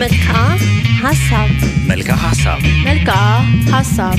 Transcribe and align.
መልክዓ 0.00 0.34
ሀሳብ 1.02 1.48
መልክዓ 1.90 2.14
ሀሳብ 2.24 2.60
መልክዓ 2.86 3.16
ሀሳብ 3.72 4.18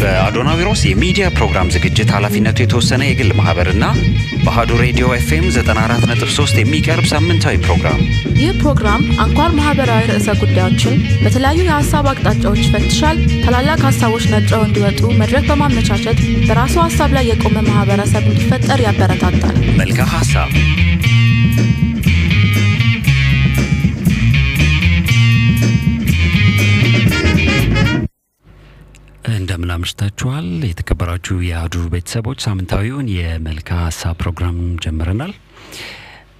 በአዶናዊሮስ 0.00 0.80
የሚዲያ 0.86 1.26
ፕሮግራም 1.36 1.70
ዝግጅት 1.74 2.08
ኃላፊነቱ 2.14 2.58
የተወሰነ 2.62 3.02
የግል 3.06 3.30
ማህበርና 3.38 3.84
በአሀዱ 4.44 4.70
ሬዲዮ 4.82 5.06
ኤፍኤም 5.16 5.46
94.3 5.50 6.60
የሚቀርብ 6.60 7.06
ሳምንታዊ 7.12 7.56
ፕሮግራም። 7.66 8.00
ይህ 8.40 8.50
ፕሮግራም 8.62 9.02
አንኳር 9.24 9.50
ማህበራዊ 9.58 10.02
ርዕሰ 10.12 10.28
ጉዳዮችን 10.42 10.94
በተለያዩ 11.24 11.60
የሀሳብ 11.64 12.06
አቅጣጫዎች 12.12 12.62
ይፈትሻል። 12.66 13.16
ታላላቅ 13.44 13.80
ሀሳቦች 13.88 14.26
ነጥረው 14.34 14.64
እንዲወጡ 14.68 15.02
መድረክ 15.22 15.46
በማመቻቸት 15.50 16.20
በራሱ 16.48 16.76
ሀሳብ 16.86 17.12
ላይ 17.18 17.26
የቆመ 17.32 17.56
ማህበረሰብ 17.70 18.24
እንዲፈጠር 18.30 18.82
ያበረታታል። 18.88 19.56
መልክዓ 19.80 20.08
ሀሳብ 20.16 20.50
እንደምን 29.32 29.70
አምሽታችኋል? 29.74 30.46
የተከበራችሁ 30.66 31.36
የአህዱ 31.44 31.74
ቤተሰቦች 31.92 32.38
ሳምንታዊውን 32.44 33.06
የመልክዓ 33.14 33.76
ሀሳብ 33.84 34.16
ፕሮግራም 34.20 34.56
ጀምረናል። 34.84 35.32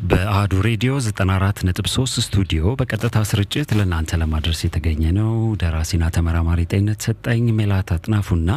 በአህዱ 0.04 0.52
ሬዲዮ 0.66 0.92
94.3 1.02 1.90
ስቱዲዮ 2.24 2.62
በቀጥታ 2.80 3.16
ስርጭት 3.30 3.68
ለእናንተ 3.78 4.18
ለማድረስ 4.22 4.60
የተገኘ 4.66 5.02
ነው። 5.18 5.30
ደራሲና 5.62 6.04
ተመራማሪ 6.16 6.60
ጤንነት 6.72 7.06
ሰጠኝ 7.08 7.44
ሜላት 7.58 7.90
አጥናፉና 7.96 8.50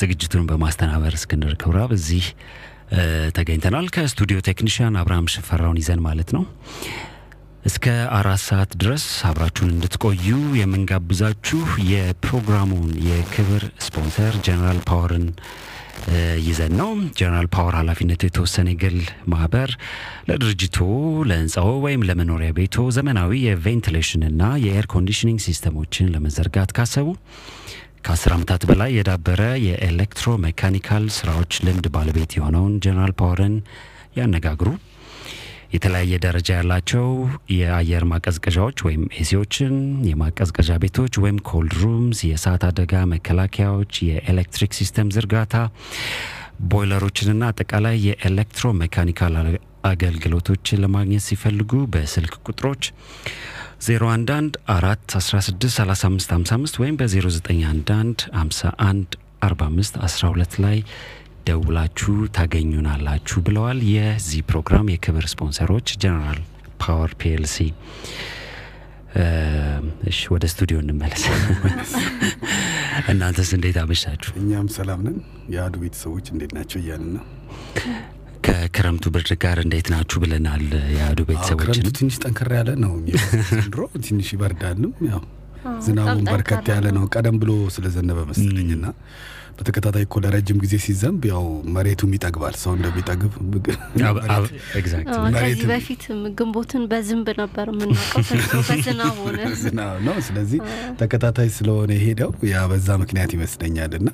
ዝግጅቱን 0.00 0.46
በማስተናበር 0.50 1.14
እስክንድር 1.18 1.54
ክብረአብ 1.62 1.92
እዚህ 1.98 2.26
እ፣ 2.92 3.02
ተገኝተናል። 3.36 3.86
ከስቱዲዮ 3.94 4.40
ቴክኒሽያን 4.48 4.98
አብርሃም 4.98 5.30
ሽፈራውን 5.32 5.78
ይዘን 5.80 6.02
ማለት 6.04 6.28
ነው 6.36 6.44
እስከ 7.66 7.86
አራት 8.16 8.40
ሰዓት 8.42 8.70
ድረስ 8.82 9.04
አብራችሁን 9.28 9.70
እንድትቆዩ 9.74 10.26
የምንጋብዛችሁ 10.58 11.60
የፕሮግራሙን 11.90 12.90
የክብር 13.08 13.62
ስፖንሰር 13.86 14.34
ጀነራል 14.46 14.78
ፓወርን 14.88 15.26
ይዘን 16.46 16.72
ነው። 16.80 16.90
ጀነራል 17.18 17.48
ፓወር 17.54 17.74
ኃላፊነቱ 17.78 18.22
የተወሰነ 18.26 18.68
የግል 18.74 18.98
ማህበር 19.32 19.70
ለድርጅቶ 20.28 20.78
ለህንፃው 21.30 21.70
ወይም 21.86 22.04
ለመኖሪያ 22.08 22.50
ቤቶ 22.58 22.86
ዘመናዊ 22.96 23.40
የቬንቲሌሽንና 23.46 24.52
የኤር 24.66 24.88
ኮንዲሽኒንግ 24.94 25.40
ሲስተሞችን 25.46 26.10
ለመዘርጋት 26.14 26.72
ካሰቡ 26.78 27.08
ከአስር 28.04 28.32
ዓመታት 28.36 28.64
በላይ 28.70 28.90
የዳበረ 28.96 29.42
የ 29.66 30.36
electromechanical 30.44 31.06
ስራዎች 31.16 31.54
ልምድ 31.66 31.88
ባለቤት 31.96 32.34
የሆነውን 32.38 32.74
ጀነራል 32.84 33.14
ፓወርን 33.20 33.56
ያነጋግሩ። 34.16 34.68
የተለያየ 35.72 36.14
ደረጃ 36.24 36.48
ያላቸው 36.58 37.06
የአየር 37.54 38.04
ማቀዝቀዣዎች 38.10 38.78
ወይም 38.86 39.02
AC 39.20 39.32
ዎችን፣ 39.32 39.74
የማቀዝቀዣ 40.08 40.78
ቤቶች 40.84 41.14
ወይም 41.24 41.38
cold 41.48 41.74
rooms፣ 41.82 42.20
የእሳት 42.28 42.64
አደጋ 42.68 43.02
መከላከያዎች፣ 43.12 43.92
የኤሌክትሪክ 44.08 44.72
system 44.78 45.12
ዝርጋታ፣ 45.16 45.54
ቦይለሮችንና 46.72 47.42
አጠቃላይ 47.52 47.96
የ 48.06 48.66
electromechanical 48.80 49.34
አገልግሎቶችን 49.90 50.80
ለማግኘት 50.84 51.24
ሲፈልጉ 51.26 51.72
በስልክ 51.92 52.34
ቁጥሮች 52.46 52.84
011 53.86 54.56
4 54.74 55.16
16 55.18 55.66
35 55.74 56.32
55 56.32 56.80
ወይም 56.82 56.96
በ0911 57.00 58.24
51 58.36 59.18
45 59.42 59.98
12 60.06 60.56
ላይ 60.64 60.78
ደውላችሁ 61.46 62.14
ታገኙናላችሁ 62.36 63.38
ብለዋል። 63.46 63.78
የዚህ 63.92 64.40
ፕሮግራም 64.48 64.86
የክብር 64.92 65.26
ስፖንሰሮች 65.32 65.88
ጀነራል 66.02 66.40
ፓወር 66.82 67.12
PLC። 67.20 67.56
እሺ 70.10 70.18
ወደ 70.32 70.44
ስቱዲዮ 70.52 70.78
እንመለስ። 70.82 71.22
እናንተስ 73.12 73.50
እንዴት 73.56 73.76
አመሻችሁ? 73.82 74.30
እኛም 74.40 74.66
ሰላም 74.76 75.00
ነን። 75.06 75.16
የአህዱ 75.52 75.74
ቤተሰቦች 75.82 76.26
እንዴት 76.34 76.52
ናቸው 76.56 76.78
እያልን 76.82 77.10
ነው። 77.16 77.24
ከክረምቱ 78.46 79.04
ብርድ 79.14 79.30
ጋር 79.42 79.58
እንዴት 79.64 79.88
ናችሁ 79.94 80.18
ብለናል። 80.24 80.64
የአህዱ 80.94 81.20
አዎ፣ 81.20 81.28
ቤተሰቦችን 81.30 81.62
ክረምቱ 81.72 81.88
ትንሽ 81.98 82.16
ጠንከር 82.24 82.50
ያለ 82.58 82.70
ነው 82.84 82.92
ዘንድሮ 83.52 83.80
ትንሽ 84.06 84.28
ይበርዳልም። 84.36 84.92
ያው 85.10 85.22
ዝናቡን 85.86 86.24
በርከት 86.26 86.66
ያለ 86.72 86.86
ነው። 86.96 87.04
ቀደም 87.14 87.38
ብሎ 87.42 87.52
ስለዘነበ 87.76 88.18
መሰለኝ 88.28 88.68
እና 88.76 88.86
በተከታታይ 89.58 90.04
እኮ 90.04 90.14
ለረጅም 90.22 90.58
ጊዜ 90.62 90.74
ሲዘንብ 90.82 91.20
ያው 91.28 91.44
መሬቱም 91.74 92.10
ይጠግባል። 92.16 92.54
ሰው 92.60 92.72
እንደሚጠግብ 92.76 93.32
አብ- 94.06 94.20
አብ- 94.34 94.48
exact 94.78 95.08
አዎ፣ 95.14 95.22
ከዚህ 95.36 95.66
በፊት 95.70 96.02
ግንቦትን 96.38 96.82
በዝናብ 96.90 97.28
ነበር 97.40 97.66
የምናውቀው። 97.72 98.22
በዝናብ 98.68 99.14
ሆነ። 99.22 99.38
ዝናብ 99.62 99.96
ነው። 100.06 100.16
ስለዚህ 100.26 100.60
ተከታታይ 101.00 101.48
ስለሆነ 101.56 101.90
የሄደው 101.96 102.30
ያ 102.50 102.64
በዛ 102.70 102.88
ምክንያት 103.02 103.30
ይመስለኛል 103.36 103.92
እና 103.98 104.08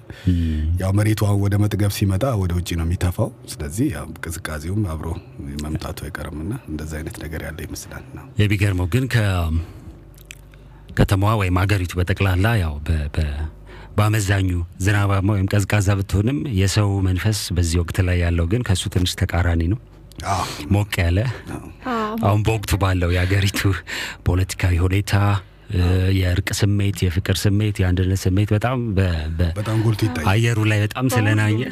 ያው 0.81 0.93
መሬቱ 0.99 1.21
አሁን 1.29 1.41
ወደ 1.45 1.55
መጥገብ 1.63 1.93
ሲመጣ 1.97 2.25
ወደ 2.43 2.53
ውጭ 2.59 2.71
ነው 2.79 2.87
የሚተፋው። 2.87 3.31
ስለዚህ 3.53 3.87
ያው 3.95 4.07
ቅዝቃዜውም 4.25 4.83
አብሮ 4.93 5.09
መምጣቱ 5.63 5.99
አይቀርምና 6.07 6.53
እንደዛ 6.71 6.93
አይነት 6.99 7.17
ነገር 7.23 7.41
ያለ 7.47 7.59
ይመስላል 7.67 8.05
ነው። 8.17 8.25
የሚገርመው 8.41 8.87
ግን 8.93 9.05
ከከተማዋ 10.95 11.33
ወይም 11.41 11.59
ሀገሪቱ 11.61 11.93
በጠቅላላ 11.99 12.47
ያው 12.61 12.75
በ- 12.87 13.09
በ- 13.15 13.43
በአመዛኙ 13.97 14.49
ዝናባማ 14.85 15.29
ወይም 15.35 15.49
ቀዝቃዛ 15.53 15.89
ብትሆንም 15.99 16.39
የሰው 16.59 16.91
መንፈስ 17.07 17.41
በዚህ 17.57 17.79
ወቅት 17.83 17.99
ላይ 18.07 18.19
ያለው 18.23 18.47
ግን 18.53 18.63
ከእሱ 18.67 18.85
ትንሽ 18.95 19.13
ተቃራኒ 19.21 19.63
ነው። 19.73 19.81
ሞቅ 20.75 20.93
ያለ 21.03 21.19
አሁን 22.23 22.41
በወቅቱ 22.47 22.73
ባለው 22.83 23.11
የሀገሪቱ 23.15 23.61
ፖለቲካዊ 24.27 24.77
ሁኔታ 24.85 25.15
የእርቅ 26.17 26.49
ስሜት፣ 26.59 26.97
የፍቅር 27.05 27.37
ስሜት፣ 27.43 27.77
የአንድነት 27.81 28.21
ስሜት 28.25 28.49
በጣም 28.55 28.79
በ- 28.97 29.07
በ- 29.39 29.53
በጣም 29.59 29.79
ጎልቶ 29.85 30.01
ይታያል። 30.07 30.29
አየሩ 30.33 30.59
ላይ 30.71 30.81
በጣም 30.85 31.07
ስለናየ 31.15 31.61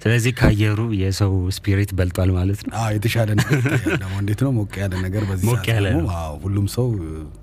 ስለዚህ 0.00 0.32
ከአየሩ 0.38 0.80
የሰው 0.98 1.32
ስፒሪት 1.56 1.90
በልጧል 1.98 2.30
ማለት 2.34 2.60
ነው። 2.64 2.72
አዎ 2.80 2.90
የተሻለ 2.96 3.28
ነገር 3.38 3.56
ይታያል። 3.60 3.96
ደግሞ 4.02 4.14
እንዴት 4.20 4.40
ነው 4.46 4.52
ሞቅ 4.58 4.72
ያለ 4.82 4.94
ነገር 5.04 5.22
በዚህ 5.30 5.46
ሞቅ 5.48 5.64
ያለ 5.70 5.86
ሁሉም 6.44 6.66
ሰው 6.74 6.86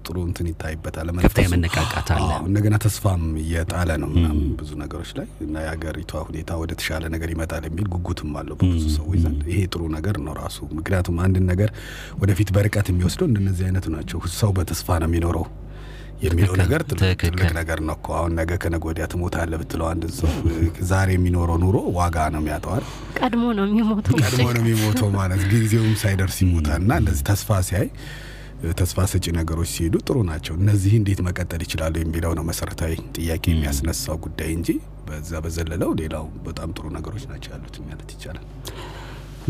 ጥሩ 0.05 0.15
እንትን 0.27 0.47
ይታይበታል። 0.51 1.09
ከፍተኛ 1.25 1.47
መነቃቃት 1.53 2.09
አለ። 2.15 2.29
እንደገና 2.47 2.77
ተስፋም 2.85 3.25
እየጣለ 3.43 3.89
ነው 4.03 4.09
ምናምን 4.15 4.47
ብዙ 4.61 4.71
ነገሮች 4.83 5.11
ላይ 5.19 5.27
እና 5.45 5.55
የሀገሪቷ 5.65 6.23
ሁኔታ 6.27 6.57
ወደ 6.61 6.71
ተሻለ 6.79 7.03
ነገር 7.15 7.31
ይመጣል 7.35 7.65
የሚል 7.69 7.87
ጉጉትም 7.95 8.31
አለው 8.41 8.57
በብዙ 8.61 8.85
ሰዎች 8.97 9.19
ዘንድ። 9.25 9.43
ይሄ 9.51 9.59
ጥሩ 9.73 9.83
ነገር 9.97 10.17
ነው 10.25 10.35
ራሱ። 10.41 10.59
ምክንያቱም 10.79 11.19
አንድን 11.25 11.45
ነገር 11.51 11.71
ወደፊት 12.21 12.51
በርቀት 12.57 12.89
የሚወስደው 12.93 13.29
እንደነዚህ 13.31 13.65
አይነቱ 13.67 13.87
ናቸው። 13.95 14.19
ሰው 14.39 14.51
በተስፋ 14.57 14.99
ነው 15.03 15.09
የሚኖረው 15.11 15.45
የሚለው 16.21 16.53
ነገር 16.61 16.81
ትልቅ 16.89 17.21
ነገር 17.57 17.79
ነው 17.87 17.95
እኮ። 17.95 18.07
አሁን 18.19 18.31
ነገ 18.39 18.51
ከነገ 18.61 18.83
ወዲያ 18.89 19.05
ትሞታለህ 19.11 19.57
ብትለው 19.61 19.87
አንድ 19.89 20.03
ሰው 20.17 20.29
ዛሬ 20.89 21.09
የሚኖረው 21.15 21.57
ኑሮ 21.63 21.77
ዋጋ 21.97 22.17
ነው 22.33 22.41
የሚያጠዋል 22.41 22.83
ቀድሞ 23.19 23.43
ነው 23.57 23.65
የሚሞተው። 23.69 24.15
ቀድሞ 24.21 24.47
ነው 24.49 24.61
የሚሞተው 24.63 25.09
ማለት 25.17 25.43
ጊዜውም 25.53 25.93
ሳይደርስ 26.03 26.37
ይሞታል። 26.43 26.81
እና 26.81 26.93
እንደዚህ 27.01 27.25
ተስፋ 27.29 27.59
ሲያይ 27.69 27.87
ተስፋ 28.79 28.99
ሰጪ 29.11 29.25
ነገሮች 29.37 29.69
ሲሄዱ 29.73 29.95
ጥሩ 30.07 30.17
ናቸው። 30.29 30.53
እነዚህ 30.61 30.93
እንዴት 30.99 31.19
መቀጠል 31.25 31.61
ይችላሉ 31.65 31.95
የሚለው 32.01 32.33
ነው 32.37 32.43
መሰረታዊ 32.49 32.93
ጥያቄ 33.17 33.43
የሚያስነሳው 33.51 34.17
ጉዳይ 34.25 34.51
እንጂ 34.57 34.69
በዛ 35.07 35.39
በዘለለው 35.45 35.89
ሌላው 35.99 36.25
በጣም 36.47 36.69
ጥሩ 36.77 36.85
ነገሮች 36.95 37.25
ናቸው 37.31 37.51
ያሉት 37.55 37.75
ማለት 37.85 38.11
ይቻላል። 38.15 38.45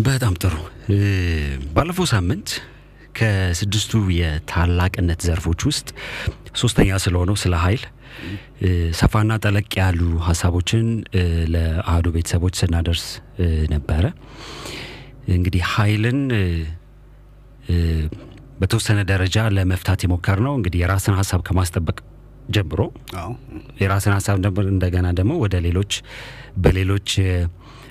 በጣም 0.06 0.34
ጥሩ። 0.42 0.56
ባለፈው 1.76 2.08
ሳምንት 2.12 2.50
ከስድስቱ 3.16 3.92
የታላቅነት 4.16 5.22
ዘርፎች 5.28 5.62
ውስጥ 5.70 5.88
ሶስተኛ 6.62 6.90
ስለሆነው 7.04 7.38
ስለ 7.42 7.56
ኃይል 7.64 7.84
ሰፋና 9.00 9.32
ጠለቅ 9.44 9.70
ያሉ 9.80 10.00
ሀሳቦችን 10.28 10.86
እ፣ 11.14 11.24
ለአህዱ 11.54 12.08
ቤተሰቦች 12.16 12.56
ስናደርስ 12.62 13.06
ነበረ። 13.74 14.06
እንግዲህ 15.36 15.64
ኃይልን 15.74 16.20
በተወሰነ 18.60 19.00
ደረጃ 19.10 19.38
ለመፍታት 19.56 20.02
የሞከር 20.06 20.40
ነው 20.46 20.54
እንግዲህ 20.58 20.80
የራስን 20.84 21.16
ሀሳብ 21.20 21.42
ከማስጠበቅ 21.48 21.98
ጀምሮ 22.50 22.82
የራስን 23.82 24.14
ሀሳብ 24.16 24.36
እንደገና 24.70 25.08
ደግሞ 25.20 25.34
ወደ 25.44 25.56
ሌሎች 25.66 25.94
በሌሎች 26.58 27.10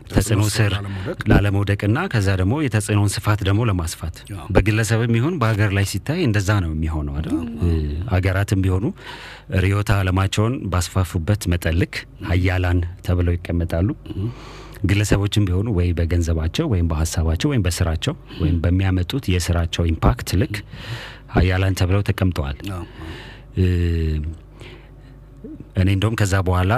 ተጽዕኖ 0.06 0.42
ስር 0.54 0.72
ላለመውደቅ 0.74 1.18
ላለመውደቅና 1.30 1.98
ከዛ 2.12 2.28
ደግሞ 2.40 2.54
የተጽዕኖን 2.64 3.10
ስፋት 3.14 3.40
ደግሞ 3.48 3.60
ለማስፋት 3.70 4.16
በግለሰብም 4.54 5.12
ይሁን 5.18 5.34
በሀገር 5.40 5.70
ላይ 5.76 5.86
ሲታይ 5.92 6.20
እንደዛ 6.26 6.50
ነው 6.64 6.70
የሚሆነው 6.74 7.14
አይደል? 7.18 7.36
ሀገራትም 8.12 8.60
ቢሆኑ 8.64 8.84
ርዕዮተ 9.62 9.90
ዓለማቸውን 9.98 10.54
ባስፋፉበት 10.72 11.42
መጠን 11.52 11.76
ልክ 11.82 11.94
ሀያላን 12.30 12.78
ተብለው 13.06 13.34
ይቀመጣሉ። 13.36 13.88
ግለሰቦችም 14.84 15.46
ቢሆኑ 15.48 15.68
ወይ 15.76 15.88
በገንዘባቸው 15.98 16.66
ወይም 16.72 16.88
በሀሳባቸው 16.90 17.48
ወይም 17.52 17.62
በስራቸው 17.66 18.14
ወይም 18.42 18.56
በሚያመጡት 18.64 19.24
የስራቸው 19.34 19.84
impact 19.92 20.30
ልክ 20.42 20.56
ሀያላን 21.36 21.76
ተብለው 21.80 22.02
ተቀምጠዋል። 22.08 22.58
እኔ 25.80 25.88
እንደውም 25.94 26.18
ከዛ 26.20 26.34
በኋላ 26.48 26.72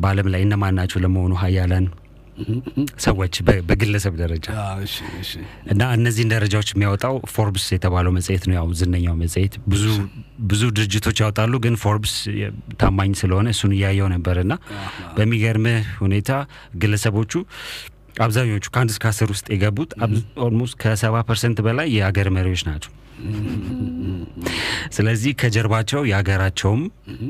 በዓለም 0.00 0.28
ላይ 0.32 0.42
እነማን 0.46 0.76
ናቸው 0.78 0.98
ለመሆኑ 1.04 1.32
ሀያላን 1.42 1.86
ሰዎች 3.04 3.34
በግለሰብ 3.68 4.14
ደረጃ 4.20 4.46
እና 5.72 5.82
እነዚህን 5.96 6.30
ደረጃዎች 6.34 6.68
የሚያወጣው 6.72 7.14
ፎርብስ 7.32 7.66
የተባለው 7.74 8.12
መጽሔት 8.16 8.44
ነው። 8.48 8.54
ያው 8.58 8.68
ዝነኛው 8.80 9.16
መጽሔት 9.20 9.54
ብዙ 9.72 9.84
ብዙ 10.46 10.62
ድርጅቶች 10.76 11.18
ያወጣሉ፣ 11.22 11.54
ግን 11.64 11.76
ፎርብስ 11.82 12.14
ታማኝ 12.80 13.12
ስለሆነ 13.20 13.48
እሱን 13.54 13.74
እያየው 13.76 14.08
ነበር 14.14 14.38
እና 14.44 14.52
በሚገርምህ 15.16 15.88
ሁኔታ 16.02 16.30
ግለሰቦቹ 16.82 17.32
አብዛኞቹ 18.22 18.64
ከአንድ 18.70 18.90
እስከ 18.92 19.04
አስር 19.10 19.28
ውስጥ 19.32 19.46
የገቡት 19.52 19.90
almost 20.44 20.76
ከሰባ 20.80 21.16
percent 21.28 21.58
በላይ 21.66 21.88
የሀገር 21.96 22.28
መሪዎች 22.36 22.62
ናቸው። 22.68 22.92
ስለዚህ 24.96 25.32
ከጀርባቸው 25.40 26.00
የሀገራቸውም 26.08 26.82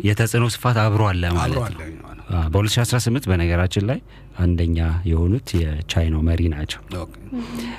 የተጽዕኖ 0.08 0.46
ስፋት 0.54 0.78
አብሮ 0.82 1.02
አለ 1.10 1.22
ማለት 1.36 1.56
ነው። 1.56 1.64
አለ 1.66 1.76
ማለት 1.98 2.18
ነው። 2.20 2.34
አ፣ 2.34 2.42
በ2018 2.54 3.28
በነገራችን 3.30 3.84
ላይ 3.90 3.98
አንደኛ 4.38 4.78
የሆኑት 5.08 5.48
የቻይናው 5.58 6.22
መሪ 6.28 6.42
ናቸው። 6.52 6.80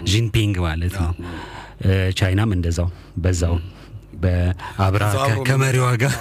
ጂንፒንግ 0.09 0.56
ማለት 0.65 0.95
ነው። 1.00 1.11
ቻይናም 2.17 2.50
እንደዛው 2.56 2.88
በዛው 3.23 3.53
በአብራ 4.23 5.03
ከመሪዋ 5.47 5.85
ጋር 6.01 6.13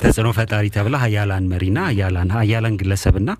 ተጽዕኖ 0.00 0.28
ፈጣሪ 0.36 0.64
ተብላ 0.74 0.96
ሀያላን 1.02 1.44
መሪና 1.52 1.78
ሀያላን 1.88 2.30
ሀያላን 2.36 2.74
ግለሰብና 2.80 3.30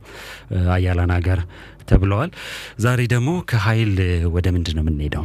እ፣ 0.50 0.60
ሀያላን 0.70 1.10
ሀገር 1.16 1.40
ተብለዋል። 1.88 2.30
ዛሬ 2.84 3.00
ደግሞ 3.12 3.30
ከኃይል 3.50 3.92
ወደ 4.34 4.46
ምንድን 4.54 4.74
ነው 4.76 4.82
የምንሄደው? 4.84 5.24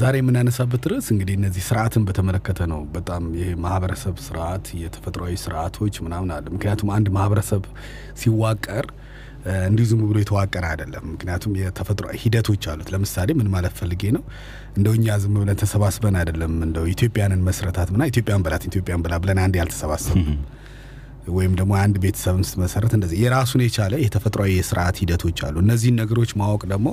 ዛሬ 0.00 0.14
የምናነሳበት 0.20 0.82
ርዕስ 0.90 1.08
እንግዲህ 1.12 1.34
እነዚህ 1.38 1.62
ስርዓትን 1.66 2.02
በተመለከተ 2.08 2.60
ነው። 2.72 2.80
በጣም 2.94 3.22
ይሄ 3.38 3.50
ማህበረሰብ 3.64 4.16
ስርዓት፣ 4.24 4.66
የተፈጥሯዊ 4.80 5.34
ስርዓቶች 5.44 5.96
ምናምን 6.06 6.30
አለ። 6.36 6.46
ምክንያቱም 6.54 6.90
አንድ 6.96 7.08
ማህበረሰብ 7.16 7.64
ሲዋቀር 8.22 8.86
እንዲሁ 9.66 9.84
ዝም 9.90 10.00
ብሎ 10.04 10.16
የተዋቀረ 10.22 10.64
አይደለም። 10.70 11.04
ምክንያቱም 11.12 11.52
የተፈጥሮ 11.60 12.06
ሂደቶች 12.22 12.64
አሉት። 12.72 12.88
ለምሳሌ 12.94 13.28
ምን 13.38 13.48
ማለት 13.54 13.74
ፈልጌ 13.78 14.02
ነው፣ 14.16 14.22
እንደው 14.76 14.94
እኛ 14.98 15.16
ዝም 15.22 15.36
ብለን 15.38 15.58
ተሰባስበን 15.62 16.16
አይደለም 16.20 16.54
እንደው 16.66 16.86
ኢትዮጵያንን 16.94 17.42
መስረታት 17.48 17.90
ምና 17.94 18.02
ኢትዮጵያን 18.10 18.44
በላት 18.46 18.64
ኢትዮጵያን 18.70 19.02
ብላ 19.06 19.16
ብለን 19.22 19.40
አንድ 19.44 19.56
ያልተሰባሰቡ 19.60 20.16
ወይም 21.30 21.52
ደግሞ 21.58 21.72
አንድ 21.80 21.96
ቤተሰብን 22.02 22.44
ስትመሰረት 22.48 22.92
እንደዚህ 22.96 23.18
የራሱን 23.22 23.62
የቻለ 23.64 23.94
የተፈጥሯዊ 24.02 24.50
የስርዓት 24.56 24.96
ሂደቶች 25.02 25.38
አሉ። 25.46 25.56
እነዚህን 25.64 25.96
ነገሮች 26.00 26.30
ማወቅ 26.40 26.62
ደግሞ 26.72 26.88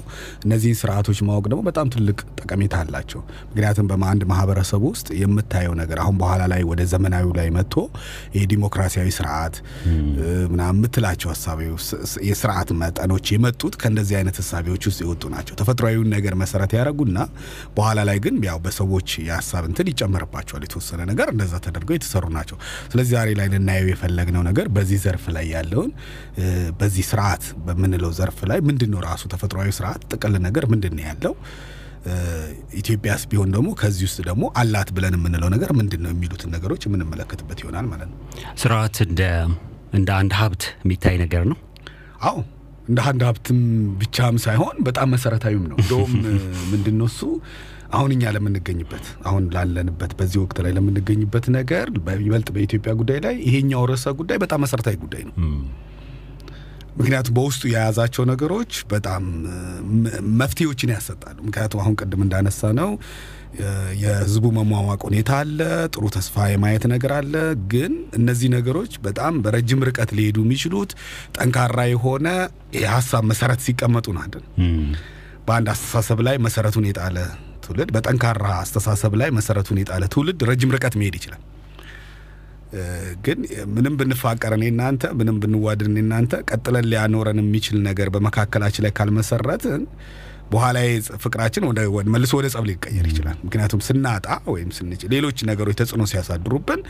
እነዚህን 0.46 0.78
ስርዓቶች 0.80 1.20
ማወቅ 1.28 1.46
ደግሞ 1.48 1.62
በጣም 1.68 1.88
ትልቅ 1.96 2.18
ጠቀሜታ 2.40 2.76
አላቸው። 2.84 3.22
ምክንያቱም 3.50 3.88
በአንድ 3.92 4.24
ማህበረሰብ 4.32 4.82
ውስጥ 4.90 5.08
የምታየው 5.22 5.76
ነገር 5.82 6.00
አሁን 6.04 6.18
በኋላ 6.22 6.44
ላይ 6.54 6.62
ወደ 6.72 6.82
ዘመናዊው 6.92 7.32
ላይ 7.40 7.50
መጥቶ 7.56 7.76
የዲሞክራሲያዊ 8.40 9.10
ስርዓት 9.18 9.56
ምናምን 10.52 10.78
የምትላቸው 10.78 11.30
ሀሳቢዎች 11.34 11.84
የስርዓት 12.28 12.70
መጠኖች 12.80 13.26
የመጡት 13.34 13.74
ከእንደዚህ 13.82 14.16
አይነት 14.20 14.38
ሀሳቢዎች 14.42 14.84
ውስጥ 14.90 15.00
የወጡ 15.06 15.24
ናቸው። 15.34 15.54
ተፈጥሯዊውን 15.60 16.10
ነገር 16.16 16.34
መሰረት 16.42 16.72
ያደረጉና 16.78 17.20
በኋላ 17.78 18.00
ላይ 18.10 18.18
ግን 18.26 18.36
ያው 18.48 18.60
በሰዎች 18.66 19.10
የሀሳብ 19.26 19.64
እንትን 19.70 19.90
ይጨመርባቸዋል። 19.92 20.64
የተወሰነ 20.66 21.02
ነገር 21.12 21.28
እንደዛ 21.34 21.56
ተደርገው 21.66 21.96
የተሰሩ 21.98 22.26
ናቸው። 22.36 22.58
ስለዚህ 22.92 23.12
ዛሬ 23.16 23.30
ላይ 23.40 23.48
ልናየው 23.54 23.90
የፈለግነው 24.26 24.44
ነገር 24.50 24.68
በዚህ 24.76 24.98
ዘርፍ 25.04 25.24
ላይ 25.36 25.46
ያለውን 25.56 25.90
በዚህ 26.80 27.04
ስርዓት 27.10 27.44
በምንለው 27.66 28.12
ዘርፍ 28.18 28.40
ላይ 28.50 28.60
ምንድን 28.68 28.90
ነው 28.94 29.00
ራሱ 29.06 29.24
ተፈጥሯዊ 29.34 29.70
ስርዓት 29.78 30.02
ጥቅል 30.12 30.34
ነገር 30.48 30.66
ምንድን 30.74 30.94
ነው 30.98 31.04
ያለው 31.10 31.34
ኢትዮጵያስ 32.80 33.22
ቢሆን 33.30 33.50
ደግሞ 33.56 33.70
ከዚህ 33.80 34.06
ውስጥ 34.08 34.20
ደግሞ 34.28 34.44
አላት 34.62 34.90
ብለን 34.96 35.16
የምንለው 35.18 35.50
ነገር 35.56 35.72
ምንድን 35.80 36.02
ነው 36.06 36.12
የሚሉትን 36.14 36.52
ነገሮች 36.56 36.82
የምንመለከትበት 36.88 37.60
ይሆናል 37.64 37.86
ማለት 37.92 38.10
ነው። 38.12 38.18
ስርዓት 38.62 38.98
እንደ 39.08 39.22
እንደ 39.98 40.10
አንድ 40.20 40.34
ሀብት 40.40 40.64
የሚታይ 40.84 41.16
ነገር 41.24 41.44
ነው። 41.52 41.58
አዎ 42.24 42.38
እንደ 42.88 43.00
አንድ 43.10 43.22
ሀብትም 43.28 43.60
ብቻም 44.02 44.36
ሳይሆን 44.44 44.76
በጣም 44.88 45.08
መሰረታዊም 45.16 45.64
ነው። 45.72 45.78
እንደውም 45.84 46.14
ምንድን 46.74 46.96
ነው 47.02 47.08
እሱ 47.12 47.22
አሁን 47.92 48.12
እኛ 48.14 48.34
ለምንገኝበት 48.36 49.06
አሁን 49.28 49.44
ላለንበት 49.56 50.12
በዚህ 50.20 50.40
ወቅት 50.44 50.58
ላይ 50.66 50.74
ለምንገኝበት 50.78 51.46
ነገር 51.56 51.88
ይበልጥ 52.24 52.50
በኢትዮጵያ 52.56 52.94
ጉዳይ 53.00 53.20
ላይ 53.26 53.36
ይሄኛው 53.48 53.84
ርዕሰ 53.92 54.14
ጉዳይ 54.20 54.40
በጣም 54.44 54.62
መሰረታዊ 54.66 54.98
ጉዳይ 55.04 55.24
ነው። 55.30 55.36
ምክንያቱም 56.98 57.34
በውስጡ 57.38 57.62
የያዛቸው 57.70 58.24
ነገሮች 58.30 58.74
በጣም 58.92 59.24
መፍትሄዎችን 60.40 60.92
ያሰጣሉ። 60.94 61.38
ምክንያቱም 61.48 61.80
አሁን 61.82 61.96
ቅድም 62.00 62.22
እንዳነሳ 62.26 62.70
ነው 62.78 62.92
የህዝቡ 64.00 64.46
መሟሟቅ 64.56 65.02
ሁኔታ 65.08 65.32
አለ፣ 65.42 65.60
ጥሩ 65.94 66.04
ተስፋ 66.16 66.46
የማየት 66.52 66.86
ነገር 66.94 67.12
አለ። 67.18 67.34
ግን 67.74 67.94
እነዚህ 68.18 68.50
ነገሮች 68.56 68.94
በጣም 69.06 69.36
በረጅም 69.44 69.84
ርቀት 69.90 70.12
ሊሄዱ 70.18 70.38
የሚችሉት 70.46 70.94
ጠንካራ 71.38 71.80
የሆነ 71.92 72.28
የሀሳብ 72.80 73.26
መሰረት 73.32 73.62
ሲቀመጡ 73.68 74.08
አንድን 74.24 74.46
በአንድ 75.48 75.70
አስተሳሰብ 75.74 76.22
ላይ 76.28 76.38
መሰረቱን 76.46 76.88
የጣለ 76.90 77.18
ትውልድ 77.66 77.90
በጠንካራ 77.96 78.46
አስተሳሰብ 78.62 79.14
ላይ 79.22 79.30
መሰረቱን 79.38 79.80
የጣለ 79.82 80.06
ትውልድ 80.14 80.42
ረጅም 80.50 80.74
ርቀት 80.76 80.96
መሄድ 81.02 81.18
ይችላል። 81.20 81.44
ግን 83.26 83.40
ምንም 83.74 83.94
ብንፋቀር 84.00 84.54
እኔ 84.56 84.66
እናንተ 84.72 85.12
ምንም 85.18 85.36
ብንዋድን 85.44 85.90
እኔ 85.92 86.00
እናንተ 86.04 86.34
ቀጥለን 86.50 86.88
ሊያኖረን 86.92 87.40
የሚችል 87.44 87.78
ነገር 87.88 88.08
በመካከላችን 88.16 88.84
ላይ 88.86 88.94
ካልመሰረትን 88.98 89.84
በኋላ 90.52 90.78
ፍቅራችን 91.24 91.64
መልሶ 92.14 92.32
ወደ 92.40 92.48
ጸብ 92.54 92.66
ሊቀየር 92.70 93.06
ይችላል። 93.12 93.38
ምክንያቱም 93.46 93.80
ስናጣ 93.88 94.26
ወይም 94.54 94.70
ስንችል 94.78 95.10
ሌሎች 95.14 95.38
ነገሮች 95.50 95.78
ተጽዕኖ 95.80 96.04
ሲያሳድሩብን 96.12 96.82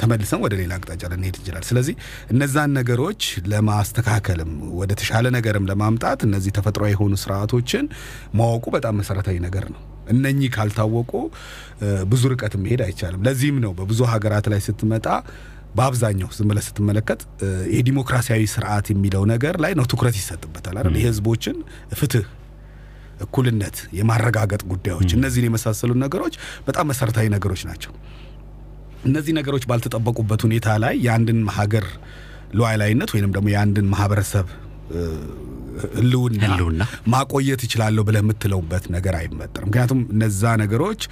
ተመልሰን 0.00 0.40
ወደ 0.44 0.54
ሌላ 0.60 0.72
አቅጣጫ 0.78 1.02
ልንሄድ 1.12 1.36
ይችላል። 1.40 1.64
ስለዚህ 1.68 1.94
እነዛን 2.34 2.72
ነገሮች 2.78 3.22
ለማስተካከልም 3.52 4.50
ወደ 4.80 4.92
ተሻለ 5.00 5.26
ነገርም 5.36 5.68
ለማምጣት 5.70 6.22
እነዚህ 6.28 6.54
ተፈጥሯዊ 6.58 6.92
የሆኑ 6.94 7.14
ስርዓቶችን 7.22 7.86
ማወቁ 8.34 8.66
በጣም 8.76 8.98
መሰረታዊ 9.00 9.38
ነገር 9.46 9.66
ነው። 9.74 9.80
እነኚህ 10.08 10.50
ካልታወቁ 10.54 11.12
ብዙ 12.10 12.22
ርቀት 12.32 12.54
መሄድ 12.62 12.80
አይቻልም። 12.86 13.22
ለዚህም 13.26 13.58
ነው 13.64 13.72
በብዙ 13.78 14.00
ሀገራት 14.12 14.46
ላይ 14.52 14.60
ስትመጣ 14.66 15.06
በአብዛኛው 15.76 16.28
ዝም 16.36 16.48
ብለህ 16.50 16.64
ስትመለከት 16.68 17.20
የዲሞክራሲያዊ 17.74 18.42
ስርዓት 18.52 18.86
የሚለው 18.92 19.24
ነገር 19.32 19.54
ላይ 19.64 19.72
ነው 19.78 19.86
ትኩረት 19.92 20.16
ይሰጥበታል 20.20 20.76
አይደል? 20.80 20.94
የህዝቦችን 21.00 21.56
ፍትህ 21.98 22.26
እኩልነት 23.24 23.76
የማረጋገጥ 23.98 24.62
ጉዳዮች 24.72 25.10
እነዚህን 25.16 25.46
የመሳሰሉ 25.48 25.92
ነገሮች 26.02 26.34
በጣም 26.66 26.86
መሰረታዊ 26.90 27.26
ነገሮች 27.36 27.62
ናቸው። 27.70 27.92
እነዚህ 29.04 29.32
ነገሮች 29.38 29.64
ባልተጠበቁበት 29.70 30.40
ሁኔታ 30.46 30.68
ላይ 30.84 30.94
የአንድን 31.04 31.40
ሀገር 31.58 31.86
ሉዓላዊነት 32.58 33.10
ወይንም 33.14 33.32
ደግሞ 33.36 33.48
የአንድን 33.52 33.86
ማህበረሰብ 33.92 34.46
ህልውና 35.96 36.82
ማቆየት 37.12 37.60
ይችላለሁ 37.66 38.02
ብለህ 38.08 38.22
የምትለውበት 38.22 38.84
ነገር 38.94 39.14
አይመጠርም። 39.18 39.68
ምክንያቱም 39.68 40.00
እነዛ 40.14 40.54
ነገሮች 40.62 41.02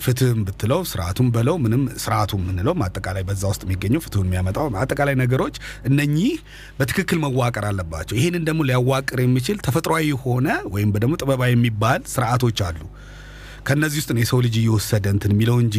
ፍትህም 0.00 0.40
ብትለው 0.46 0.80
ስርዓቱም 0.90 1.28
በለው 1.34 1.56
ምንም 1.62 1.82
ስርዓቱ 2.02 2.32
የምንለው 2.40 2.74
አጠቃላይ 2.86 3.24
በዛ 3.28 3.42
ውስጥ 3.52 3.62
የሚገኘው 3.66 4.02
ፍትሁን 4.04 4.26
የሚያመጣው 4.28 4.66
አጠቃላይ 4.82 5.16
ነገሮች 5.22 5.56
እነኚህ 5.90 6.34
በትክክል 6.78 7.20
መዋቀር 7.24 7.66
አለባቸው። 7.70 8.16
ይህንን 8.20 8.44
ደግሞ 8.48 8.60
ሊያዋቅር 8.68 9.20
የሚችል 9.24 9.58
ተፈጥሯዊ 9.66 10.04
የሆነ 10.10 10.48
ወይም 10.72 10.92
ደግሞ 10.98 11.14
ጥበባዊ 11.22 11.52
የሚባል 11.54 12.02
ስርዓቶች 12.12 12.60
አሉ። 12.68 12.80
ከነዚህ 13.66 13.98
ውስጥ 14.00 14.10
ነው 14.14 14.20
የሰው 14.22 14.38
ልጅ 14.44 14.54
እየወሰደ 14.60 15.04
እንትን 15.14 15.32
የሚለው 15.34 15.56
እንጂ 15.62 15.76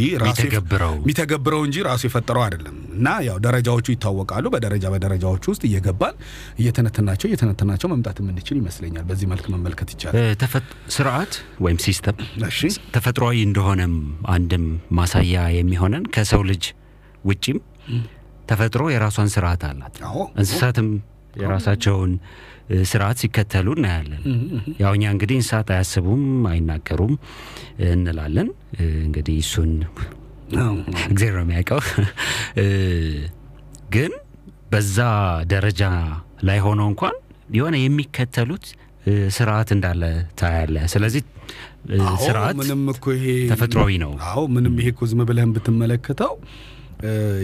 የሚተገብረው 0.99 1.61
እንጂ 1.67 1.77
ራሱ 1.87 2.01
የፈጠረው 2.07 2.43
አይደለም። 2.45 2.75
እና 2.95 3.07
ያው 3.27 3.37
ደረጃዎቹ 3.45 3.87
ይታወቃሉ። 3.93 4.45
በደረጃ 4.53 4.85
በደረጃዎቹ 4.93 5.43
ውስጥ 5.53 5.63
እየገባን 5.69 6.15
እየተነተናቸው 6.61 7.27
እየተነተናቸው 7.29 7.89
መምጣት 7.93 8.17
የምንችል 8.21 8.57
ይመስለኛል። 8.61 9.05
በዚህ 9.09 9.29
መልክ 9.31 9.47
መመልከት 9.53 9.91
ይቻላል። 9.93 10.65
ስርዓት 10.95 11.33
ወይም 11.65 11.79
system 11.85 12.17
ተፈጥሯዊ 12.95 13.37
እንደሆነም 13.47 13.95
አንድም 14.31 14.65
ማሳያ 14.99 15.45
የሚሆነን 15.57 16.05
ከሰው 16.15 16.43
ልጅ 16.51 16.65
ውጪም 17.25 17.59
ተፈጥሮ 18.49 18.83
የራሷን 18.91 19.29
ስርዓት 19.33 19.61
አላት። 19.67 19.95
እንስሳትም 20.39 20.87
የራሳቸውን 21.35 22.11
ስርዓት 22.89 23.17
ሲከተሉ 23.21 23.67
እናያለን። 23.77 24.21
ያው 24.81 24.91
እኛ 24.97 25.03
እንግዲህ 25.13 25.35
እንስሳት 25.39 25.69
አያስቡም፣ 25.75 26.23
አይናገሩም 26.49 27.13
እንላለን። 27.89 28.49
እንግዲህ 29.01 29.37
እሱን 29.43 29.71
እግዚአብሔር 31.07 31.35
ነው 31.39 31.45
የሚያውቀው። 31.45 31.81
ግን 33.93 34.13
በዛ 34.71 34.97
ደረጃ 35.51 35.83
ላይ 36.47 36.59
ሆነው 36.65 36.87
እንኳን 36.91 37.15
የሆነ 37.53 37.75
የሚከተሉት 37.79 38.65
ስርዓት 39.35 39.69
እንዳለ 39.75 40.03
ታያለ። 40.39 40.75
ስለዚህ 40.93 41.23
ስርዓት 42.25 42.55
ምንም 42.59 42.81
እኮ 42.93 43.05
ይሄ 43.15 43.25
ተፈጥሯዊ 43.51 43.93
ነው። 44.03 44.11
አዎ 44.27 44.41
ምንም 44.55 44.75
ይሄ 44.81 44.89
እኮ 44.93 45.07
ዝም 45.11 45.21
ብለህን 45.29 45.53
ብትመለከተው 45.55 46.33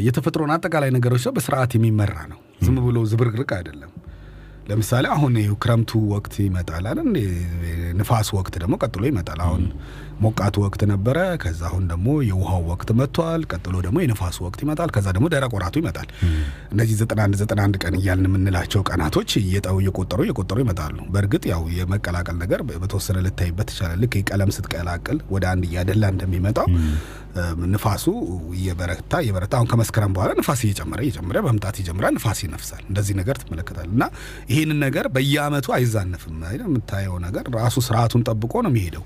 የተፈጥሮን 0.07 0.51
አጠቃላይ 0.55 0.89
ነገሮች 0.95 1.23
በስርዓት 1.35 1.71
የሚመራ 1.77 2.15
ነው። 2.31 2.39
ዝም 2.65 2.77
ብሎ 2.85 2.97
ዝብርቅርቅ 3.11 3.49
አይደለም። 3.57 3.91
ለምሳሌ 4.67 5.05
አሁን 5.13 5.33
ክረምቱ 5.61 5.91
ወቅት 6.13 6.33
ይመጣል 6.43 6.85
አይደል? 6.89 7.07
ንፋስ 7.99 8.29
ወቅት 8.37 8.55
ደግሞ 8.63 8.75
ቀጥሎ 8.83 9.03
ይመጣል። 9.09 9.39
አሁን 9.45 9.63
ሞቃቱ 10.23 10.55
ወቅት 10.63 10.81
ነበረ። 10.91 11.17
ከዛ 11.41 11.61
አሁን 11.69 11.83
ደግሞ 11.91 12.07
የውሃው 12.27 12.61
ወቅት 12.71 12.89
መጥቷል። 12.99 13.41
ቀጥሎ 13.51 13.75
ደግሞ 13.85 13.97
የንፋሱ 14.03 14.37
ወቅት 14.45 14.61
ይመጣል። 14.65 14.89
ከዛ 14.95 15.07
ደግሞ 15.15 15.27
ደረቅ 15.33 15.51
ወራቱ 15.57 15.75
ይመጣል። 15.81 16.07
እነዚህ 16.73 16.95
91 17.03 17.37
91 17.43 17.77
ቀን 17.83 17.95
እያልን 17.99 18.27
የምንላቸው 18.29 18.83
ቀናቶች 18.89 19.29
እየጠው 19.41 19.77
እየቆጠሩ 19.83 20.21
እየቆጠሩ 20.27 20.57
ይመጣሉ። 20.63 20.97
በእርግጥ 21.13 21.43
ያው 21.51 21.63
የመቀላቀል 21.77 22.37
ነገር 22.43 22.61
በተወሰነ 22.75 23.17
ልታይበት 23.27 23.71
ይቻላል። 23.73 23.99
ልክ 24.03 24.15
ቀለም 24.31 24.51
ስትቀላቅል 24.57 25.19
ወደ 25.29 25.45
አንድ 25.53 25.65
እያደላ 25.69 26.05
እንደሚመጣው 26.15 26.67
ንፋሱ 27.71 28.05
እየበረታ 28.57 29.13
እየበረታ 29.23 29.53
አሁን 29.57 29.67
ከመስከረም 29.71 30.13
በኋላ 30.15 30.31
ንፋስ 30.39 30.61
እየጨመረ 30.65 30.99
እየጨመረ 31.05 31.37
በመምጣት 31.43 31.75
ይጀምራል። 31.81 32.13
ንፋስ 32.17 32.39
ይነፍሳል። 32.45 32.83
እንደዚህ 32.89 33.15
ነገር 33.19 33.37
ትመለከታል። 33.41 33.89
እና 33.93 34.03
ይህንን 34.51 34.79
ነገር 34.85 35.07
በየአመቱ 35.15 35.67
አይዛነፍም። 35.77 36.35
የምታየው 36.59 37.15
ነገር 37.25 37.45
ራሱ 37.59 37.77
ስርዓቱን 37.87 38.23
ጠብቆ 38.27 38.53
ነው 38.65 38.73
የሚሄደው። 38.73 39.05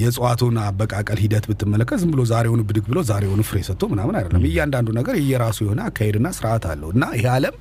የእጽዋቱን 0.00 0.56
አበቃቀል 0.64 1.18
ሂደት 1.22 1.44
ብትመለከት 1.50 1.98
ዝም 2.02 2.10
ብሎ 2.14 2.22
ዛሬውን 2.30 2.60
ብድግ 2.68 2.84
ብሎ 2.90 2.98
ዛሬውን 3.08 3.40
ፍሬ 3.48 3.58
ሰጥቶ 3.68 3.84
ምናምን 3.92 4.16
አይደለም። 4.18 4.44
እያንዳንዱ 4.48 4.88
ነገር 4.98 5.14
የየራሱ 5.20 5.58
የሆነ 5.64 5.80
አካሄድና 5.88 6.28
ስርዓት 6.36 6.66
አለው 6.72 6.90
እና 6.94 7.04
ይህ 7.16 7.26
ዓለም 7.34 7.56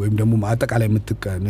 ወይም 0.00 0.14
ደግሞ 0.18 0.32
አጠቃላይ 0.50 0.88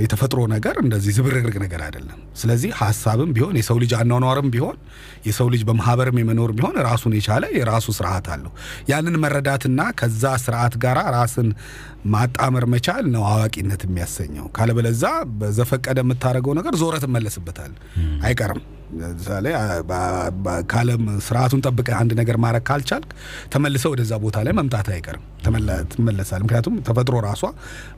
የተፈጥሮ 0.03 0.41
ነገር 0.53 0.75
እንደዚህ 0.83 1.13
ዝብርቅርቅ 1.17 1.57
ነገር 1.63 1.81
አይደለም። 1.87 2.19
ስለዚህ 2.41 2.71
ሀሳብም 2.81 3.31
ቢሆን 3.37 3.55
የሰው 3.61 3.79
ልጅ 3.83 3.93
አኗኗርም 3.99 4.49
ቢሆን 4.55 4.77
የሰው 5.27 5.49
ልጅ 5.53 5.63
በማህበርም 5.69 6.19
የመኖር 6.21 6.53
ቢሆን 6.59 6.77
ራሱን 6.89 7.15
የቻለ 7.19 7.45
የራሱ 7.57 7.87
ስርዓት 7.99 8.29
አለው። 8.35 8.53
ያንን 8.91 9.17
መረዳትና 9.25 9.81
ከዛ 10.01 10.33
ስርዓት 10.45 10.77
ጋር 10.85 10.99
ራስን 11.17 11.49
ማጣመር 12.13 12.65
መቻል 12.73 13.05
ነው 13.15 13.23
አዋቂነት 13.29 13.83
የሚያሰኘው። 13.87 14.47
ካለበለዛ 14.57 15.05
በዘፈቀደ 15.41 15.99
የምታደርገው 16.05 16.55
ነገር 16.59 16.75
ዞረ 16.81 16.95
ትመለስበታል፣ 17.03 17.73
አይቀርም። 18.25 18.61
ለምሳሌ 19.01 19.47
ካለም 20.73 21.03
ስርዓቱን 21.27 21.61
ጠብቀህ 21.67 21.97
አንድ 21.99 22.13
ነገር 22.21 22.37
ማድረግ 22.45 22.65
ካልቻልክ 22.69 23.11
ተመልሰው 23.53 23.93
ወደዛ 23.95 24.13
ቦታ 24.25 24.39
ላይ 24.47 24.55
መምጣት 24.59 24.89
አይቀርም፣ 24.95 25.25
ትመለሳል። 25.95 26.43
ምክንያቱም 26.47 26.75
ተፈጥሮ 26.89 27.17
ራሷ 27.27 27.43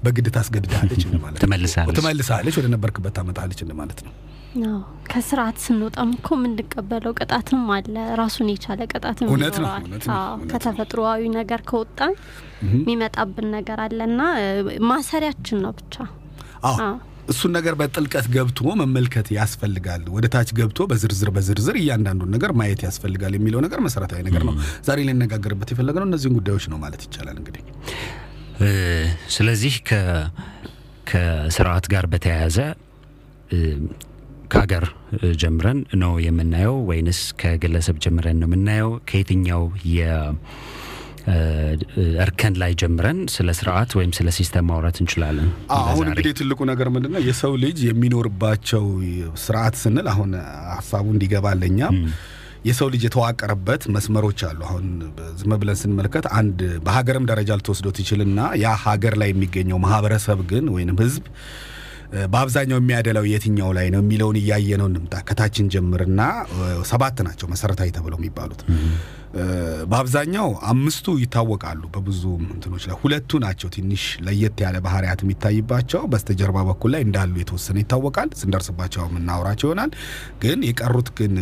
በግድ 0.04 0.28
ታስገድዳለች 0.36 1.02
እንደማለት 1.06 1.38
ነው። 1.38 1.42
ትመልሳለች 1.98 2.58
ወደ 2.60 2.68
ነበርክበት 2.74 3.14
ታመጣለች 3.18 3.62
እንደማለት 3.64 4.00
ነው። 4.06 4.12
ከስርዓት 5.10 5.56
ስንወጣም 5.62 6.10
እኮ 6.16 6.28
የምንቀበለው 6.36 7.12
ቅጣትም 7.18 7.62
አለ። 7.74 7.94
ራሱን 8.20 8.48
የቻለ 8.52 8.80
ቅጣትም 8.90 9.26
ይኖረዋል። 9.26 9.42
እውነት 9.42 9.56
ነው፣ 9.60 9.68
አዎ፣ 9.70 9.78
እውነት 9.84 10.06
ነው። 10.08 10.50
ከተፈጥሮአዊ 10.52 11.22
ነገር 11.36 11.60
ከወጣን 11.68 12.12
የሚመጣብን 12.70 13.48
ነገር 13.56 13.80
አለና 13.84 14.20
ማሰሪያችን 14.88 15.58
ነው 15.64 15.72
ብቻ። 15.78 15.94
አዎ 16.64 16.76
አዎ። 16.82 16.94
እሱን 17.28 17.52
ነገር 17.56 17.74
በጥልቀት 17.80 18.26
ገብቶ 18.32 18.60
መመልከት 18.80 19.26
ያስፈልጋል። 19.36 20.04
ወደ 20.14 20.26
ታች 20.32 20.48
ገብቶ 20.56 20.78
በዝርዝር 20.90 21.30
በዝርዝር 21.34 21.76
እያንዳንዱን 21.80 22.30
ነገር 22.34 22.50
ማየት 22.58 22.80
ያስፈልጋል 22.86 23.34
የሚለው 23.36 23.60
ነገር 23.66 23.80
መሰረታዊ 23.84 24.22
ነገር 24.28 24.42
ነው። 24.48 24.54
ዛሬ 24.88 24.98
ልነጋገርበት 25.08 25.70
የፈለግነው 25.72 26.06
እነዚህን 26.08 26.34
ጉዳዮች 26.38 26.66
ነው 26.72 26.80
ማለት 26.82 27.02
ይቻላል። 27.06 27.36
እንግዲህ 27.40 27.62
ስለዚህ 29.34 29.74
ከ- 29.86 30.26
ከስርዓት 31.10 31.86
ጋር 31.92 32.04
በተያያዘ 32.12 32.58
እ፣ 33.52 33.58
ከሀገር 34.52 34.84
ጀምረን 35.42 35.78
ነው 36.02 36.12
የምናየው 36.24 36.76
ወይንስ 36.88 37.20
ከግለሰብ 37.40 37.96
ጀምረን 38.04 38.38
ነው 38.42 38.48
የምናየው? 38.48 38.90
ከየትኛው 39.10 39.62
እርከን 42.22 42.54
ላይ 42.60 42.72
ጀምረን 42.80 43.18
ስለ 43.34 43.48
ስርዓት 43.58 43.90
ወይም 43.98 44.12
ስለ 44.18 44.28
system 44.38 44.66
ማውራት 44.70 44.96
እንችላለን? 45.02 45.48
አሁን? 45.76 46.06
እንግዲህ 46.10 46.32
ትልቁ 46.40 46.60
ነገር 46.70 46.88
ምንድን 46.94 47.12
ነው 47.16 47.22
የሰው 47.28 47.52
ልጅ 47.64 47.78
የሚኖርባቸው 47.88 48.84
ስርዓት 49.44 49.76
ስንል 49.82 50.08
አሁን 50.14 50.30
ሀሳቡ 50.76 51.06
እንዲገባ 51.14 51.46
የሰው 52.66 52.88
ልጅ 52.94 53.02
የተዋቀረበት 53.06 53.82
መስመሮች 53.94 54.40
አሉ። 54.48 54.60
አሁን 54.66 54.84
ዝም 55.38 55.52
ብለን 55.62 55.78
ስንመለከት 55.80 56.26
አንድ 56.38 56.58
በሀገርም 56.84 57.24
ደረጃ 57.30 57.50
ልትወስደው 57.58 57.92
ትችልና 57.98 58.40
ያ 58.62 58.74
ሀገር 58.84 59.14
ላይ 59.22 59.30
የሚገኘው 59.32 59.78
ማህበረሰብ 59.84 60.40
ግን 60.52 60.66
ወይንም 60.74 60.98
ህዝብ 61.02 61.24
በአብዛኛው 62.28 62.78
የሚያደላው 62.78 63.24
የትኛው 63.28 63.70
ላይ 63.76 63.86
ነው 63.92 64.00
የሚለውን 64.02 64.36
እያየ 64.40 64.70
ነው 64.80 64.88
እንምጣ። 64.90 65.14
ከታችን 65.28 65.66
ጀምርና 65.72 66.20
ሰባት 66.88 67.18
ናቸው 67.26 67.46
መሰረታዊ 67.52 67.88
ተብለው 67.96 68.18
የሚባሉት። 68.20 68.60
በአብዛኛው 69.90 70.48
አምስቱ 70.70 71.14
ይታወቃሉ 71.20 71.82
በብዙ 71.94 72.22
እንትኖች 72.46 72.84
ላይ። 72.88 72.96
ሁለቱ 73.00 73.40
ናቸው 73.44 73.68
ትንሽ 73.76 74.02
ለየት 74.26 74.58
ያለ 74.64 74.76
ባህሪያት 74.86 75.20
የሚታይባቸው። 75.24 76.02
በስተጀርባ 76.12 76.58
በኩል 76.68 76.92
ላይ 76.94 77.02
እንዳሉ 77.06 77.34
የተወሰነ 77.40 77.78
ይታወቃል። 77.82 78.30
ስንደርስባቸው 78.40 79.04
የምናወራቸው 79.06 79.68
ይሆናል። 79.68 79.92
ግን 80.42 80.60
የቀሩት 80.68 81.10
ግን 81.18 81.34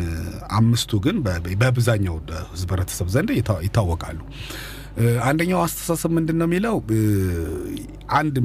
አምስቱ 0.58 1.00
ግን 1.06 1.18
በ- 1.24 1.40
በአብዛኛው 1.54 2.16
ህዝበረተሰብ 2.52 3.08
ዘንድ 3.14 3.32
ይታ- 3.36 3.60
ይታወቃሉ 3.66 4.20
አንደኛው 5.24 5.60
አስተሳሰብ 5.64 6.10
ምንድን 6.16 6.36
ነው 6.40 6.46
የሚለው 6.48 6.76
አንድ 8.14 8.36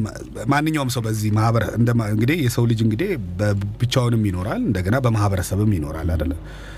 ማንኛውም 0.52 0.90
ሰው 0.96 1.02
በዚህ 1.06 1.30
ማህበረ 1.38 1.64
እንግዲህ 2.10 2.38
የሰው 2.46 2.66
ልጅ 2.72 2.80
እንግዲህ 2.86 3.10
በብቻውንም 3.40 4.24
ይኖራል 4.30 4.62
እንደገና 4.68 4.96
በማህበረሰብም 5.06 5.72
ይኖራል 5.78 6.10
አይደለ? 6.16 6.34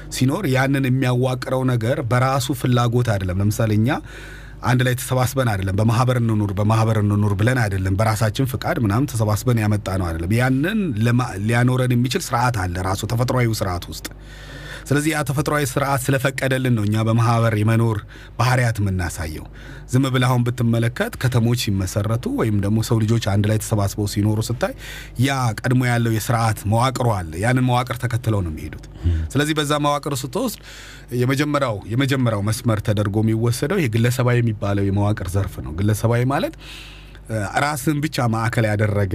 ሲኖር 0.10 0.44
ያንን 0.54 0.86
የሚያዋቅረው 0.90 1.64
ነገር 1.72 2.00
በራሱ 2.12 2.48
ፍላጎት 2.62 3.08
አይደለም። 3.14 3.40
ለምሳሌ 3.42 3.72
እኛ 3.80 3.90
አንድ 4.64 4.82
ላይ 4.86 4.94
ተሰባስበን 5.00 5.50
አይደለም 5.52 5.76
በማህበር 5.80 6.18
እንኑር 6.22 6.52
በማህበር 6.60 6.98
እንኑር 7.02 7.34
ብለን 7.40 7.60
አይደለም 7.64 7.98
በራሳችን 8.00 8.50
ፍቃድ 8.54 8.78
ምናምን 8.86 9.10
ተሰባስበን 9.12 9.60
ያመጣ 9.64 9.88
ነው 10.02 10.06
አይደለም። 10.08 10.32
ያንን 10.40 10.80
ሊያኖረን 11.46 11.94
የሚችል 11.96 12.24
ስርዓት 12.28 12.58
አለ 12.64 12.76
ራሱ 12.88 13.02
ተፈጥሯዊ 13.12 13.54
ስርዓት 13.60 13.86
ውስጥ 13.92 14.08
ስለዚህ 14.88 15.10
ያ 15.12 15.22
ተፈጥሯዊ 15.28 15.64
ስርዓት 15.72 16.02
ስለፈቀደልን 16.04 16.74
ነው 16.78 16.84
እኛ 16.88 17.04
በማህበር 17.08 17.54
የመኖር 17.60 17.98
ባህሪያት 18.38 18.78
የምናሳየው። 18.82 19.46
ዝም 19.92 20.06
ብለህ 20.14 20.30
አሁን 20.30 20.44
ብትመለከት 20.48 21.14
ከተሞች 21.22 21.60
ሲመሰረቱ 21.66 22.26
ወይም 22.40 22.58
ደግሞ 22.64 22.78
ሰው 22.88 22.98
ልጆች 23.04 23.26
አንድ 23.34 23.46
ላይ 23.50 23.58
ተሰባስበው 23.64 24.08
ሲኖሩ 24.14 24.40
ስታይ 24.48 24.74
ያ 25.26 25.32
ቀድሞ 25.60 25.82
ያለው 25.90 26.14
የስርዓት 26.16 26.60
መዋቅሮ 26.72 27.08
አለ። 27.18 27.32
ያንን 27.44 27.66
መዋቅር 27.70 27.98
ተከትለው 28.04 28.42
ነው 28.46 28.52
የሚሄዱት። 28.54 28.86
ስለዚህ 29.34 29.56
በዛ 29.60 29.74
መዋቅር 29.86 30.16
ስትወስድ 30.22 30.62
የመጀመሪያው 31.18 31.76
የመጀመሪያው 31.92 32.44
መስመር 32.50 32.82
ተደርጎ 32.88 33.18
የሚወሰደው 33.24 33.80
ይሄ 33.82 33.90
ግለሰባዊ 33.94 34.38
የሚባለው 34.42 34.86
የመዋቅር 34.88 35.30
ዘርፍ 35.36 35.56
ነው። 35.66 35.74
ግለሰባዊ 35.80 36.24
ማለት 36.28 36.56
ራስን 37.64 37.98
ብቻ 38.04 38.28
ማዕከል 38.34 38.66
ያደረገ 38.70 39.14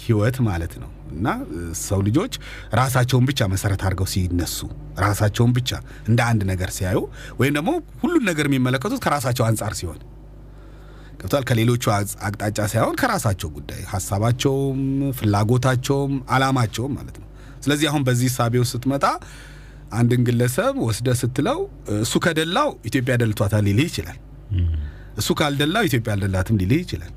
ህይወት 0.00 0.36
ማለት 0.46 0.72
ነው 0.82 0.90
እና 1.12 1.26
ሰው 1.82 2.00
ልጆች 2.06 2.34
ራሳቸውን 2.74 3.24
ብቻ 3.28 3.48
መሰረት 3.52 3.82
አድርገው 3.86 4.08
ሲነሱ 4.12 4.58
ራሳቸውን 4.98 5.52
ብቻ 5.58 5.70
እንደ 6.08 6.20
አንድ 6.30 6.42
ነገር 6.50 6.70
ሲያዩ 6.76 6.98
ወይም 7.40 7.54
ደግሞ 7.58 7.70
ሁሉን 8.02 8.24
ነገር 8.30 8.46
የሚመለከቱት 8.48 9.00
ከራሳቸው 9.04 9.46
አንጻር 9.48 9.74
ሲሆን 9.78 10.00
ገብቷል። 11.20 11.44
ከሌሎቹ 11.48 11.84
አቅጣጫ 12.26 12.58
ሳይሆን 12.72 12.96
ከራሳቸው 13.00 13.48
ጉዳይ 13.56 13.80
ሀሳባቸውም፣ 13.92 14.80
ፍላጎታቸውም፣ 15.18 16.12
አላማቸውም 16.30 16.92
ማለት 16.98 17.16
ነው። 17.18 17.26
ስለዚህ 17.64 17.86
አሁን 17.90 18.02
በዚህ 18.08 18.28
ውስጥ 18.56 18.72
ስትመጣ 18.74 19.04
አንድን 19.92 20.22
ግለሰብ 20.26 20.74
ወስደ 20.86 21.08
ስትለው 21.20 21.58
እሱ 21.96 22.14
ከደላው 22.24 22.70
ኢትዮጵያ 22.84 23.14
ደልቷታል 23.22 23.64
ሊልህ 23.68 23.86
ይችላል። 23.90 24.18
እሱ 25.18 25.28
ካልደላው 25.38 25.84
ኢትዮጵያ 25.86 26.10
አልደላትም 26.14 26.56
ሊልህ 26.60 26.80
ይችላል። 26.82 27.12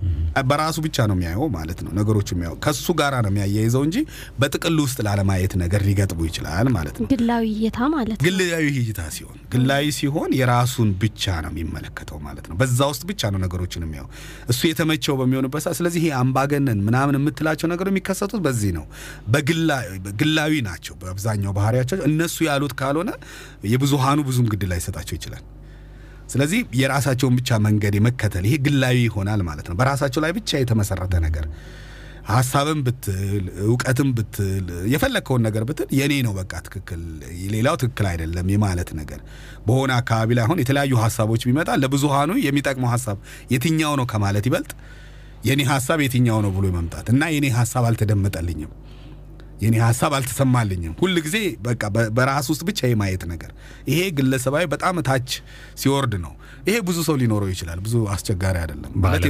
በራሱ 0.49 0.77
ብቻ 0.83 0.97
ነው 1.09 1.15
የሚያየው 1.15 1.47
ማለት 1.55 1.79
ነው። 1.85 1.91
ነገሮቹ 1.97 2.27
የሚያየው 2.33 2.57
ከሱ 2.63 2.85
ጋራ 2.99 3.15
ነው 3.23 3.31
የሚያያይዘው 3.31 3.81
እንጂ 3.87 3.97
በጥቅሉ 4.39 4.77
ውስጥ 4.85 4.99
ላለማየት 5.07 5.53
ነገር 5.61 5.81
ሊገጥሙ 5.87 6.19
ይችላል 6.27 6.67
ማለት 6.75 6.95
ነው። 6.97 7.07
ግላዊ 7.13 7.45
እይታ 7.55 7.79
ማለት 7.93 8.15
ነው። 8.15 8.23
ግላዊ 8.27 8.65
እይታ 8.75 9.01
ሲሆን 9.15 9.37
ግላዊ 9.53 9.85
ሲሆን 9.97 10.29
የራሱን 10.39 10.89
ብቻ 11.01 11.35
ነው 11.43 11.51
የሚመለከተው 11.53 12.19
ማለት 12.25 12.47
ነው። 12.49 12.57
በዛ 12.61 12.79
ውስጥ 12.91 13.03
ብቻ 13.11 13.31
ነው 13.33 13.41
ነገሮችን 13.45 13.85
የሚያው 13.85 14.07
እሱ 14.49 14.61
የተመቸው 14.69 15.15
በሚሆንበት 15.21 15.63
ሰዓት። 15.65 15.77
ስለዚህ 15.79 16.01
ይሄ 16.03 16.13
አምባገነን 16.21 16.81
ምናምን 16.87 17.17
የምትላቸው 17.19 17.69
ነገሮች 17.71 17.93
የሚከሰቱት 17.93 18.43
በዚህ 18.45 18.73
ነው። 18.77 18.85
በግላ- 19.31 19.83
ግላዊ 20.21 20.53
ናቸው 20.67 20.95
በአብዛኛው 21.01 21.53
ባህሪያቸው። 21.57 21.79
እነሱ 22.09 22.37
ያሉት 22.47 22.75
ካልሆነ 22.81 23.11
የብዙሃኑ 23.71 24.19
ብዙም 24.27 24.47
ግድ 24.51 24.63
ላይ 24.71 24.79
ይሰጣቸው 24.81 25.15
ይችላል። 25.17 25.43
ስለዚህ 26.31 26.59
የራሳቸውን 26.79 27.35
ብቻ 27.39 27.59
መንገድ 27.65 27.93
የመከተል 27.97 28.43
ይሄ 28.47 28.55
ግላዊ 28.65 28.97
ይሆናል 29.05 29.41
ማለት 29.47 29.67
ነው። 29.69 29.77
በራሳቸው 29.79 30.21
ላይ 30.25 30.31
ብቻ 30.37 30.59
የተመሰረተ 30.61 31.15
ነገር 31.25 31.45
ሀሳብም 32.29 32.79
ብትል 32.85 33.45
እውቀትም 33.65 34.09
ብትል 34.17 34.65
የፈለግከውን 34.91 35.41
ነገር 35.47 35.63
ብትል 35.69 35.87
የኔ 35.99 36.13
ነው 36.25 36.33
በቃ 36.37 36.53
ትክክል፣ 36.65 37.01
ሌላው 37.53 37.75
ትክክል 37.81 38.05
አይደለም 38.11 38.49
የማለት 38.53 38.89
ነገር 38.99 39.19
በሆነ 39.65 39.91
አካባቢ 39.99 40.29
ላይ 40.37 40.43
አሁን 40.45 40.61
የተለያዩ 40.63 40.93
ሀሳቦች 41.03 41.43
ቢመጣ 41.47 41.69
ለብዙሃኑ 41.83 42.31
የሚጠቅመው 42.45 42.91
ሀሳብ 42.93 43.17
የትኛው 43.53 43.95
ነው 43.99 44.07
ከማለት 44.11 44.47
ይበልጥ 44.49 44.71
የኔ 45.45 45.61
ሀሳብ 45.71 45.99
የትኛው 46.05 46.39
ነው 46.45 46.51
ብሎ 46.57 46.65
መምጣት 46.75 47.07
እና 47.13 47.31
የኔ 47.35 47.47
ሀሳብ 47.57 47.85
አልተደመጠልኝም 47.89 48.71
የኔ 49.61 49.75
ሀሳብ 49.83 50.11
አልተሰማልኝም። 50.17 50.93
ሁል 51.01 51.15
ጊዜ 51.25 51.37
በቃ 51.65 51.81
በራስ 52.17 52.47
ውስጥ 52.51 52.63
ብቻ 52.69 52.79
የማየት 52.89 53.23
ነገር 53.31 53.51
ይሄ 53.89 53.99
ግለሰባዊ 54.17 54.65
በጣም 54.71 55.01
ታች 55.07 55.29
ሲወርድ 55.81 56.15
ነው። 56.23 56.33
ይሄ 56.67 56.77
ብዙ 56.87 56.97
ሰው 57.07 57.15
ሊኖረው 57.21 57.51
ይችላል። 57.53 57.79
ብዙ 57.85 57.95
አስቸጋሪ 58.15 58.57
አይደለም 58.63 58.91
ማለት 59.03 59.23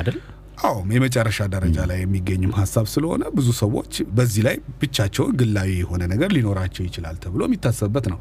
አይደል 0.00 0.18
አዎ 0.64 0.76
የመጨረሻ 0.94 1.38
ደረጃ 1.54 1.76
ላይ 1.90 1.98
የሚገኝም 2.02 2.52
ሀሳብ 2.58 2.86
ስለሆነ 2.92 3.22
ብዙ 3.36 3.48
ሰዎች 3.60 3.94
በዚህ 4.16 4.42
ላይ 4.46 4.56
ብቻቸውን 4.82 5.32
ግላዊ 5.40 5.70
የሆነ 5.80 6.02
ነገር 6.12 6.30
ሊኖራቸው 6.36 6.84
ይችላል 6.88 7.16
ተብሎ 7.24 7.42
የሚታሰብበት 7.48 8.06
ነው። 8.12 8.18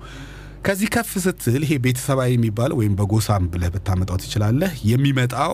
ከዚህ 0.66 0.88
ከፍ 0.94 1.12
ስትል 1.24 1.62
ይሄ 1.66 1.74
ቤተሰባዊ 1.86 2.30
የሚባለው 2.36 2.78
ወይም 2.82 2.94
በጎሳም 3.00 3.46
ብለህ 3.54 3.72
ብታመጣው 3.74 4.18
ትችላለህ 4.24 4.74
የሚመጣው 4.92 5.54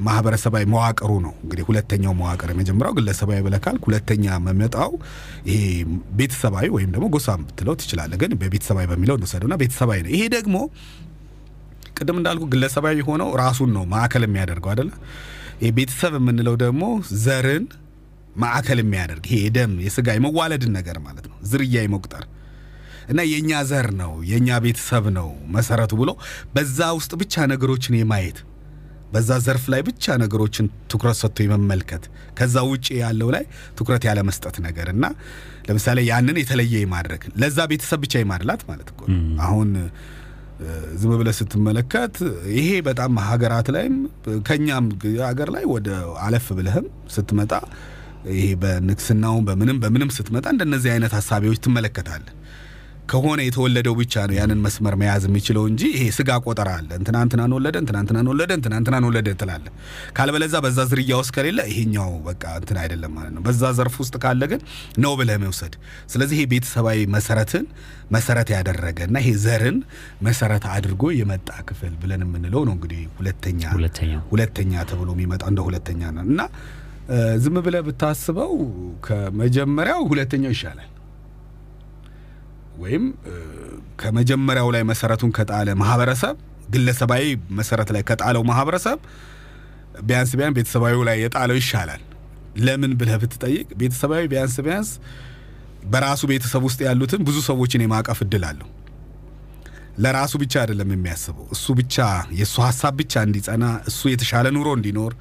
ማህበረሰባዊ 0.00 0.64
መዋቅሩ 0.72 1.10
ነው። 1.24 1.34
እንግዲህ 1.42 1.64
ሁለተኛው 1.68 2.12
መዋቅር 2.18 2.48
የመጀመሪያው 2.52 2.94
ግለሰባዊ 2.98 3.40
ብለህ 3.46 3.66
ሁለተኛ 3.84 4.38
መመጣው 4.46 4.90
ይሄ 5.48 5.60
ቤተሰባዊ 6.18 6.66
ወይም 6.76 6.90
ደግሞ 6.94 7.06
ጎሳም 7.14 7.42
ብትለው 7.48 7.76
ትችላለህ። 7.80 8.18
ግን 8.22 8.32
በቤተሰባዊ 8.40 8.86
በሚለው 8.92 9.16
እንውሰደውና 9.18 9.56
ቤተሰባዊ 9.62 9.98
ነው። 10.06 10.12
ይሄ 10.14 10.22
ደግሞ 10.36 10.56
ቅድም 11.96 12.18
እንዳልኩ 12.20 12.44
ግለሰባዊ 12.52 12.94
የሆነው 13.00 13.30
ራሱን 13.40 13.70
ነው 13.76 13.84
ማዕከል 13.90 14.24
የሚያደርገው 14.26 14.70
አይደለ? 14.72 14.90
ቤተሰብ 15.78 16.12
የምንለው 16.18 16.54
ደግሞ 16.62 16.82
ዘርን 17.22 17.64
ማዕከል 18.36 18.78
የሚያደርግ 18.82 19.24
ይሄ 19.28 19.38
የደም 19.44 19.72
የስጋ 19.84 20.08
የመዋለድን 20.16 20.72
ነገር 20.78 20.98
ማለት 21.06 21.24
ነው። 21.30 21.36
ዝርያ 21.50 21.82
የመቁጠር 21.84 22.24
እና 23.10 23.20
የእኛ 23.30 23.52
ዘር 23.68 23.88
ነው 24.00 24.12
የእኛ 24.28 24.58
ቤተሰብ 24.64 25.04
ነው 25.16 25.28
መሰረቱ 25.54 25.92
ብሎ 26.00 26.10
በዛ 26.54 26.88
ውስጥ 26.98 27.12
ብቻ 27.22 27.44
ነገሮችን 27.52 27.96
የማየት 27.98 28.38
በዛ 29.12 29.38
ዘርፍ 29.44 29.64
ላይ 29.72 29.80
ብቻ 29.88 30.16
ነገሮችን 30.22 30.66
ትኩረት 30.92 31.16
ሰጥቶ 31.20 31.38
የመመልከት 31.44 32.04
ከዛ 32.38 32.56
ውጭ 32.68 32.86
ያለው 33.00 33.28
ላይ 33.34 33.44
ትኩረት 33.78 34.04
ያለ 34.08 34.20
መስጠት 34.28 34.56
ነገር 34.66 34.88
እና 34.94 35.04
ለምሳሌ 35.68 35.98
ያንን 36.10 36.38
የተለየ 36.42 36.74
የማድረግ 36.82 37.22
ለዛ 37.42 37.66
ቤተሰብ 37.72 38.00
ብቻ 38.04 38.14
የማድላት 38.22 38.62
ማለት 38.70 38.88
እኮ 38.94 39.02
አሁን 39.46 39.70
ዝም 41.00 41.12
ብለህ 41.20 41.34
ስትመለከት 41.38 42.16
ይሄ 42.56 42.70
በጣም 42.88 43.12
ሀገራት 43.28 43.68
ላይም 43.76 43.94
ከኛም 44.48 44.86
ሀገር 45.28 45.48
ላይ 45.54 45.64
ወደ 45.74 45.88
አለፍ 46.24 46.46
ብለህም 46.58 46.86
ስትመጣ 47.14 47.52
ይሄ 48.32 48.46
በንግስናውም 48.62 49.44
በምንም 49.48 49.78
በምንም 49.84 50.10
ስትመጣ 50.16 50.46
እንደነዚህ 50.54 50.90
አይነት 50.94 51.12
ሀሳቢዎች 51.18 51.58
ትመለከታለህ። 51.66 52.34
ከሆነ 53.10 53.40
የተወለደው 53.44 53.94
ብቻ 54.00 54.14
ነው 54.28 54.34
ያንን 54.38 54.60
መስመር 54.64 54.94
መያዝ 55.00 55.24
የሚችለው 55.28 55.64
እንጂ 55.70 55.82
ይሄ 55.92 56.02
ስጋ 56.16 56.36
ቆጠራ 56.44 56.68
አለ። 56.78 56.90
እንትና 56.98 57.16
እንትናን 57.24 57.52
ወለደ፣ 57.56 57.76
እንትና 57.82 57.96
እንትናን 58.02 58.28
ወለደ፣ 58.32 58.50
እንትና 58.58 58.74
እንትናን 58.80 59.06
ወለደ 59.08 59.34
ትላለህ። 59.40 59.72
ካልበለዛ 60.16 60.54
በዛ 60.64 60.78
ዝርያ 60.90 61.12
ውስጥ 61.20 61.32
ከሌለ 61.36 61.60
ይሄኛው 61.70 62.10
በቃ 62.26 62.44
እንትን 62.60 62.78
አይደለም 62.82 63.12
ማለት 63.16 63.32
ነው። 63.36 63.42
በዛ 63.46 63.72
ዘርፍ 63.78 63.96
ውስጥ 64.02 64.14
ካለ 64.24 64.42
ግን 64.52 64.60
ነው 65.04 65.14
ብለህ 65.20 65.38
መውሰድ። 65.44 65.74
ስለዚህ 66.12 66.36
ይሄ 66.38 66.44
ቤተሰባዊ 66.52 67.00
መሰረትን 67.16 67.66
መሰረት 68.10 68.48
ያደረገ 68.54 69.00
እና 69.08 69.16
ይሄ 69.22 69.32
ዘርን 69.42 69.78
መሰረት 70.26 70.64
አድርጎ 70.74 71.02
የመጣ 71.18 71.50
ክፍል 71.68 71.94
ብለን 72.00 72.22
የምንለው 72.26 72.62
ነው 72.68 72.74
እንግዲህ 72.76 73.02
ሁለተኛ 73.18 73.62
ሁለተኛ 74.32 74.72
ተብሎ 74.90 75.10
የሚመጣ 75.16 75.42
እንደ 75.50 75.60
ሁለተኛ 75.68 76.02
ነው 76.16 76.24
እና 76.28 76.40
ዝም 77.42 77.56
ብለህ 77.64 77.82
ብታስበው 77.86 78.52
ከመጀመሪያው 79.06 80.02
ሁለተኛው 80.10 80.52
ይሻላል 80.54 80.89
ወይም 82.80 83.04
ከመጀመሪያው 84.00 84.68
ላይ 84.74 84.82
መሰረቱን 84.90 85.32
ከጣለ 85.38 85.68
ማህበረሰብ 85.80 86.36
ግለሰባዊ 86.70 87.24
መሰረት 87.58 87.88
ላይ 87.94 88.02
ከጣለው 88.08 88.42
ማህበረሰብ 88.50 88.98
ቢያንስ 90.02 90.30
ቢያንስ 90.38 90.56
ቤተሰባዊ 90.58 90.96
ላይ 91.08 91.16
የጣለው 91.22 91.56
ይሻላል። 91.60 92.02
ለምን 92.60 92.92
ብለህ 93.00 93.16
ብትጠይቅ 93.22 93.66
ቤተሰባዊ 93.80 94.22
ቢያንስ 94.32 94.54
ቢያንስ 94.66 94.90
በራሱ 95.84 96.22
ቤተሰብ 96.30 96.62
ውስጥ 96.68 96.80
ያሉትን 96.88 97.20
ብዙ 97.28 97.36
ሰዎችን 97.48 97.84
የማቀፍ 97.84 98.18
እድል 98.24 98.44
አለው። 98.50 98.68
ለራሱ 100.02 100.32
ብቻ 100.42 100.54
አይደለም 100.62 100.90
የሚያስበው። 100.94 101.46
እሱ 101.54 101.66
ብቻ 101.80 101.96
የእሱ 102.38 102.56
ሀሳብ 102.66 102.92
ብቻ 103.00 103.22
እንዲጸና፣ 103.26 103.64
እሱ 103.90 104.00
የተሻለ 104.12 104.46
ኑሮ 104.56 104.68
እንዲኖር፣ 104.78 105.12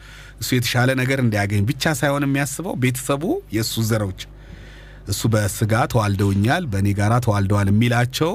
እሱ 0.41 0.49
የተሻለ 0.57 0.89
ነገር 1.01 1.19
እንዲያገኝ 1.23 1.63
ብቻ 1.71 1.93
ሳይሆን 2.01 2.25
የሚያስበው 2.27 2.75
ቤተሰቡ 2.83 3.23
የእሱ 3.55 3.83
ዘሮች 3.89 4.21
እሱ 5.09 5.21
በስጋ 5.33 5.73
ተዋልደውኛል 5.91 6.63
በእኔ 6.71 6.87
ጋራ 6.99 7.13
ተዋልደዋል 7.25 7.67
የሚላቸው 7.71 8.33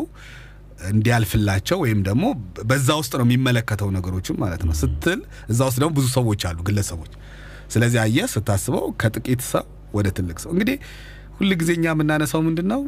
እንዲያልፍላቸው 0.91 1.79
ወይም 1.85 2.01
ደግሞ 2.09 2.25
በዛ 2.71 2.89
ውስጥ 3.01 3.13
ነው 3.21 3.27
የሚመለከተው 3.27 3.89
ነገሮችን 3.97 4.37
ማለት 4.43 4.63
ነው 4.69 4.75
ስትል 4.81 5.21
እዛ 5.53 5.61
ውስጥ 5.69 5.79
ደግሞ 5.83 5.93
ብዙ 5.99 6.07
ሰዎች 6.17 6.43
አሉ፣ 6.49 6.59
ግለሰቦች። 6.69 7.13
ስለዚህ 7.75 7.99
አየህ 8.03 8.27
ስታስበው 8.35 8.87
ከጥቂት 9.01 9.43
ሰው 9.51 9.65
ወደ 9.95 10.09
ትልቅ 10.17 10.37
ሰው 10.45 10.51
እንግዲህ 10.55 10.77
ሁል 11.39 11.53
ጊዜ 11.61 11.71
እኛ 11.79 11.87
የምናነሳው 11.93 12.41
ምንድን 12.49 12.69
ነው 12.73 12.81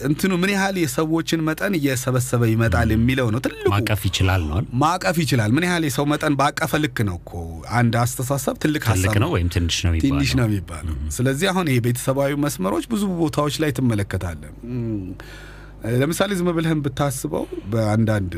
እንትኑ 0.00 0.32
ምን 0.42 0.50
ያህል 0.54 0.76
የሰዎችን 0.80 1.40
መጠን 1.46 1.74
እየሰበሰበ 1.78 2.42
ይመጣል 2.50 2.90
የሚለው 2.94 3.26
ነው 3.34 3.40
ትልቁ 3.44 3.64
ማቀፍ 3.74 4.02
ይችላል 4.08 4.42
ነው 4.50 4.58
ማቀፍ 4.82 5.16
ይችላል። 5.22 5.50
ምን 5.56 5.64
ያህል 5.68 5.84
የሰው 5.88 6.06
መጠን 6.12 6.34
ባቀፈ 6.40 6.72
ልክ 6.84 6.98
ነው 7.08 7.16
እኮ 7.20 7.32
አንድ 7.78 7.96
አስተሳሰብ 8.02 8.56
ትልቅ 8.64 8.82
ሀሳብ 8.90 9.14
ነው 9.24 9.30
ወይም 9.34 9.48
ትንሽ 9.56 9.78
ነው 9.86 9.92
ትንሽ 10.04 10.32
ነው 10.40 10.46
የሚባለው። 10.48 10.96
ስለዚህ 11.16 11.48
አሁን 11.52 11.68
ይሄ 11.70 11.78
ቤተሰባዊ 11.86 12.32
መስመሮች 12.44 12.86
ብዙ 12.92 13.04
ቦታዎች 13.20 13.56
ላይ 13.64 13.72
ትመለከታለን። 13.78 14.54
ለምሳሌ 15.98 16.30
ዝም 16.38 16.50
ብለህም 16.56 16.80
ብታስበው 16.86 17.44
በአንዳንድ 17.72 18.32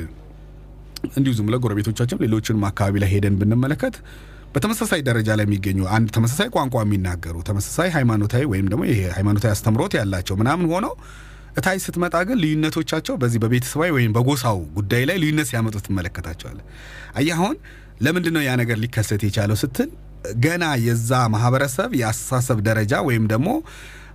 እንዲሁ 1.12 1.32
ዝም 1.36 1.46
ብለህ 1.48 1.60
ጎረቤቶቻችን 1.64 2.20
ሌሎችንም 2.24 2.64
አካባቢ 2.68 2.94
ላይ 3.02 3.10
ሄደን 3.12 3.36
ብንመለከት 3.40 3.94
በተመሳሳይ 4.54 5.00
ደረጃ 5.06 5.28
ላይ 5.38 5.44
የሚገኙ 5.46 5.78
አንድ 5.96 6.08
ተመሳሳይ 6.16 6.48
ቋንቋ 6.54 6.76
የሚናገሩ 6.84 7.36
ተመሳሳይ 7.48 7.88
ሃይማኖታዊ 7.94 8.42
ወይም 8.50 8.66
ደግሞ 8.72 8.82
ይሄ 8.90 9.00
ሃይማኖታዊ 9.16 9.50
አስተምሮት 9.54 9.92
ያላቸው 9.98 10.36
ምናምን 10.40 10.66
ሆነው 10.72 10.92
እታይ 11.56 11.78
ስትመጣ 11.84 12.16
ግን 12.28 12.38
ልዩነቶቻቸው 12.42 13.14
በዚህ 13.22 13.40
በቤተሰባዊ 13.42 13.90
ወይም 13.96 14.12
በጎሳው 14.16 14.58
ጉዳይ 14.76 15.02
ላይ 15.08 15.16
ልዩነት 15.22 15.48
ሲያመጡ 15.50 15.76
ትመለከታቸዋለህ። 15.86 16.64
አየህ 17.14 17.34
አሁን 17.38 17.56
ለምንድን 18.04 18.34
ነው 18.36 18.42
ያ 18.46 18.52
ነገር 18.60 18.76
ሊከሰት 18.82 19.22
የቻለው 19.26 19.58
ስትል 19.62 19.90
ገና 20.44 20.64
የዛ 20.84 21.12
ማህበረሰብ 21.34 21.90
የአስተሳሰብ 22.00 22.58
ደረጃ 22.68 22.92
ወይም 23.08 23.24
ደግሞ 23.32 23.48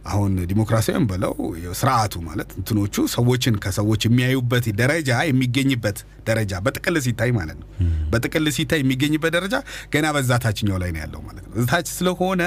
አሁን 0.07 0.33
ዲሞክራሲያዊም 0.49 1.05
በለው 1.09 1.33
ስርዓቱ 1.79 2.15
ማለት 2.27 2.49
እንትኖቹ 2.59 3.05
ሰዎችን 3.13 3.55
ከሰዎች 3.63 4.01
የሚያዩበት 4.07 4.65
ደረጃ 4.79 5.11
የሚገኝበት 5.29 5.97
ደረጃ 6.27 6.53
በጥቅል 6.63 6.95
ሲታይ 7.05 7.31
ማለት 7.37 7.57
ነው። 7.59 7.67
በጥቅል 8.11 8.45
ሲታይ 8.55 8.79
የሚገኝበት 8.81 9.31
ደረጃ 9.35 9.55
ገና 9.93 10.07
በዛ 10.15 10.31
ታችኛው 10.43 10.77
ላይ 10.83 10.89
ነው 10.95 11.01
ያለው 11.03 11.21
ማለት 11.27 11.43
ነው። 11.45 11.53
እታች 11.61 11.87
ስለሆነ 11.93 12.41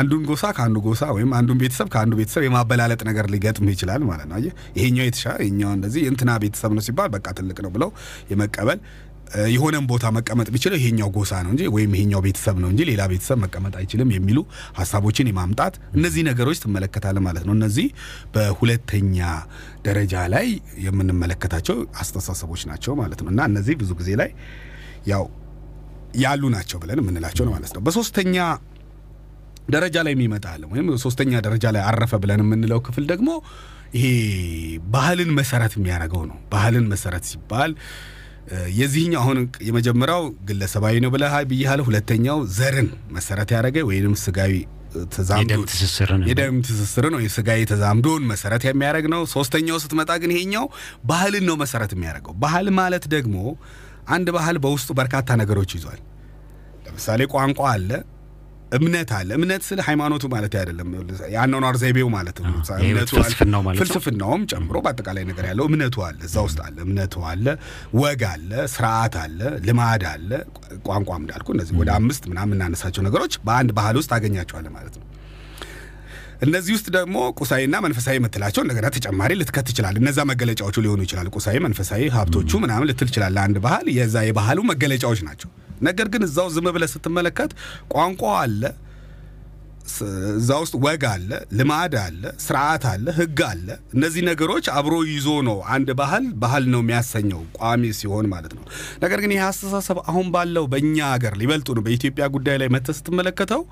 አንዱን 0.00 0.22
ጎሳ 0.30 0.44
ከአንዱ 0.56 0.78
ጎሳ 0.86 1.02
ወይም 1.16 1.32
አንዱን 1.38 1.60
ቤተሰብ 1.62 1.88
ከአንዱ 1.94 2.14
ቤተሰብ 2.20 2.44
የማበላለጥ 2.46 3.00
ነገር 3.10 3.26
ሊገጥም 3.34 3.68
ይችላል 3.74 4.02
ማለት 4.10 4.28
ነው። 4.30 4.38
ይሄኛው 4.78 5.06
የተሻለ 5.08 5.38
ይሄኛው 5.44 5.72
እንደዚህ 5.78 6.02
የእንትና 6.06 6.32
ቤተሰብ 6.44 6.74
ነው 6.76 6.84
ሲባል 6.86 7.10
በቃ 7.14 7.26
ትልቅ 7.38 7.58
ነው 7.66 7.72
ብለው 7.76 7.92
የመቀበል 8.30 8.80
የሆነም 9.50 9.84
ቦታ 9.90 10.04
መቀመጥ 10.14 10.46
ቢችለው 10.54 10.78
ይሄኛው 10.78 11.08
ጎሳ 11.16 11.32
ነው 11.44 11.50
እንጂ 11.52 11.62
ወይም 11.74 11.92
ይሄኛው 11.96 12.20
ቤተሰብ 12.24 12.56
ነው 12.62 12.68
እንጂ 12.72 12.80
ሌላ 12.88 13.02
ቤተሰብ 13.12 13.38
መቀመጥ 13.42 13.74
አይችልም 13.80 14.08
የሚሉ 14.14 14.38
ሀሳቦችን 14.78 15.28
የማምጣት 15.30 15.74
እነዚህ 15.96 16.22
ነገሮች 16.28 16.58
ትመለከታለህ 16.64 17.22
ማለት 17.26 17.44
ነው። 17.48 17.54
እነዚህ 17.58 17.86
በሁለተኛ 18.34 19.18
ደረጃ 19.86 20.14
ላይ 20.34 20.48
የምንመለከታቸው 20.86 21.76
አስተሳሰቦች 22.02 22.64
ናቸው 22.70 22.94
ማለት 23.00 23.22
ነው 23.22 23.30
እና 23.34 23.40
እነዚህ 23.50 23.76
ብዙ 23.82 23.90
ጊዜ 24.00 24.10
ላይ 24.22 24.30
ያው 25.08 25.24
ያሉ 26.20 26.44
ናቸው 26.54 26.78
ብለን 26.82 27.00
የምንላቸው 27.02 27.44
ነው 27.48 27.54
ማለት 27.56 27.72
ነው። 27.76 27.82
በሶስተኛ 27.86 28.36
ደረጃ 29.70 29.96
ላይ 30.06 30.12
የሚመጣ 30.14 30.46
አለ 30.52 30.62
ወይም 30.70 30.86
ሶስተኛ 31.02 31.32
ደረጃ 31.46 31.66
ላይ 31.74 31.82
አረፈ 31.88 32.14
ብለን 32.22 32.40
የምንለው 32.44 32.78
ክፍል 32.86 33.04
ደግሞ 33.10 33.30
ይሄ 33.96 34.06
ባህልን 34.92 35.30
መሰረት 35.38 35.72
የሚያደርገው 35.76 36.22
ነው። 36.30 36.38
ባህልን 36.52 36.84
መሰረት 36.92 37.24
ሲባል 37.30 37.72
የዚህኛው 38.76 39.20
አሁን 39.22 39.38
የመጀመሪያው 39.66 40.22
ግለሰባዊ 40.48 40.94
ነው 41.04 41.10
ብለህ 41.14 41.34
ብያለሁ። 41.50 41.84
ሁለተኛው 41.88 42.38
ዘርን 42.56 42.88
መሰረት 43.16 43.50
ያደረገ 43.54 43.78
ወይንም 43.90 44.14
ስጋዊ 44.22 44.54
የደም 46.28 46.56
ትስስርን 46.62 47.12
ነው 47.14 47.20
የስጋዊ 47.24 47.60
ተዛምዶን 47.70 48.22
መሰረት 48.30 48.62
የሚያደርግ 48.66 49.06
ነው። 49.12 49.20
ሶስተኛው 49.34 49.76
ስትመጣ 49.82 50.10
ግን 50.22 50.32
ይሄኛው 50.34 50.64
ባህልን 51.04 51.44
ነው 51.50 51.56
መሰረት 51.60 51.92
የሚያደርገው። 51.96 52.34
ባህል 52.42 52.68
ማለት 52.78 53.04
ደግሞ 53.14 53.36
አንድ 54.08 54.28
ባህል 54.36 54.56
በውስጡ 54.64 54.90
በርካታ 55.00 55.36
ነገሮች 55.40 55.72
ይዟል። 55.76 56.00
ለምሳሌ 56.86 57.20
ቋንቋ 57.34 57.60
አለ፣ 57.72 57.90
እምነት 58.72 59.10
አለ። 59.16 59.30
እምነት 59.38 59.62
ስለ 59.66 59.78
ሃይማኖቱ 59.86 60.24
ማለት 60.32 60.52
አይደለም፣ 60.58 60.88
የአኗኗር 61.32 61.76
ዘይቤው 61.80 62.08
ማለት 62.14 62.36
ነው። 62.42 62.52
ፍልስፍናውም 63.80 64.42
ጨምሮ 64.52 64.76
በአጠቃላይ 64.84 65.24
ነገር 65.30 65.44
ያለው 65.50 65.64
እምነቱ 65.70 65.96
አለ፣ 66.06 66.18
እዛ 66.28 66.36
ውስጥ 66.46 66.58
አለ። 66.66 66.76
እምነቱ 66.86 67.24
አለ፣ 67.30 67.46
ወግ 68.00 68.22
አለ፣ 68.30 68.50
ስርዓት 68.74 69.16
አለ፣ 69.22 69.38
ልማድ 69.66 70.04
አለ፣ 70.12 70.30
ቋንቋም 70.88 71.22
እንዳልኩ 71.24 71.48
እነዚህ 71.56 71.76
ወደ 71.80 71.92
አምስት 71.98 72.24
ምናምን 72.30 72.48
የምናነሳቸው 72.50 73.04
ነገሮች 73.08 73.34
በአንድ 73.46 73.72
ባህል 73.78 73.96
ውስጥ 74.00 74.10
ታገኛቸዋለህ 74.14 74.72
ማለት 74.76 74.96
ነው። 74.96 75.06
እነዚህ 76.42 76.72
ውስጥ 76.74 76.86
ደግሞ 76.94 77.16
ቁሳዊና 77.38 77.76
መንፈሳዊ 77.84 78.14
የምትላቸው 78.18 78.62
እንደገና 78.64 78.86
ተጨማሪ 78.94 79.32
ልትከት 79.40 79.66
ትችላል። 79.70 79.96
እነዛ 80.00 80.20
መገለጫዎቹ 80.30 80.76
ሊሆኑ 80.84 81.00
ይችላል። 81.06 81.28
ቁሳዊ፣ 81.36 81.56
መንፈሳዊ 81.64 82.02
ሀብቶቹ 82.14 82.60
ምናምን 82.62 82.88
ልትል 82.90 83.08
ይችላል። 83.10 83.36
አንድ 83.42 83.58
ባህል 83.66 83.88
የዛ 83.96 84.22
የባህሉ 84.28 84.60
መገለጫዎች 84.70 85.20
ናቸው። 85.26 85.50
ነገር 85.80 86.06
ግን 86.12 86.22
እዛው 86.26 86.48
ዝም 86.54 86.68
ብለህ 86.74 86.90
ስትመለከት 86.94 87.52
ቋንቋ 87.94 88.22
አለ፣ 88.38 88.62
እዛ 90.34 90.50
ውስጥ 90.62 90.74
ወግ 90.84 91.04
አለ፣ 91.10 91.30
ልማድ 91.58 91.94
አለ፣ 92.02 92.22
ስርዓት 92.44 92.84
አለ፣ 92.90 93.06
ህግ 93.16 93.38
አለ። 93.48 93.66
እነዚህ 93.94 94.22
ነገሮች 94.28 94.66
አብሮ 94.74 94.94
ይዞ 95.08 95.28
ነው 95.48 95.56
አንድ 95.74 95.88
ባህል 96.00 96.26
ባህል 96.42 96.64
ነው 96.74 96.80
የሚያሰኘው 96.82 97.40
ቋሚ 97.58 97.92
ሲሆን 97.98 98.28
ማለት 98.32 98.52
ነው። 98.58 98.64
ነገር 99.02 99.18
ግን 99.24 99.32
ይህ 99.34 99.42
አስተሳሰብ 99.48 100.00
አሁን 100.06 100.28
ባለው 100.34 100.66
በእኛ 100.72 100.98
ሀገር 101.14 101.34
ሊበልጡ 101.40 101.68
ነው 101.78 101.84
በኢትዮጵያ 101.88 102.26
ጉዳይ 102.36 102.58
ላይ 102.62 102.70
መተህ 102.76 102.96
ስትመለከተው 103.00 103.64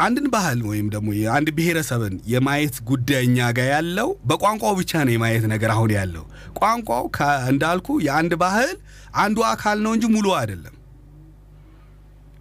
አንድን 0.00 0.26
ባህል 0.32 0.58
ወይም 0.66 0.88
ደግሞ 0.92 1.08
የአንድ 1.16 1.48
ብሔረሰብን 1.54 2.16
የማየት 2.32 2.76
ጉዳይ 2.90 3.22
እኛ 3.28 3.48
ጋር 3.56 3.68
ያለው 3.72 4.08
በቋንቋው 4.28 4.74
ብቻ 4.80 4.92
ነው 5.06 5.12
የማየት 5.14 5.44
ነገር 5.52 5.70
አሁን 5.74 5.92
ያለው። 5.96 6.24
ቋንቋው 6.60 7.04
እንዳልኩ 7.52 7.98
የአንድ 8.04 8.34
ባህል 8.42 8.70
አንዱ 9.18 9.38
አካል 9.50 9.78
ነው 9.84 9.92
እንጂ 9.96 10.04
ሙሉ 10.14 10.26
አይደለም። 10.38 10.74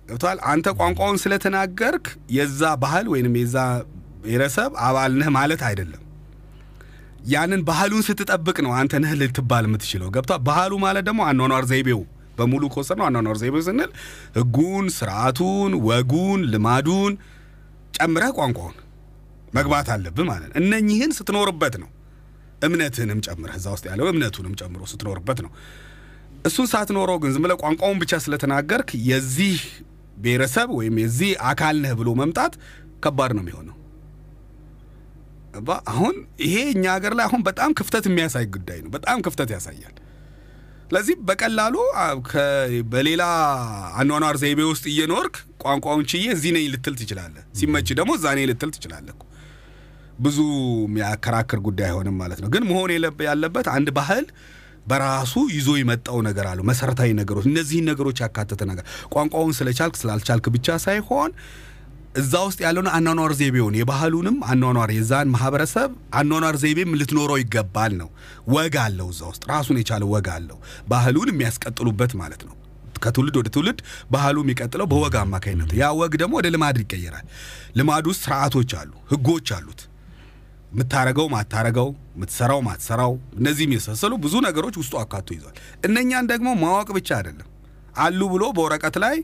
ገብቷል። 0.08 0.40
አንተ 0.52 0.68
ቋንቋውን 0.80 1.18
ስለተናገርክ 1.24 2.06
የዛ 2.32 2.62
ባህል 2.84 3.08
ወይንም 3.14 3.34
የዛ 3.40 3.56
ብሔረሰብ 4.22 4.72
አባል 4.86 5.12
ነህ 5.20 5.30
ማለት 5.38 5.62
አይደለም። 5.68 6.04
ያንን 7.28 7.62
ባህሉን 7.68 8.04
ስትጠብቅ 8.08 8.58
ነው 8.66 8.72
አንተ 8.80 9.00
ነህ 9.04 9.14
ልትባል 9.22 9.66
የምትችለው። 9.68 10.10
ገብቷል። 10.16 10.42
ባህሉ 10.48 10.74
ማለት 10.84 11.04
ደግሞ 11.08 11.22
አኗኗር 11.30 11.66
ዘይቤው 11.72 12.02
በሙሉ 12.38 12.64
ከወሰድ 12.74 12.98
ነው። 13.02 13.06
አኗኗር 13.10 13.38
ዘይቤው 13.42 13.62
ስንል 13.68 13.92
ህጉን፣ 14.38 14.86
ስርዓቱን፣ 14.98 15.74
ወጉን፣ 15.88 16.42
ልማዱን 16.54 17.14
ጨምረህ 17.98 18.32
ቋንቋውን 18.38 18.76
መግባት 19.54 19.88
አለብህ 19.94 20.26
ማለት 20.30 20.50
ነው። 20.50 20.58
እነኚህን 20.62 21.12
ስትኖርበት 21.18 21.76
ነው 21.84 21.90
እምነትህንም 22.64 23.20
ጨምረህ 23.26 23.56
እዛ 23.60 23.68
ውስጥ 23.76 23.86
ያለው 23.90 24.08
እምነቱንም 24.12 24.54
ጨምሮ 24.62 24.82
ስትኖርበት 24.92 25.40
ነው። 25.46 25.52
እሱን 26.48 26.68
ሳትኖረው 26.72 27.18
ግን 27.22 27.32
ዝም 27.36 27.44
ብለህ 27.46 27.58
ቋንቋውን 27.64 28.00
ብቻ 28.02 28.14
ስለተናገርክ 28.24 28.90
የዚህ 29.10 29.58
ብሔረሰብ 30.18 30.70
ወይም 30.78 30.96
የዚህ 31.02 31.32
አካል 31.50 31.76
ነህ 31.84 31.94
ብሎ 32.00 32.10
መምጣት 32.20 32.54
ከባድ 33.04 33.32
ነው 33.38 33.44
የሚሆነው። 33.44 33.74
አሁን 35.92 36.16
ይሄ 36.44 36.56
እኛ 36.74 36.84
ሀገር 36.96 37.14
ላይ 37.18 37.26
አሁን 37.30 37.42
በጣም 37.48 37.72
ክፍተት 37.80 38.06
የሚያሳይ 38.10 38.46
ጉዳይ 38.56 38.80
ነው። 38.84 38.90
በጣም 38.96 39.18
ክፍተት 39.26 39.50
ያሳያል። 39.56 39.96
ስለዚህ 40.90 41.16
በቀላሉ 41.28 41.76
በሌላ 42.92 43.24
አኗኗር 44.00 44.36
ዘይቤ 44.44 44.60
ውስጥ 44.70 44.86
እየኖርክ 44.92 45.36
ቋንቋውን 45.64 46.06
ችዬ 46.12 46.26
እዚህ 46.36 46.52
ነኝ 46.58 46.66
ልትል 46.74 46.96
ትችላለህ። 47.02 47.44
ሲመች 47.60 47.90
ደግሞ 48.00 48.12
እዛ 48.20 48.36
ነኝ 48.38 48.46
ልትል 48.52 48.72
ትችላለህ። 48.76 49.16
ብዙ 50.20 50.38
የሚያከራክር 50.86 51.60
ጉዳይ 51.66 51.88
አይሆንም 51.90 52.16
ማለት 52.22 52.40
ነው። 52.44 52.50
ግን 52.54 52.64
መሆን 52.70 52.92
ያለበት 53.28 53.68
አንድ 53.76 53.90
ባህል 53.98 54.26
በራሱ 54.88 55.36
ይዞ 55.54 55.70
የመጣው 55.78 56.20
ነገር 56.28 56.46
አለው። 56.50 56.66
መሰረታዊ 56.70 57.10
ነገሮች፣ 57.20 57.46
እነዚህን 57.50 57.88
ነገሮች 57.92 58.20
ያካተተ 58.24 58.62
ነገር 58.72 58.86
ቋንቋውን 59.14 59.56
ስለቻልክ 59.58 59.96
ስላልቻልክ 60.02 60.46
ብቻ 60.56 60.78
ሳይሆን 60.86 61.32
እዛ 62.18 62.34
ውስጥ 62.46 62.60
ያለውን 62.66 62.88
አኗኗር 62.94 63.32
ዘይቤውን 63.40 63.76
የባህሉንም 63.78 64.38
አኗኗር 64.52 64.92
የዛን 64.94 65.28
ማህበረሰብ 65.34 65.90
አኗኗር 66.20 66.56
ዘይቤም 66.62 66.96
ልትኖረው 67.00 67.38
ይገባል 67.42 67.94
ነው። 68.00 68.10
ወግ 68.50 68.76
አለው 68.84 69.10
እዛ 69.14 69.22
ውስጥ 69.32 69.44
ራሱን 69.52 69.80
የቻለ 69.82 70.06
ወግ 70.14 70.30
አለው። 70.36 70.58
ባህሉን 70.88 71.32
የሚያስቀጥሉበት 71.34 72.14
ማለት 72.22 72.42
ነው። 72.48 72.56
ከትውልድ 72.98 73.36
ወደ 73.40 73.50
ትውልድ 73.56 73.80
ባህሉ 74.12 74.38
የሚቀጥለው 74.44 74.88
በወግ 74.92 75.16
አማካኝነት፣ 75.22 75.72
ያ 75.80 75.92
ወግ 76.00 76.14
ደግሞ 76.22 76.34
ወደ 76.40 76.48
ልማድ 76.54 76.78
ይቀየራል። 76.84 77.26
ልማድ 77.78 78.06
ውስጥ 78.12 78.22
ስርዓቶች 78.26 78.74
አሉ፣ 78.80 78.92
ህጎች 79.12 79.50
አሉት። 79.58 79.82
የምታረገው 80.72 81.28
ማታረገው፣ 81.34 81.88
የምትሰራው 82.16 82.60
ማትሰራው፣ 82.66 83.12
እነዚህ 83.40 83.66
የመሳሰሉ 83.68 84.14
ብዙ 84.24 84.36
ነገሮች 84.48 84.76
ውስጡ 84.82 84.94
አካቶ 85.04 85.28
ይዟል። 85.36 85.56
እነኛን 85.88 86.28
ደግሞ 86.32 86.48
ማወቅ 86.62 86.90
ብቻ 86.98 87.10
አይደለም 87.20 87.48
አሉ 87.98 88.22
ብሎ 88.34 88.44
በወረቀት 88.58 88.96
ላይ 89.04 89.16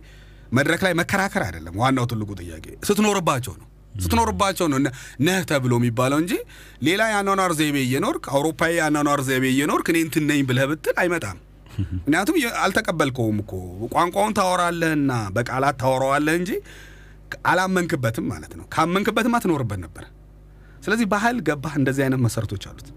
መድረክ 0.54 0.82
ላይ 0.86 0.94
መከራከር 1.00 1.44
አይደለም። 1.48 1.76
ዋናው 1.82 2.06
ትልቁ 2.12 2.30
ጥያቄ 2.42 2.66
ስትኖርባቸው 2.88 3.54
ነው 3.62 3.68
ስትኖርባቸው 3.96 4.68
ነው 4.74 4.80
ነህ 5.26 5.42
ተብሎ 5.50 5.74
የሚባለው 5.80 6.20
እንጂ 6.24 6.34
ሌላ 6.88 7.02
የአኗኗር 7.12 7.52
ዘይቤ 7.60 7.78
እየኖርክ 7.86 8.24
አውሮፓዊ 8.34 8.72
የአኗኗር 8.78 9.22
ዘይቤ 9.28 9.46
እየኖርክ 9.54 9.88
እኔ 9.92 10.00
እንትን 10.06 10.32
ብለህ 10.50 10.66
ብትል 10.72 10.96
አይመጣም። 11.04 11.38
ምክንያቱም 11.98 12.36
አልተቀበልከውም 12.64 13.38
እኮ 13.44 13.54
ቋንቋውን 13.94 14.34
ታወራለህና 14.40 15.14
በቃላት 15.36 15.78
ታወራዋለህ 15.84 16.36
እንጂ 16.42 16.52
አላመንክበትም 17.50 18.26
ማለት 18.34 18.54
ነው። 18.60 18.66
ካመንክበትም 18.76 19.36
አትኖርበት 19.38 19.80
ነበር። 19.86 20.04
ስለዚህ 20.84 21.08
ባህል 21.14 21.38
ገባህ 21.48 21.74
እንደዚህ 21.80 22.04
አይነት 22.06 22.22
መሰረቶች 22.26 22.66
አሉት። 22.70 22.88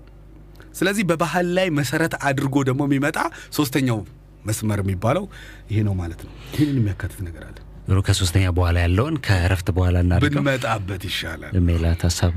ስለዚህ 0.78 1.04
በባህል 1.10 1.46
ላይ 1.58 1.68
መሰረት 1.78 2.14
አድርጎ 2.28 2.56
ደግሞ 2.68 2.82
የሚመጣ 2.88 3.18
ሶስተኛው 3.58 4.00
መስመር 4.46 4.80
የሚባለው 4.82 5.24
ይሄ 5.70 5.78
ነው 5.86 5.94
ማለት 6.00 6.20
ነው። 6.26 6.32
ይህንን 6.54 6.76
የሚያካትት 6.80 7.20
ነገር 7.28 7.44
አለ። 7.46 7.56
ሮ 7.88 7.98
ከሶስተኛ 8.06 8.44
በኋላ 8.54 8.76
ያለውን 8.84 9.16
ከእረፍት 9.26 9.68
በኋላ 9.74 9.96
እናድርገው 10.04 10.30
ብንመጣበት 10.38 11.02
ይሻላል። 11.08 11.52
ሜላት 11.66 12.00
ሀሳብ 12.06 12.34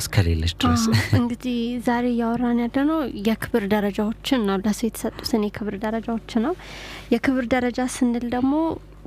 እስከሌለች 0.00 0.52
ድረስ 0.62 0.82
እንግዲህ 1.18 1.56
ዛሬ 1.86 2.04
እያወራን 2.12 2.60
ያለ 2.64 2.84
ነው 2.90 2.98
የክብር 3.28 3.64
ደረጃዎችን 3.74 4.44
ነው። 4.48 4.58
ለሰው 4.64 4.86
የተሰጡትን 4.88 5.44
የክብር 5.48 5.76
ደረጃዎች 5.86 6.32
ነው። 6.44 6.54
የክብር 7.14 7.46
ደረጃ 7.54 7.88
ስንል 7.96 8.26
ደግሞ 8.36 8.52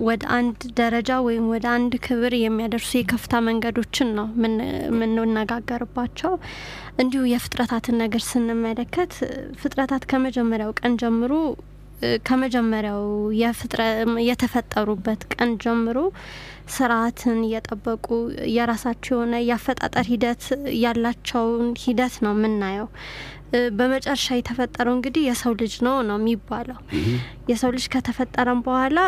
ወደ 0.02 0.24
አንድ 0.36 0.60
ደረጃ 0.80 1.12
ወይም 1.26 1.46
ወደ 1.52 1.66
አንድ 1.74 1.94
ክብር 2.06 2.34
የሚያደርሱ 2.38 2.92
የከፍታ 2.98 3.42
መንገዶችን 3.48 4.10
ነው 4.18 4.28
የምንነጋገርባቸው። 4.92 6.34
እንዲሁ 6.98 7.22
የፍጥረታትን 7.32 7.98
ነገር 8.04 8.24
ስንመለከት 8.30 9.14
ፍጥረታት 9.62 10.06
ከመጀመሪያው 10.12 10.74
ቀን 10.82 10.96
ጀምሮ 11.02 11.34
ከመጀመሪያው 12.28 13.04
የተፈጠሩበት 14.30 15.22
ቀን 15.34 15.52
ጀምሮ 15.64 15.98
ስርዓትን 16.74 17.40
እየጠበቁ 17.48 18.08
የራሳቸው 18.56 19.16
የሆነ 19.16 19.36
የአፈጣጠር 19.48 20.06
ሂደት 20.12 20.44
ያላቸውን 20.84 21.70
ሂደት 21.84 22.16
ነው 22.26 22.34
የምናየው። 22.36 22.90
በመጨረሻ 23.78 24.28
የተፈጠረው 24.36 24.94
እንግዲህ 24.96 25.24
የሰው 25.28 25.54
ልጅ 25.60 25.74
ነው 25.88 25.98
ነው 26.08 26.18
የሚባለው። 26.20 26.80
የሰው 27.52 27.72
ልጅ 27.76 27.86
ከተፈጠረም 27.94 28.62
በኋላ 28.68 29.00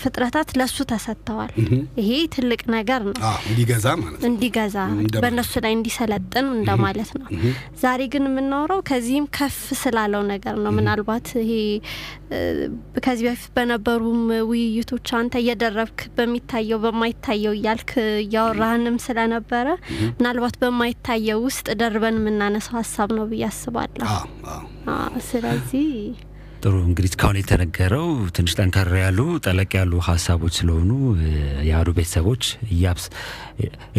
ፍጥረታት 0.00 0.48
ለሱ 0.58 0.76
ተሰጥተዋል። 0.90 1.52
ይሄ 2.00 2.10
ትልቅ 2.34 2.60
ነገር 2.74 3.00
ነው። 3.08 3.14
እንዲገዛ 3.48 3.86
ማለት 4.00 4.18
ነው። 4.18 4.26
እንዲገዛ 4.28 4.76
በእነሱ 5.16 5.52
ላይ 5.64 5.72
እንዲሰለጥን 5.76 6.46
እንደማለት 6.54 7.10
ነው። 7.18 7.28
ዛሬ 7.82 8.00
ግን 8.12 8.26
የምናወራው 8.28 8.80
ከዚህም 8.90 9.26
ከፍ 9.36 9.58
ስላለው 9.80 10.22
ነገር 10.30 10.56
ነው። 10.64 10.72
ምናልባት 10.78 11.28
ይሄ 11.42 11.52
ከዚህ 13.04 13.26
በፊት 13.28 13.50
በነበሩም 13.56 14.20
ውይይቶች 14.50 15.08
አንተ 15.18 15.34
እየደረብክ 15.42 16.00
በሚታየው 16.16 16.80
በማይታየው 16.84 17.54
እያልክ 17.58 17.90
እያወራህንም 18.22 18.96
ስለነበረ 19.04 19.66
ምናልባት 20.14 20.56
በማይታየው 20.62 21.40
ውስጥ 21.46 21.66
ደርበን 21.80 22.18
የምናነሳው 22.20 22.78
ሀሳብ 22.80 23.10
ነው 23.18 23.26
ብዬ 23.30 23.44
አስባለሁ። 23.50 24.10
ስለዚህ 25.28 25.88
ጥሩ 26.64 26.74
እንግዲህ 26.86 27.08
እስካሁን 27.10 27.36
የተነገረው 27.38 28.06
ትንሽ 28.36 28.52
ጠንከር 28.58 28.88
ያሉ 29.00 29.18
ጠለቅ 29.44 29.70
ያሉ 29.78 29.94
ሀሳቦች 30.06 30.54
ስለሆኑ 30.58 30.90
የአዱ 31.68 31.88
ቤተሰቦች 31.98 32.42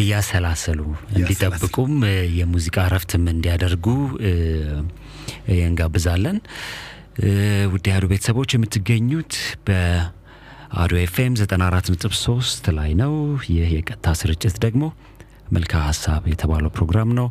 እያሰላሰሉ 0.01 0.79
እንዲጠብቁም 1.15 1.93
የሙዚቃ 2.37 2.77
እረፍትም 2.87 3.25
እንዲያደርጉ 3.33 3.85
እንጋብዛለን። 5.59 6.39
ውድ 7.73 7.85
የአዱ 7.89 8.05
ቤተሰቦች 8.11 8.49
የምትገኙት 8.55 9.35
በአዱ 9.67 10.91
ኤፍኤም 11.03 11.35
94.3 11.41 12.71
ላይ 12.79 12.91
ነው። 13.01 13.13
ይህ 13.51 13.69
የቀጥታ 13.77 14.15
ስርጭት 14.21 14.57
ደግሞ 14.65 14.83
መልካ 15.51 15.73
ሀሳብ 15.85 16.23
የተባለው 16.27 16.69
ፕሮግራም 16.69 17.09
ነው። 17.13 17.27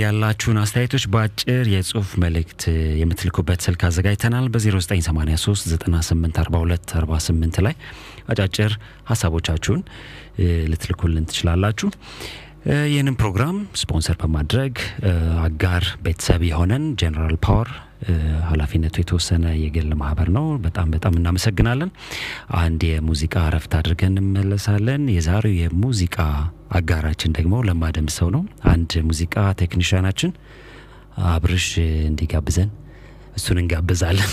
ያላችሁን 0.00 0.58
አስተያየቶች 0.62 1.04
በአጭር 1.12 1.66
የጽሁፍ 1.72 2.08
መልእክት 2.16 2.62
የምትልኩበት 3.00 3.60
ስልክ 3.66 3.82
አዘጋጅተናል። 3.88 4.46
በ0983 4.48 5.68
9842 5.68 6.96
48 6.96 7.62
ላይ 7.66 7.76
አጫጭር 8.28 8.72
ሀሳቦቻችሁን 9.10 9.80
ልትልኩልን 10.72 11.28
ትችላላችሁ። 11.30 11.90
ይህንን 12.90 13.16
ፕሮግራም 13.20 13.56
ስፖንሰር 13.80 14.16
በማድረግ 14.20 14.74
አጋር 15.44 15.84
ቤተሰብ 16.02 16.42
የሆነን 16.48 16.84
ጄኔራል 17.00 17.38
ፓወር 17.46 17.70
ኃላፊነቱ 18.48 18.94
የተወሰነ 19.00 19.44
የግል 19.58 19.90
ማህበር 20.00 20.28
ነው። 20.36 20.46
በጣም 20.64 20.88
በጣም 20.94 21.16
እናመሰግናለን። 21.18 21.90
አንድ 22.60 22.82
የሙዚቃ 22.88 23.34
እረፍት 23.48 23.74
አድርገን 23.78 24.16
እንመለሳለን። 24.16 25.04
የዛሬው 25.16 25.54
የሙዚቃ 25.58 26.18
አጋራችን 26.72 27.34
ደግሞ 27.38 27.54
ለማደም 27.68 28.08
ሰው 28.16 28.30
ነው። 28.36 28.42
አንድ 28.70 28.92
ሙዚቃ 29.08 29.34
ቴክኒሽያናችን 29.60 30.32
አብርሽ 31.30 31.68
እንዲጋብዘን 32.08 32.70
እሱን 33.36 33.60
እንጋብዛለን። 33.62 34.32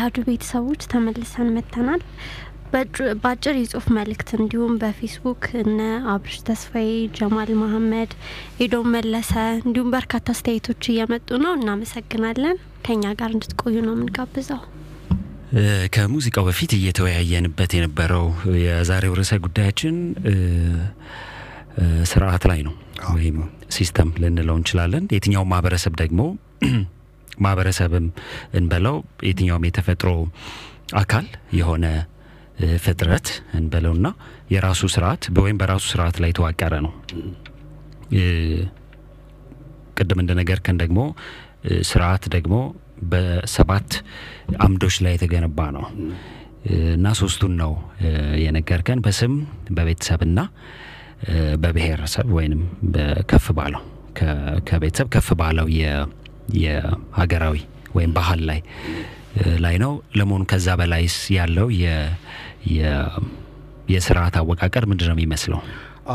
ውድ 0.00 0.16
ቤተሰቦች 0.26 0.82
ተመልሰን 0.92 1.48
መጥተናል። 1.54 2.02
በአጭር 3.22 3.54
የጽሁፍ 3.58 3.86
መልእክት 3.96 4.28
እንዲሁም 4.36 4.74
በፌስቡክ 4.80 5.44
እነ 5.62 5.78
አብርሽ 6.12 6.36
ተስፋዬ፣ 6.48 6.88
ጀማል 7.16 7.50
መሀመድ፣ 7.60 8.10
ኤዶም 8.60 8.86
መለሰ 8.96 9.32
እንዲሁም 9.60 9.88
በርካታ 9.94 10.26
አስተያየቶች 10.34 10.84
እየመጡ 10.92 11.28
ነው። 11.44 11.54
እናመሰግናለን። 11.58 12.58
ከኛ 12.86 13.02
ጋር 13.20 13.32
እንድትቆዩ 13.34 13.76
ነው 13.86 13.94
የምንጋብዘው። 13.96 14.62
ከሙዚቃው 15.94 16.44
በፊት 16.48 16.72
እየተወያየንበት 16.76 17.72
የነበረው 17.76 18.26
የዛሬው 18.62 19.16
ርዕሰ 19.18 19.32
ጉዳያችን 19.44 19.96
ስርዓት 22.10 22.44
ላይ 22.50 22.60
ነው 22.66 22.74
ወይም 23.10 23.36
system 23.74 24.08
ልንለው 24.22 24.56
እንችላለን። 24.60 25.04
የትኛውም 25.14 25.52
ማህበረሰብ 25.52 25.94
ደግሞ 26.00 26.20
ማህበረሰብም 27.40 28.06
እንበለው 28.58 28.96
የትኛውም 29.28 29.66
የተፈጥሮ 29.68 30.10
አካል 31.00 31.26
የሆነ 31.58 31.84
ፍጥረት 32.84 33.28
እንበለውና 33.58 34.06
የራሱ 34.54 34.82
ስርዓት 34.94 35.22
ወይም 35.42 35.58
በራሱ 35.60 35.84
ስርዓት 35.92 36.16
ላይ 36.22 36.30
የተዋቀረ 36.32 36.74
ነው። 36.86 36.92
ቅድም 39.96 40.20
እንደነገርከን 40.22 40.76
ደግሞ 40.82 41.00
ስርዓት 41.90 42.24
ደግሞ 42.34 42.56
በሰባት 43.10 43.90
አምዶች 44.64 44.96
ላይ 45.04 45.12
የተገነባ 45.16 45.60
ነው 45.76 45.84
እና 46.94 47.08
ሶስቱን 47.20 47.52
ነው 47.60 47.72
የነገርከን 48.42 49.00
በስም 49.06 49.34
በቤተሰብና 49.76 50.40
በብሔረሰብ 51.62 52.28
ወይንም 52.36 52.62
በከፍ 52.94 53.46
ባለው 53.58 53.82
ከቤተሰብ 54.68 55.08
ከፍ 55.14 55.28
ባለው 55.40 55.66
የሀገራዊ 56.58 57.56
ወይም 57.94 58.12
ባህል 58.16 58.40
ላይ 58.50 58.60
ላይ 59.64 59.76
ነው። 59.82 59.92
ለመሆኑ 60.18 60.42
ከዛ 60.50 60.68
በላይስ 60.80 61.16
ያለው 61.36 61.66
የስርዓት 63.90 64.34
አወቃቀር 64.40 64.84
ምንድን 64.90 65.08
ነው 65.10 65.16
የሚመስለው? 65.16 65.60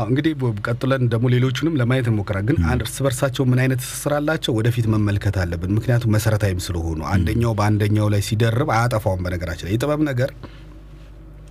እንግዲህ 0.02 0.32
ቀጥለን 0.66 1.02
ደግሞ 1.12 1.26
ሌሎቹንም 1.34 1.76
ለማየት 1.80 2.06
እንሞክራል። 2.10 2.44
ግን 2.48 2.56
እርስ 2.74 2.96
በርሳቸው 3.04 3.44
ምን 3.50 3.60
አይነት 3.62 3.80
ትስስር 3.82 4.12
አላቸው 4.16 4.52
ወደፊት 4.58 4.86
መመልከት 4.94 5.36
አለብን። 5.42 5.72
ምክንያቱም 5.76 6.12
መሰረታዊም 6.16 6.60
ስለሆኑ 6.66 7.00
አንደኛው 7.12 7.52
በአንደኛው 7.60 8.08
ላይ 8.14 8.22
ሲደርብ 8.28 8.70
አያጠፋውም። 8.76 9.22
በነገራችን 9.26 9.66
ላይ 9.68 9.74
የጥበብ 9.76 10.02
ነገር 10.10 10.32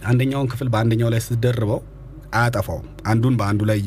አንደኛውን 0.05 0.49
ክፍል 0.51 0.69
በአንደኛው 0.73 1.09
ላይ 1.13 1.21
ስትደርበው 1.25 1.79
አያጠፋውም። 2.37 2.87
አንዱን 3.05 3.35
በአንዱ 3.39 3.61
ላይ 3.69 3.79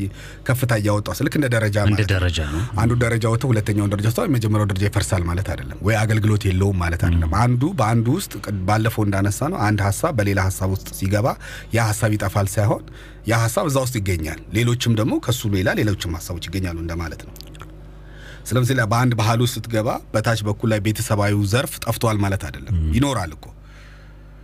ከፍታ 0.46 0.72
እያወጣው 0.80 1.14
ስልክ 1.18 1.34
እንደ 1.38 1.46
ደረጃ 1.54 1.76
እንደ 1.80 1.92
ማለት 1.92 2.04
ነው። 2.04 2.10
ደረጃ 2.14 2.38
ነው። 2.52 2.60
አንዱ 2.80 2.92
ደረጃ 3.02 3.24
ወጥቶ 3.32 3.44
ሁለተኛውን 3.50 3.90
ደረጃ 3.94 4.06
ስታ 4.12 4.26
የመጀመሪያው 4.28 4.68
ደረጃ 4.70 4.84
ይፈርሳል 4.88 5.24
ማለት 5.28 5.48
አይደለም፣ 5.52 5.78
ወይ 5.88 5.96
አገልግሎት 6.02 6.44
የለውም 6.48 6.78
ማለት 6.82 7.02
አይደለም። 7.08 7.32
አንዱ 7.42 7.62
በአንዱ 7.78 8.06
ውስጥ 8.18 8.32
ባለፈው 8.68 9.04
እንዳነሳ 9.06 9.48
ነው 9.52 9.60
አንድ 9.68 9.82
ሀሳብ 9.88 10.14
በሌላ 10.18 10.40
ሀሳብ 10.48 10.70
ውስጥ 10.76 10.88
ሲገባ 10.98 11.26
ያ 11.74 11.86
ሀሳብ 11.90 12.12
ይጠፋል 12.16 12.48
ሳይሆን 12.54 12.84
ያ 13.28 13.42
ሀሳብ 13.44 13.66
እዛ 13.70 13.78
ውስጥ 13.84 13.96
ይገኛል። 14.00 14.40
ሌሎችም 14.52 14.94
ደግሞ 15.00 15.14
ከሱ 15.24 15.50
ሌላ 15.54 15.68
ሌሎችም 15.78 16.16
ሀሳቦች 16.18 16.46
ይገኛሉ 16.50 16.78
እንደማለት 16.84 17.22
ነው። 17.28 17.34
ላይ 18.70 18.86
በአንድ 18.90 19.12
ባህል 19.18 19.40
ውስጥ 19.44 19.54
ስትገባ 19.56 19.88
በታች 20.12 20.40
በኩል 20.46 20.68
ላይ 20.72 20.80
ቤተሰባዊ 20.84 21.34
ዘርፍ 21.50 21.72
ጠፍቷል 21.84 22.18
ማለት 22.22 22.42
አይደለም፣ 22.48 22.76
ይኖራል 22.94 23.32
እኮ 23.36 23.44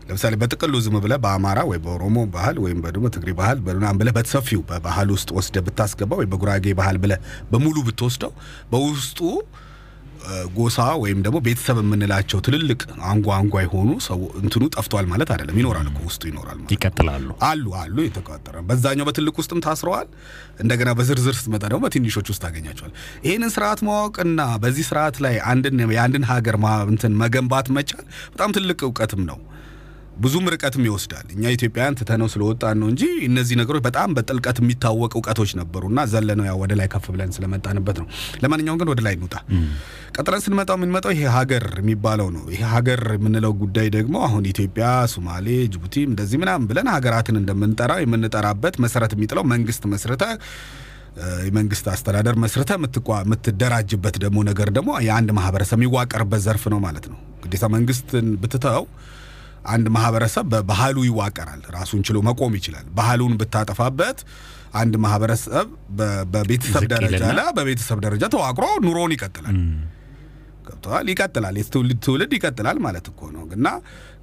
ለምሳሌ 0.08 0.34
በጥቅሉ 0.40 0.74
ዝም 0.84 0.96
ብለህ 1.02 1.18
በአማራ 1.24 1.58
ወይ 1.68 1.78
በኦሮሞ 1.84 2.16
ባህል 2.34 2.56
ወይም 2.64 2.80
በደግሞ 2.84 3.08
ትግሬ 3.14 3.30
ባህል 3.38 3.58
በምናምን 3.66 3.98
ብለህ 4.00 4.14
በሰፊው 4.16 4.62
በባህል 4.70 5.10
ውስጥ 5.14 5.30
ወስደህ 5.36 5.64
ብታስገባ 5.66 6.12
ወይ 6.20 6.28
በጉራጌ 6.32 6.74
ባህል 6.80 6.98
ብለህ 7.04 7.20
በሙሉ 7.52 7.76
ብትወስደው 7.86 8.32
በውስጡ 8.72 9.20
ጎሳ 10.56 10.78
ወይም 11.02 11.18
ደግሞ 11.24 11.38
ቤተሰብ 11.46 11.78
የምንላቸው 11.80 12.38
ትልልቅ 12.46 12.78
አንጓ 13.08 13.28
አንጓ 13.38 13.54
የሆኑ 13.64 13.90
ሰው 14.06 14.20
እንትኑ 14.40 14.64
ጠፍቷል 14.74 15.06
ማለት 15.10 15.30
አይደለም። 15.34 15.56
ይኖራል 15.60 15.86
እኮ 15.90 15.98
ውስጡ 16.08 16.22
ይኖራል 16.30 16.56
ማለት 16.56 16.72
ይቀጥላሉ። 16.74 17.28
አሉ 17.48 17.74
አሉ 17.80 17.96
የተቋጠረ 18.06 18.62
በዛኛው 18.68 19.06
በትልቅ 19.08 19.34
ውስጥም 19.40 19.62
ታስረዋል። 19.66 20.08
እንደገና 20.62 20.90
በዝርዝር 20.98 21.36
ስትመጣ 21.40 21.62
ደግሞ 21.66 21.82
በትንሾች 21.86 22.28
ውስጥ 22.32 22.42
ታገኛቸዋል። 22.44 22.92
ይህንን 23.26 23.52
ስርዓት 23.56 23.82
ማወቅና 23.88 24.40
በዚህ 24.64 24.86
ስርዓት 24.90 25.18
ላይ 25.26 25.36
አንድን 25.52 25.82
የአንድን 25.96 26.26
ሀገር 26.32 26.58
እንትን 26.88 27.14
መገንባት 27.22 27.68
መቻል 27.78 28.04
በጣም 28.32 28.54
ትልቅ 28.58 28.80
እውቀትም 28.88 29.22
ነው። 29.30 29.38
ብዙም 30.16 30.44
ርቀትም 30.52 30.82
ይወስዳል። 30.86 31.26
እኛ 31.34 31.44
ኢትዮጵያውያን 31.54 31.96
ትተነው 31.98 32.28
ስለወጣን 32.32 32.76
ነው 32.80 32.88
እንጂ 32.90 33.02
እነዚህ 33.26 33.54
ነገሮች 33.60 33.82
በጣም 33.86 34.08
በጥልቀት 34.16 34.58
የሚታወቅ 34.60 35.10
እውቀቶች 35.16 35.50
ነበሩና 35.58 36.00
ዘለነው 36.12 36.46
ያው 36.48 36.58
ወደ 36.62 36.72
ላይ 36.78 36.88
ከፍ 36.92 37.06
ብለን 37.12 37.30
ስለመጣንበት 37.36 37.96
ነው። 38.02 38.06
ለማንኛውም 38.42 38.78
ግን 38.80 38.90
ወደ 38.92 39.02
ላይ 39.06 39.14
እንውጣ። 39.18 39.34
ቀጥለን 40.14 40.42
ስንመጣው 40.44 40.76
የምንመጣው 40.78 41.12
ይሄ 41.14 41.24
ሀገር 41.36 41.66
የሚባለው 41.80 42.28
ነው። 42.34 42.44
ይሄ 42.52 42.62
ሀገር 42.74 43.02
የምንለው 43.16 43.54
ጉዳይ 43.62 43.88
ደግሞ 43.96 44.16
አሁን 44.26 44.44
ኢትዮጵያ፣ 44.52 44.84
ሶማሌ፣ 45.14 45.46
ጅቡቲ 45.72 45.96
እንደዚህ 46.10 46.38
ምናምን 46.42 46.68
ብለን 46.70 46.90
ሀገራትን 46.94 47.38
እንደምንጠራ 47.40 47.92
የምንጠራበት 48.02 48.76
መሰረት 48.84 49.14
የሚጥለው 49.16 49.46
መንግስት 49.52 49.84
መስርተ 49.92 50.24
የመንግስት 51.44 51.86
አስተዳደር 51.90 52.36
መስርተ 52.42 52.70
የምትቋ- 52.76 53.20
የምትደራጅበት 53.24 54.16
ደግሞ 54.22 54.38
ነገር 54.48 54.68
ደግሞ 54.76 54.90
የአንድ 55.04 55.30
ማህበረሰብ 55.36 55.78
የሚዋቀርበት 55.78 56.40
ዘርፍ 56.44 56.64
ነው 56.72 56.80
ማለት 56.84 57.04
ነው። 57.10 57.18
ግዴታ 57.44 57.64
መንግስትን 57.74 58.26
ብትተው 58.42 58.82
አንድ 59.64 59.86
ማህበረሰብ 59.94 60.44
በባህሉ 60.52 60.96
ይዋቀራል። 61.06 61.62
ራሱን 61.76 62.00
ችሎ 62.06 62.18
መቆም 62.26 62.54
ይችላል። 62.58 62.86
ባህሉን 62.96 63.34
ብታጠፋበት 63.40 64.18
አንድ 64.74 64.94
ማህበረሰብ 65.02 65.66
በቤተሰብ 66.32 66.82
ደረጃ 66.94 67.22
ላይ 67.38 67.48
በቤተሰብ 67.58 67.98
ደረጃ 68.06 68.24
ተዋቅሮ 68.34 68.64
ኑሮውን 68.84 69.12
ይቀጥላል። 69.16 69.56
ገብተዋል። 70.66 71.06
ይቀጥላል። 71.12 71.54
የትውልድ 71.60 71.98
ትውልድ 72.04 72.32
ይቀጥላል 72.36 72.78
ማለት 72.84 73.06
እኮ 73.10 73.20
ነው። 73.34 73.42
እና 73.56 73.68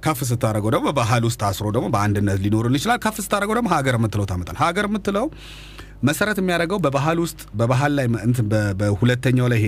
ከፍ 0.04 0.20
ስታደረገው 0.28 0.70
ደግሞ 0.74 0.86
በባህል 0.90 1.24
ውስጥ 1.28 1.38
ታስሮ 1.42 1.66
ደግሞ 1.76 1.88
በአንድነት 1.94 2.38
ሊኖርን 2.44 2.76
ይችላል። 2.78 2.98
ከፍ 3.04 3.18
ስታደረገው 3.24 3.56
ደግሞ 3.58 3.70
ሀገር 3.74 3.96
የምትለው 3.98 4.26
ታመጣል። 4.30 4.56
ሀገር 4.62 4.86
የምትለው 4.88 5.26
መሰረት 6.02 6.38
የሚያደርገው 6.40 6.78
በባህል 6.84 7.18
ውስጥ 7.24 7.40
በባህል 7.58 7.92
ላይ 7.98 8.06
እንትን 8.26 8.46
በሁለተኛው 8.80 9.46
ላይ 9.52 9.58
ይሄ 9.60 9.66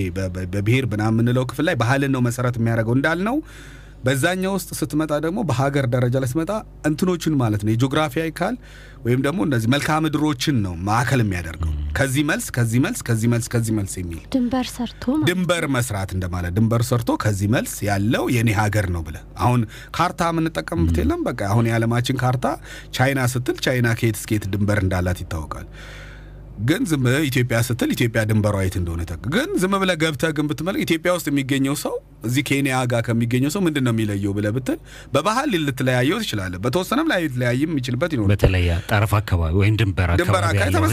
በብሔር 0.54 0.84
ምናምን 0.92 1.14
የምንለው 1.16 1.44
ክፍል 1.50 1.64
ላይ 1.68 1.76
ባህልን 1.82 2.12
ነው 2.14 2.22
መሰረት 2.26 2.56
የሚያደርገው 2.60 2.94
እንዳልነው 2.98 3.36
በዛኛው 4.04 4.52
ውስጥ 4.56 4.70
ስትመጣ 4.78 5.12
ደግሞ 5.24 5.38
በሀገር 5.48 5.86
ደረጃ 5.92 6.14
ላይ 6.22 6.28
ስትመጣ 6.30 6.52
እንትኖችን 6.88 7.34
ማለት 7.40 7.62
ነው 7.64 7.70
የጂኦግራፊያዊ 7.72 8.30
ካል 8.38 8.56
ወይም 9.04 9.20
ደግሞ 9.26 9.40
እነዚህ 9.46 9.68
መልክዓ 9.74 9.96
ምድሮችን 10.04 10.56
ነው 10.64 10.74
ማዕከል 10.86 11.20
የሚያደርገው 11.24 11.72
ከዚህ 11.98 12.22
መልስ 12.30 12.46
ከዚህ 12.56 12.78
መልስ 12.84 13.00
ከዚህ 13.08 13.28
መልስ 13.34 13.46
ከዚህ 13.54 13.72
መልስ 13.78 13.94
የሚል 14.00 14.22
ድንበር 14.34 14.68
ሰርቶ 14.74 15.04
ድንበር 15.28 15.64
መስራት 15.76 16.12
እንደማለት 16.16 16.54
ድንበር 16.58 16.84
ሰርቶ 16.90 17.10
ከዚህ 17.24 17.50
መልስ 17.56 17.74
ያለው 17.88 18.24
የኔ 18.36 18.50
ሀገር 18.60 18.88
ነው 18.94 19.04
ብለ 19.08 19.16
አሁን 19.38 19.60
ካርታ 19.90 20.30
የምንጠቀምበት 20.32 20.98
የለም። 21.02 21.20
በቃ 21.28 21.40
አሁን 21.52 21.68
የዓለማችን 21.70 22.18
ካርታ 22.22 22.46
ቻይና 22.96 23.20
ስትል 23.34 23.58
ቻይና 23.66 23.90
ከየት 24.00 24.18
እስከ 24.20 24.32
የት 24.36 24.46
ድንበር 24.54 24.80
እንዳላት 24.84 25.20
ይታወቃል። 25.24 25.68
ግን 26.62 26.82
ዝም 26.90 27.06
ኢትዮጵያ 27.28 27.58
ስትል 27.68 27.90
ኢትዮጵያ 27.90 28.22
ድንበሯ 28.30 28.56
የት 28.64 28.76
እንደሆነ 28.80 29.02
ግን 29.28 29.48
ዝም 29.62 29.72
ብለህ 29.82 29.96
ገብተህ 30.02 30.32
ግን 30.38 30.48
ብትመለክ 30.50 30.82
ኢትዮጵያ 30.84 31.12
ውስጥ 31.16 31.26
የሚገኘው 31.30 31.76
ሰው 31.84 31.94
እዚህ 32.24 32.42
ኬንያ 32.48 32.74
ጋር 32.90 33.02
ከሚገኘው 33.06 33.50
ሰው 33.54 33.62
ምንድን 33.66 33.84
ነው 33.86 33.92
የሚለየው 33.94 34.32
ብለህ 34.36 34.52
ብትል 34.56 34.78
በባህል 35.14 35.50
ልትለያየው 35.64 36.18
ትችላለህ። 36.22 36.60
በተወሰነም 36.64 37.08
ላይ 37.12 37.20
ልትለያይም 37.24 37.70
የሚችልበት 37.72 38.12
ይኖራል። 38.14 38.30
በተለይ 38.32 38.66
ጠረፍ 38.90 39.14
አካባቢ 39.20 39.52
ወይም 39.60 39.76
ድንበር 39.80 40.10
ድንበር 40.20 40.44
አካባቢ 40.46 40.92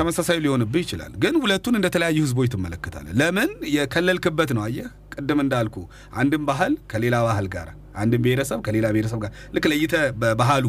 ተመሳሳይ 0.00 0.38
ሊሆንብህ 0.44 0.82
ይችላል። 0.84 1.12
ግን 1.22 1.34
ሁለቱን 1.42 1.76
እንደ 1.78 1.88
ተለያዩ 1.94 2.18
ህዝቦች 2.26 2.50
ትመለከታለህ። 2.54 3.14
ለምን 3.20 3.50
የከለልክበት 3.74 4.52
ነው። 4.56 4.64
አየህ 4.66 4.88
ቅድም 5.14 5.40
እንዳልኩ 5.44 5.76
አንድን 6.20 6.42
ባህል 6.48 6.72
ከሌላ 6.92 7.16
ባህል 7.26 7.48
ጋር 7.54 7.68
አንድን 7.96 8.20
ብሔረሰብ 8.24 8.58
ከሌላ 8.66 8.86
ብሔረሰብ 8.94 9.18
ጋር 9.24 9.32
ልክ 9.54 9.64
ለይተህ 9.72 10.04
በባህሉ 10.20 10.66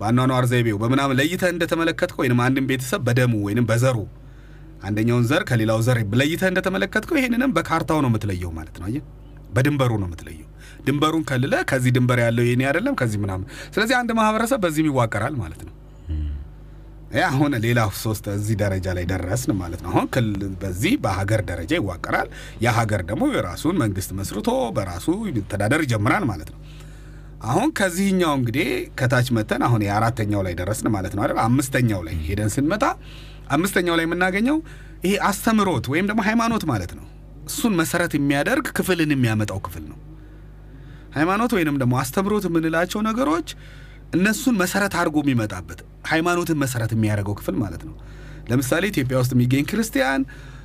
በአኗኗር 0.00 0.44
ዘይቤው 0.50 0.76
በምናምን 0.82 1.16
ለይተህ 1.18 1.50
እንደተመለከትከው 1.54 2.22
ወይም 2.22 2.40
አንድን 2.44 2.66
ቤተሰብ 2.70 3.00
በደሙ 3.08 3.32
ወይም 3.46 3.66
በዘሩ 3.70 3.96
አንደኛውን 4.82 5.24
ዘር 5.30 5.42
ከሌላው 5.48 5.80
ዘር 5.86 5.98
ለይተህ 6.20 6.48
እንደተመለከትከው 6.50 7.18
ይሄንንም 7.18 7.50
በካርታው 7.56 7.98
ነው 8.04 8.10
የምትለየው 8.10 8.52
ማለት 8.58 8.76
ነው። 8.80 8.86
አየህ 8.88 9.02
በድንበሩ 9.54 9.92
ነው 10.00 10.08
የምትለየው። 10.08 10.46
ድንበሩን 10.86 11.24
ከልለ 11.28 11.54
ከዚህ 11.70 11.90
ድንበር 11.96 12.18
ያለው 12.24 12.44
የኔ 12.46 12.62
አይደለም 12.68 12.94
ከዚህ 13.00 13.18
ምናምን። 13.24 13.46
ስለዚህ 13.74 13.94
አንድ 13.98 14.10
ማህበረሰብ 14.18 14.60
በዚህም 14.64 14.88
ይዋቀራል 14.90 15.34
ማለት 15.42 15.62
ነው። 15.62 15.74
አሁን 17.26 17.52
ሌላ 17.64 17.80
ሶስት 18.00 18.24
እዚህ 18.34 18.56
ደረጃ 18.60 18.86
ላይ 18.96 19.04
ደረስን 19.12 19.52
ማለት 19.60 19.80
ነው። 19.84 19.90
አሁን 19.92 20.06
በዚህ 20.60 20.92
በሀገር 21.04 21.40
ደረጃ 21.48 21.72
ይዋቀራል። 21.78 22.28
ያ 22.62 22.74
ሀገር 22.76 23.00
ደግሞ 23.08 23.24
የራሱን 23.32 23.76
መንግስት 23.82 24.10
መስርቶ 24.18 24.48
በራሱ 24.76 25.06
ተዳደር 25.52 25.82
ይጀምራል 25.86 26.26
ማለት 26.30 26.50
ነው። 26.54 26.60
አሁን 27.44 27.68
ከዚህኛው 27.78 28.32
እንግዲህ 28.38 28.68
ከታች 28.98 29.28
መተን 29.36 29.62
አሁን 29.66 29.82
የአራተኛው 29.86 30.40
ላይ 30.46 30.54
ደረስን 30.58 30.88
ማለት 30.96 31.12
ነው 31.16 31.22
አይደል? 31.24 31.38
አምስተኛው 31.46 32.00
ላይ 32.06 32.16
ሄደን 32.26 32.50
ስንመጣ 32.54 32.84
አምስተኛው 33.50 33.96
ላይ 33.98 34.04
የምናገኘው 34.06 34.58
ይሄ 35.04 35.14
አስተምሮት 35.28 35.84
ወይም 35.92 36.06
ደግሞ 36.10 36.20
ሃይማኖት 36.26 36.64
ማለት 36.70 36.92
ነው። 36.98 37.06
እሱን 37.46 37.74
መሰረት 37.80 38.12
የሚያደርግ 38.16 38.66
ክፍልን 38.76 39.12
የሚያመጣው 39.14 39.60
ክፍል 39.66 39.84
ነው። 39.90 39.98
ሃይማኖት 41.14 41.52
ወይንም 41.56 41.76
ደግሞ 41.80 41.94
አስተምሮት 42.02 42.44
የምንላቸው 42.48 43.00
ነገሮች 43.08 43.48
እነሱን 44.14 44.54
መሰረት 44.60 44.92
አድርጎ 45.00 45.16
የሚመጣበት 45.24 45.80
ሃይማኖትን 46.10 46.58
መሰረት 46.62 46.92
የሚያደርገው 46.94 47.34
ክፍል 47.40 47.56
ማለት 47.62 47.82
ነው። 47.88 47.96
ለምሳሌ 48.50 48.84
ኢትዮጵያ 48.92 49.16
ውስጥ 49.22 49.32
የሚገኝ 49.36 49.64
ክርስቲያን 49.70 50.22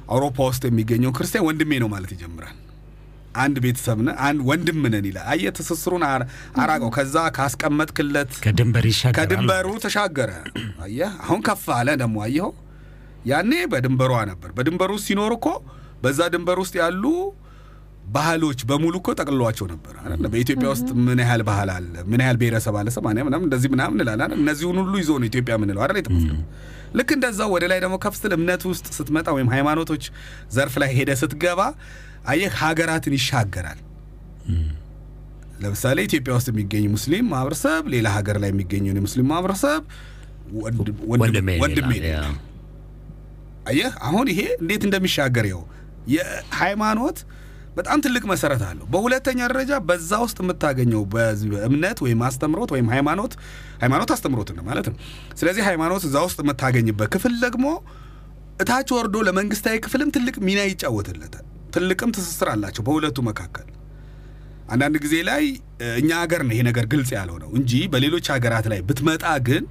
አውሮፓ 0.09 0.37
ውስጥ 0.49 0.63
የሚገኘው 0.69 1.11
ክርስቲያን 1.17 1.45
ወንድሜ 1.47 1.71
ነው 1.83 1.89
ማለት 1.93 2.11
ይጀምራል። 2.15 2.55
አንድ 3.37 3.55
ቤተሰብ 3.63 3.99
ነን፣ 4.05 4.17
አንድ 4.25 4.39
ወንድም 4.49 4.77
ነን 4.85 5.05
ይላል። 5.09 5.25
አየህ 5.31 5.51
ትስስሩን 5.57 6.03
አራቀው። 6.59 6.89
ከዛ 6.95 7.15
ካስቀመጥክለት 7.37 8.31
ከድንበሩ 9.19 9.67
ተሻገረ። 9.85 10.31
አየህ 10.85 11.11
አሁን 11.25 11.41
ከፍ 11.47 11.65
አለ 11.77 11.89
ደግሞ 12.03 12.17
አየኸው። 12.25 12.51
ያኔ 13.25 13.51
በድንበሯ 13.71 14.13
ነበር። 14.31 14.49
በድንበሩ 14.57 14.91
ውስጥ 14.97 15.07
ሲኖር 15.09 15.33
እኮ 15.37 15.47
በዛ 16.03 16.19
ድንበር 16.33 16.57
ውስጥ 16.63 16.75
ያሉ 16.81 17.03
ባህሎች 18.15 18.59
በሙሉ 18.69 18.95
እኮ 18.99 19.09
ጠቅልሏቸው 19.19 19.65
ነበር? 19.71 19.93
በኢትዮጵያ 20.33 20.67
ውስጥ 20.73 20.89
ምን 21.05 21.19
ያህል 21.23 21.41
ባህል 21.47 21.69
አለ፣ 21.75 21.93
ምን 22.09 22.19
ያህል 22.23 22.37
ብሔረሰብ 22.41 22.75
አለ፣ 22.79 22.87
ሰማንያ 22.95 23.21
ምናምን 23.27 23.45
እንደዚህ 23.47 23.69
ምናምን 23.73 23.95
እንላለን? 23.97 24.33
እነዚሁን 24.37 24.77
ሁሉ 24.81 24.93
ይዞ 25.01 25.11
ነው 25.21 25.27
ኢትዮጵያ 25.29 25.53
የምንለው 25.57 25.81
አይደል? 25.85 25.97
የተፈጠረው 26.01 26.43
ልክ 26.97 27.09
እንደዛው 27.15 27.49
ወደ 27.55 27.65
ላይ 27.71 27.79
ደግሞ 27.83 27.95
ከፍ 28.03 28.13
ስትል 28.17 28.33
እምነት 28.37 28.61
ውስጥ 28.69 28.85
ስትመጣ 28.97 29.27
ወይም 29.37 29.49
ሃይማኖቶች 29.53 30.03
ዘርፍ 30.55 30.75
ላይ 30.83 30.91
ሄደ 30.97 31.11
ስትገባ 31.21 31.61
አየህ 32.27 32.53
ሀገራትን 32.61 33.15
ይሻገራል። 33.17 33.79
ለምሳሌ 35.61 35.97
ኢትዮጵያ 36.07 36.31
ውስጥ 36.37 36.49
የሚገኝ 36.51 36.85
ሙስሊም 36.93 37.25
ማህበረሰብ 37.31 37.83
ሌላ 37.93 38.07
ሀገር 38.15 38.37
ላይ 38.43 38.49
የሚገኘውን 38.53 38.97
የሙስሊም 38.99 39.27
ማህበረሰብ 39.31 39.81
ወንድሜ 41.13 41.47
ወንድሜ 41.63 41.91
ይላል። 41.97 42.09
ያ። 42.09 42.17
ይላል። 42.17 42.35
አየህ 43.65 43.93
አሁን 44.07 44.27
ይሄ 44.31 44.41
እንዴት 44.61 44.83
እንደሚሻገር 44.87 45.45
ይኸው 45.49 45.63
የሃይማኖት 46.15 47.17
በጣም 47.77 47.99
ትልቅ 48.03 48.23
መሰረት 48.31 48.61
አለው። 48.67 48.85
በሁለተኛ 48.91 49.39
ደረጃ 49.51 49.71
በዛ 49.87 50.11
ውስጥ 50.23 50.37
የምታገኘው 50.43 51.01
እምነት 51.67 51.97
ወይም 52.05 52.19
አስተምሮት 52.27 52.69
ወይም 52.75 52.87
ሃይማኖት 52.93 53.33
ሃይማኖት 53.81 54.11
አስተምሮት 54.15 54.49
ነው 54.57 54.63
ማለት 54.69 54.87
ነው። 54.91 54.97
ስለዚህ 55.39 55.63
ሃይማኖት 55.69 56.03
እዛ 56.09 56.17
ውስጥ 56.27 56.39
የምታገኝበት 56.43 57.09
ክፍል 57.15 57.33
ደግሞ 57.45 57.65
እታች 58.61 58.89
ወርዶ 58.97 59.15
ለመንግስታዊ 59.27 59.77
ክፍልም 59.85 60.11
ትልቅ 60.15 60.35
ሚና 60.47 60.59
ይጫወትለታል። 60.69 61.45
ትልቅም 61.75 62.11
ትስስር 62.17 62.49
አላቸው 62.51 62.83
በሁለቱ 62.87 63.17
መካከል። 63.27 63.67
አንዳንድ 64.69 64.95
ጊዜ 65.03 65.15
ላይ 65.27 65.43
እኛ 65.99 66.09
ሀገር 66.21 66.41
ነው 66.45 66.53
ይሄ 66.55 66.61
ነገር 66.69 66.85
ግልጽ 66.93 67.09
ያለው 67.17 67.35
ነው 67.43 67.49
እንጂ 67.59 67.71
በሌሎች 67.93 68.27
ሀገራት 68.33 68.67
ላይ 68.71 68.79
ብትመጣ 68.87 69.25
ግን 69.47 69.63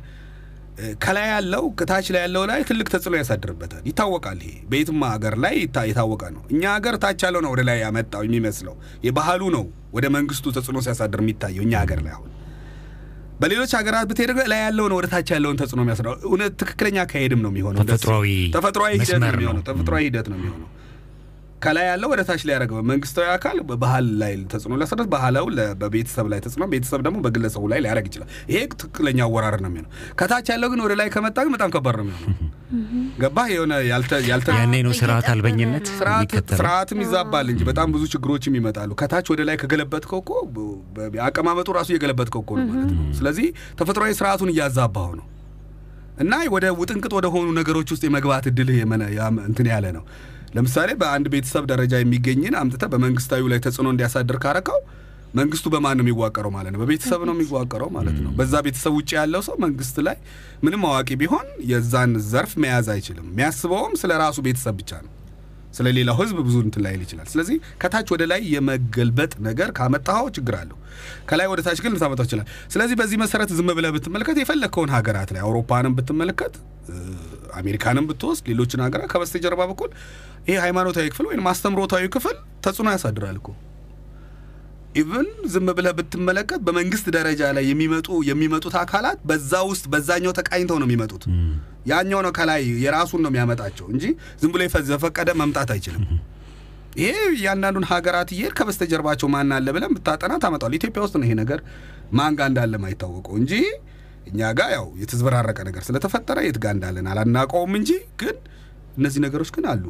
ከላይ 1.02 1.26
ያለው 1.30 1.64
ከታች 1.78 2.06
ላይ 2.14 2.22
ያለው 2.24 2.42
ላይ 2.50 2.60
ትልቅ 2.68 2.86
ተጽዕኖ 2.92 3.14
ያሳድርበታል። 3.20 3.82
ይታወቃል። 3.88 4.38
ይሄ 4.44 4.54
በየትም 4.70 5.02
ሀገር 5.08 5.34
ላይ 5.44 5.54
የታወቀ 5.88 6.22
ነው። 6.36 6.42
እኛ 6.52 6.62
ሀገር 6.74 6.94
ታች 7.02 7.20
ያለው 7.26 7.42
ነው 7.44 7.50
ወደ 7.54 7.62
ላይ 7.68 7.78
ያመጣው 7.84 8.22
የሚመስለው 8.26 8.74
የባህሉ 9.06 9.42
ነው 9.56 9.64
ወደ 9.94 10.06
መንግስቱ 10.16 10.52
ተጽዕኖ 10.56 10.78
ሲያሳድር 10.86 11.20
የሚታየው 11.24 11.64
እኛ 11.66 11.74
ሀገር 11.82 12.00
ላይ 12.06 12.14
አሁን 12.16 12.30
በሌሎች 13.40 13.72
ሀገራት 13.78 14.06
ብትሄድ 14.10 14.30
ላይ 14.52 14.60
ያለው 14.64 14.86
ነው 14.90 14.96
ወደ 14.98 15.06
ታች 15.12 15.28
ያለውን 15.34 15.56
ተጽዕኖ 15.60 15.80
የሚያስረው 15.84 16.14
እውነት 16.28 16.52
ትክክለኛ 16.60 16.96
አካሄድም 17.04 17.40
ነው 17.44 17.50
የሚሆነው። 17.52 17.80
ተፈጥሯዊ 18.56 18.92
ሂደት 20.06 20.28
ነው 20.30 20.38
የሚሆነው። 20.38 20.68
ከላይ 21.64 21.86
ያለው 21.88 22.08
ወደ 22.12 22.22
ታች 22.28 22.42
ላይ 22.46 22.52
ያደረገው 22.54 22.78
መንግስታዊ 22.90 23.26
አካል 23.34 23.56
በባህል 23.68 24.06
ላይ 24.20 24.32
ተጽዕኖ 24.52 24.74
ሊያሳድር፣ 24.80 25.06
ባህላው 25.12 25.46
በቤተሰብ 25.82 26.26
ላይ 26.32 26.40
ተጽዕኖ፣ 26.44 26.64
ቤተሰብ 26.72 27.00
ደግሞ 27.06 27.18
በግለሰቡ 27.26 27.64
ላይ 27.72 27.80
ሊያደርግ 27.84 28.06
ይችላል። 28.10 28.28
ይሄ 28.50 28.58
ትክክለኛ 28.74 29.20
አወራር 29.26 29.56
ነው 29.64 29.70
የሚሆነው። 29.70 29.90
ከታች 30.20 30.48
ያለው 30.52 30.70
ግን 30.72 30.82
ወደ 30.86 30.94
ላይ 31.00 31.08
ከመጣ 31.14 31.36
ግን 31.46 31.52
በጣም 31.56 31.70
ከባድ 31.74 31.96
ነው 32.00 32.06
የሚሆነው። 32.06 32.50
ገባህ? 33.22 33.48
የሆነ 33.54 33.74
ያልተ 33.88 34.12
ያልተ 34.28 34.48
ያኔ 34.58 34.74
ነው 34.86 34.92
ስርዓት 35.00 35.26
አልበኝነት 35.32 35.86
ስርዓትም 36.54 37.00
ይዛባል 37.04 37.46
እንጂ 37.52 37.62
በጣም 37.70 37.88
ብዙ 37.94 38.04
ችግሮችም 38.14 38.56
ይመጣሉ። 38.58 38.90
ከታች 39.00 39.28
ወደ 39.34 39.42
ላይ 39.48 39.58
ከገለበጥከው 39.62 40.20
እኮ 40.22 40.32
አቀማመጡ 41.26 41.68
ራሱ 41.78 41.88
እየገለበጥከው 41.92 42.42
እኮ 42.44 42.52
ነው 42.60 42.66
ማለት 42.72 42.90
ነው። 42.92 43.06
ስለዚህ 43.20 43.48
ተፈጥሯዊ 43.80 44.12
ስርዓቱን 44.20 44.52
እያዛባው 44.54 45.10
ነው 45.20 45.26
እና 46.18 46.34
ወደ 46.54 46.66
ውጥንቅጥ 46.78 47.12
ወደ 47.16 47.26
ሆኑ 47.34 47.46
ነገሮች 47.56 47.88
ውስጥ 47.92 48.04
የመግባት 48.06 48.44
እድልህ 48.50 48.76
እንትን 49.46 49.68
ያለ 49.72 49.86
ነው። 49.96 50.04
ለምሳሌ 50.54 50.90
በአንድ 51.00 51.26
ቤተሰብ 51.32 51.64
ደረጃ 51.70 51.94
የሚገኝን 52.00 52.54
አምጥተህ 52.60 52.90
በመንግስታዊ 52.92 53.48
ላይ 53.52 53.60
ተጽዕኖ 53.64 53.88
እንዲያሳድር 53.94 54.38
ካረከው 54.44 54.78
መንግስቱ 55.34 55.66
በማን 55.72 55.96
ነው 55.98 56.04
የሚዋቀረው 56.04 56.50
ማለት 56.56 56.72
ነው? 56.74 56.80
በቤተሰብ 56.82 57.20
ነው 57.28 57.34
የሚዋቀረው 57.36 57.88
ማለት 57.96 58.18
ነው። 58.24 58.30
በዛ 58.38 58.54
ቤተሰብ 58.66 58.92
ውጭ 58.98 59.10
ያለው 59.18 59.42
ሰው 59.48 59.56
መንግስት 59.64 59.96
ላይ 60.06 60.16
ምንም 60.64 60.82
አዋቂ 60.88 61.10
ቢሆን 61.22 61.46
የዛን 61.70 62.12
ዘርፍ 62.28 62.52
መያዝ 62.64 62.88
አይችልም። 62.94 63.26
የሚያስበውም 63.32 63.94
ስለ 64.02 64.12
ራሱ 64.22 64.38
ቤተሰብ 64.46 64.76
ብቻ 64.80 64.92
ነው። 65.04 65.10
ስለ 65.74 65.86
ሌላው 65.96 66.16
ህዝብ 66.20 66.36
ብዙ 66.46 66.56
እንትን 66.64 66.82
ላይል 66.84 67.00
ይችላል። 67.04 67.28
ስለዚህ 67.32 67.56
ከታች 67.82 68.08
ወደ 68.14 68.22
ላይ 68.32 68.40
የመገልበጥ 68.54 69.32
ነገር 69.48 69.70
ካመጣኸው 69.78 70.28
ችግር 70.36 70.56
አለው። 70.60 70.78
ከላይ 71.30 71.48
ወደ 71.52 71.60
ታች 71.66 71.80
ግን 71.84 71.92
ልታመጣው 71.94 72.26
ይችላል። 72.28 72.46
ስለዚህ 72.70 72.96
በዚህ 73.00 73.18
መሰረት 73.22 73.52
ዝም 73.58 73.70
ብለህ 73.78 73.92
ብትመለከት 73.96 74.38
የፈለግከውን 74.42 74.92
ሀገራት 74.96 75.32
ላይ 75.34 75.42
አውሮፓንም 75.46 75.94
ብትመለከት 75.98 76.54
አሜሪካንም 77.54 78.06
ብትወስድ 78.08 78.46
ሌሎችን 78.50 78.80
ሀገራት 78.84 79.08
ከበስተጀርባ 79.12 79.62
በኩል 79.70 79.90
ይሄ 80.48 80.56
ሃይማኖታዊ 80.64 81.06
ክፍል 81.12 81.26
ወይም 81.30 81.46
አስተምሮታዊ 81.50 82.04
ክፍል 82.14 82.36
ተጽዕኖ 82.64 82.88
ያሳድራል 82.94 83.36
እኮ 83.40 83.48
even 84.94 85.28
ዝም 85.52 85.68
ብለህ 85.76 85.92
ብትመለከት 85.98 86.60
በመንግስት 86.66 87.06
ደረጃ 87.16 87.42
ላይ 87.56 87.64
የሚመጡ 87.70 88.08
የሚመጡት 88.28 88.74
አካላት 88.82 89.18
በዛ 89.30 89.52
ውስጥ 89.70 89.84
በዛኛው 89.92 90.32
ተቃኝተው 90.38 90.78
ነው 90.80 90.86
የሚመጡት። 90.88 91.24
ያኛው 91.90 92.20
ነው 92.26 92.32
ከላይ 92.36 92.62
የራሱን 92.84 93.20
ነው 93.24 93.30
የሚያመጣቸው 93.32 93.86
እንጂ 93.94 94.04
ዝም 94.42 94.52
ብሎ 94.54 94.62
ዘፈቀደ 94.90 95.30
መምጣት 95.40 95.70
አይችልም። 95.74 96.04
ይሄ 96.98 97.14
እያንዳንዱን 97.32 97.86
ሀገራት 97.90 98.28
እየሄድ 98.34 98.52
ከበስተጀርባቸው 98.58 99.28
ማን 99.34 99.50
አለ 99.56 99.68
ብለን 99.76 99.92
ብታጠና 99.96 100.34
ታመጣል። 100.44 100.74
ኢትዮጵያ 100.78 101.02
ውስጥ 101.06 101.14
ነው 101.20 101.26
ይሄ 101.26 101.34
ነገር 101.40 101.60
ማን 102.12 102.34
ጋ 102.38 102.46
እንዳለ 102.50 102.74
ማይታወቀው 102.84 103.34
እንጂ 103.40 103.52
እኛ 104.30 104.50
ጋር 104.58 104.68
ያው 104.76 104.86
የተዝበራረቀ 105.00 105.58
ነገር 105.68 105.82
ስለተፈጠረ 105.88 106.38
የት 106.46 106.58
ጋ 106.62 106.72
እንዳለን 106.76 107.08
አላናቀውም 107.12 107.72
እንጂ 107.80 107.90
ግን 108.22 108.36
እነዚህ 108.96 109.20
ነገሮች 109.26 109.50
ግን 109.56 109.64
አሉ። 109.72 109.84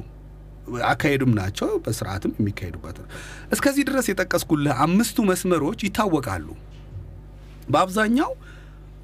አካሄዱም 0.89 1.33
ናቸው 1.39 1.71
በስርዓትም 1.85 2.33
የሚካሄዱበት 2.39 2.97
ነው። 3.01 3.09
እስከዚህ 3.55 3.85
ድረስ 3.89 4.07
የጠቀስኩልህ 4.11 4.79
አምስቱ 4.85 5.19
መስመሮች 5.29 5.81
ይታወቃሉ። 5.87 6.49
በአብዛኛው 7.69 8.31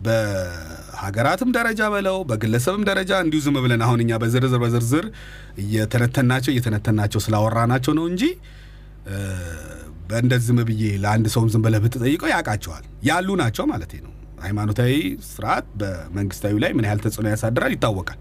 በሀገራትም 0.04 1.50
ደረጃ 1.56 1.80
በለው 1.94 2.16
በግለሰብም 2.28 2.82
ደረጃ 2.88 3.12
እንዲሁ 3.24 3.40
ዝም 3.44 3.56
ብለን 3.64 3.82
አሁን 3.86 4.00
እኛ 4.04 4.12
በዝርዝር 4.22 4.60
በዝርዝር 4.62 5.06
እየተነተናቸው 5.62 6.50
እየተነተናቸው 6.52 7.20
ስላወራናቸው 7.24 7.94
ነው 7.98 8.06
እንጂ 8.10 8.22
እ፣ 9.08 9.18
በእንደዚህ 10.08 10.46
ዝም 10.48 10.60
ብዬ 10.68 10.82
ለአንድ 11.02 11.26
ሰውም 11.34 11.50
ዝም 11.52 11.62
ብለህ 11.66 11.80
ብትጠይቀው 11.84 12.30
ያውቃቸዋል 12.32 12.84
ያሉ 13.08 13.28
ናቸው 13.40 13.64
ማለት 13.70 13.92
ነው። 14.06 14.12
ሃይማኖታዊ 14.40 14.92
ስርዓት 15.26 15.66
በመንግስታዊ 15.80 16.54
ላይ 16.62 16.70
ምን 16.76 16.86
ያህል 16.86 17.00
ተጽዕኖ 17.04 17.26
ያሳድራል 17.32 17.72
ይታወቃል። 17.74 18.20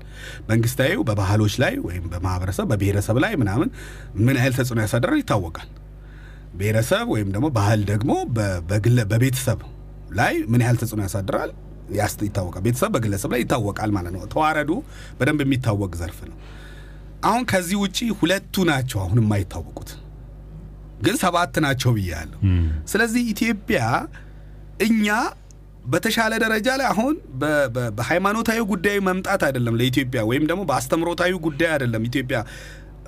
መንግስታዊው 0.49 1.01
በባህሎች 1.09 1.55
ላይ 1.63 1.73
ወይም 1.85 2.05
በማህበረሰብ 2.13 2.67
በብሔረሰብ 2.71 3.17
ላይ 3.23 3.33
ምናምን 3.41 3.69
ምን 4.19 4.35
ያህል 4.39 4.53
ተጽዕኖ 4.59 4.79
ያሳድራል 4.85 5.19
ይታወቃል። 5.23 5.69
ብሔረሰብ 6.53 7.05
ወይም 7.13 7.29
ደግሞ 7.35 7.47
ባህል 7.57 7.81
ደግሞ 7.89 8.11
በቤተሰብ 9.09 9.59
ላይ 10.13 10.35
ምን 10.51 10.61
ያህል 10.65 10.77
ተጽዕኖ 10.81 11.01
ያሳድራል 11.07 11.51
ይታወቃል። 12.25 12.61
ቤተሰብ 12.65 12.91
በግለሰብ 12.95 13.31
ላይ 13.33 13.41
ይታወቃል 13.43 13.91
ማለት 13.95 14.13
ነው። 14.15 14.23
ተዋረዱ 14.33 14.71
በደንብ 15.19 15.41
የሚታወቅ 15.45 15.91
ዘርፍ 15.99 16.19
ነው። 16.29 16.37
አሁን 17.23 17.43
ከዚህ 17.51 17.77
ውጪ 17.81 17.97
ሁለቱ 18.19 18.55
ናቸው 18.69 18.99
አሁን 19.03 19.17
የማይታወቁት 19.21 19.89
ግን 21.01 21.15
ሰባት 21.21 21.55
ናቸው 21.65 21.91
ብያለሁ። 21.97 22.39
ስለዚህ 22.87 23.23
ኢትዮጵያ 23.33 23.81
እኛ 24.81 25.07
በተሻለ 25.85 26.33
ደረጃ 26.43 26.67
ላይ 26.79 26.87
አሁን 26.91 27.15
በሃይማኖታዊ 27.97 28.59
ጉዳይ 28.71 28.97
መምጣት 29.07 29.41
አይደለም 29.47 29.77
ለኢትዮጵያ 29.79 30.21
ወይም 30.29 30.43
ደግሞ 30.49 30.61
በአስተምሮታዊ 30.69 31.31
ጉዳይ 31.47 31.71
አይደለም 31.75 32.03
ኢትዮጵያ 32.09 32.39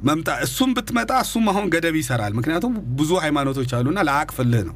መምጣ 0.04 0.30
እሱም 0.46 0.70
ብትመጣ 0.78 1.12
እሱም 1.26 1.46
አሁን 1.52 1.66
ገደብ 1.74 1.96
ይሰራል። 2.00 2.34
ምክንያቱም 2.38 2.74
ብዙ 3.00 3.12
ሃይማኖቶች 3.26 3.72
አሉና 3.78 4.00
ለአቅፍልህ 4.08 4.64
ነው 4.70 4.76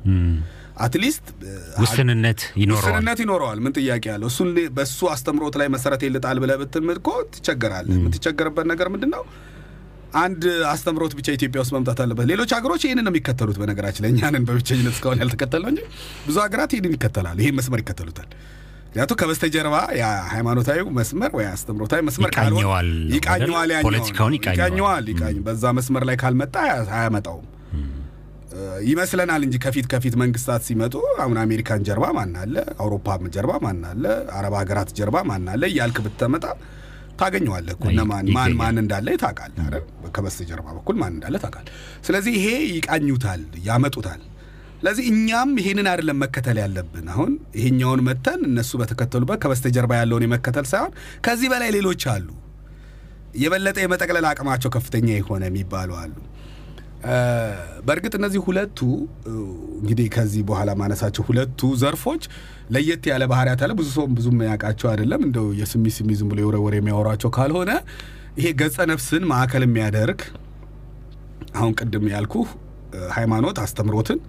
አትሊስት 0.77 1.25
ውስንነት 1.81 2.39
ይኖረዋል። 2.61 2.93
ውስንነት 2.93 3.19
ይኖረዋል። 3.23 3.59
ምን 3.65 3.73
ጥያቄ 3.77 4.05
ያለው 4.11 4.29
እሱን 4.31 4.49
በእሱ 4.77 4.99
አስተምሮት 5.11 5.55
ላይ 5.61 5.67
መሰረት 5.75 6.01
ይልጣል 6.07 6.39
ብለህ 6.43 6.57
ብትምል 6.61 6.97
እኮ 7.01 7.09
ትቸገራለህ። 7.35 7.97
የምትቸገርበት 7.99 8.67
ነገር 8.71 8.89
ምንድን 8.93 9.11
ነው? 9.15 9.23
አንድ 10.16 10.43
አስተምሮት 10.70 11.13
ብቻ 11.18 11.28
ኢትዮጵያ 11.36 11.59
ውስጥ 11.61 11.74
መምጣት 11.76 11.99
አለበት። 12.03 12.26
ሌሎች 12.30 12.51
ሀገሮች 12.55 12.82
ይህንን 12.86 13.05
ነው 13.05 13.11
የሚከተሉት። 13.11 13.57
በነገራችን 13.61 14.03
ላይ 14.03 14.11
እኛንን 14.13 14.43
በብቸኝነት 14.47 14.93
እስካሁን 14.93 15.20
ያልተከተልነው 15.22 15.72
እንጂ 15.74 15.82
ብዙ 16.28 16.36
ሀገራት 16.43 16.74
ይህንን 16.76 16.93
ይከተላሉ። 16.95 17.38
ይህን 17.43 17.57
መስመር 17.59 17.82
ይከተሉታል። 17.84 18.30
ምክንያቱም 18.88 19.18
ከበስተጀርባ 19.22 19.76
የሃይማኖታዊ 19.99 20.78
መስመር 20.97 21.32
ወይ 21.38 21.45
አስተምሮታዊ 21.49 22.01
መስመር 22.07 22.30
ይቃኘዋል 23.16 23.72
ፖለቲካውን 23.88 24.36
ይቃኘዋል። 24.38 25.07
በዛ 25.47 25.74
መስመር 25.80 26.05
ላይ 26.09 26.18
ካልመጣ 26.22 26.55
አያ- 26.66 26.88
አያመጣውም 26.99 27.45
ይመስለናል 28.88 29.41
እንጂ 29.45 29.55
ከፊት 29.63 29.86
ከፊት 29.91 30.13
መንግስታት 30.22 30.61
ሲመጡ 30.68 30.93
አሁን 31.20 31.38
አሜሪካን 31.41 31.82
ጀርባ 31.88 32.05
ማን 32.18 32.34
አለ፣ 32.41 32.53
አውሮፓ 32.80 33.07
ጀርባ 33.36 33.53
ማን 33.63 33.82
አለ፣ 33.89 34.03
አረብ 34.36 34.53
ሀገራት 34.59 34.89
ጀርባ 34.97 35.18
ማን 35.30 35.47
አለ 35.53 35.63
እያልክ 35.72 35.97
ብትመጣ 36.05 36.45
ታገኘዋለህ 37.20 37.74
እኮ 37.76 37.86
ማን 38.34 38.53
ማን 38.59 38.78
እንዳለ 38.82 39.07
ታውቃለህ 39.22 39.63
አይደል? 39.66 39.84
ከበስተጀርባ 40.16 40.68
በኩል 40.78 40.95
ማን 41.01 41.13
እንዳለ 41.16 41.36
ታውቃለህ። 41.43 41.74
ስለዚህ 42.07 42.34
ይሄ 42.38 42.47
ይቃኙታል፣ 42.72 43.43
ያመጡታል። 43.68 44.22
ስለዚህ 44.80 45.05
እኛም 45.11 45.51
ይሄንን 45.59 45.88
አይደለም 45.91 46.18
መከተል 46.24 46.57
ያለብን። 46.61 47.05
አሁን 47.13 47.32
ይሄኛውን 47.57 48.01
መተን 48.07 48.41
እነሱ 48.49 48.72
በተከተሉበት 48.82 49.39
ከበስተጀርባ 49.43 49.91
ያለውን 49.99 50.26
የመከተል 50.26 50.66
ሳይሆን 50.72 50.91
ከዚህ 51.26 51.47
በላይ 51.53 51.70
ሌሎች 51.76 52.03
አሉ፣ 52.11 52.28
የበለጠ 53.36 53.78
የመጠቅለል 53.84 54.26
አቅማቸው 54.30 54.70
ከፍተኛ 54.76 55.07
የሆነ 55.13 55.43
የሚባሉ 55.49 55.91
አሉ። 56.01 56.13
በእርግጥ 57.88 58.14
እነዚህ 58.20 58.41
ሁለቱ 58.45 58.80
እንግዲህ 59.80 60.08
ከዚህ 60.16 60.43
በኋላ 60.47 60.70
ማነሳቸው 60.80 61.24
ሁለቱ 61.28 61.70
ዘርፎች 61.82 62.24
ለየት 62.76 63.03
ያለ 63.12 63.24
ባህሪያት 63.32 63.62
አለ። 63.66 63.74
ብዙ 63.80 63.89
ሰው 63.97 64.06
ብዙም 64.18 64.39
ያውቃቸው 64.47 64.88
አይደለም። 64.91 65.22
እንደው 65.28 65.47
የስሚ 65.60 65.86
ስሚ 65.97 66.10
ዝም 66.20 66.30
ብሎ 66.32 66.39
የወረ 66.43 66.60
ወሬ 66.66 66.76
የሚያወሯቸው 66.80 67.32
ካልሆነ 67.38 67.72
ይሄ 68.39 68.47
ገጸ 68.62 68.78
ነፍስን 68.91 69.26
ማዕከል 69.32 69.64
የሚያደርግ 69.68 70.22
አሁን 71.56 71.74
ቅድም 71.80 72.08
ያልኩህ 72.14 72.47
ሃይማኖት 73.14 73.58
አስተምሮትን 73.64 74.20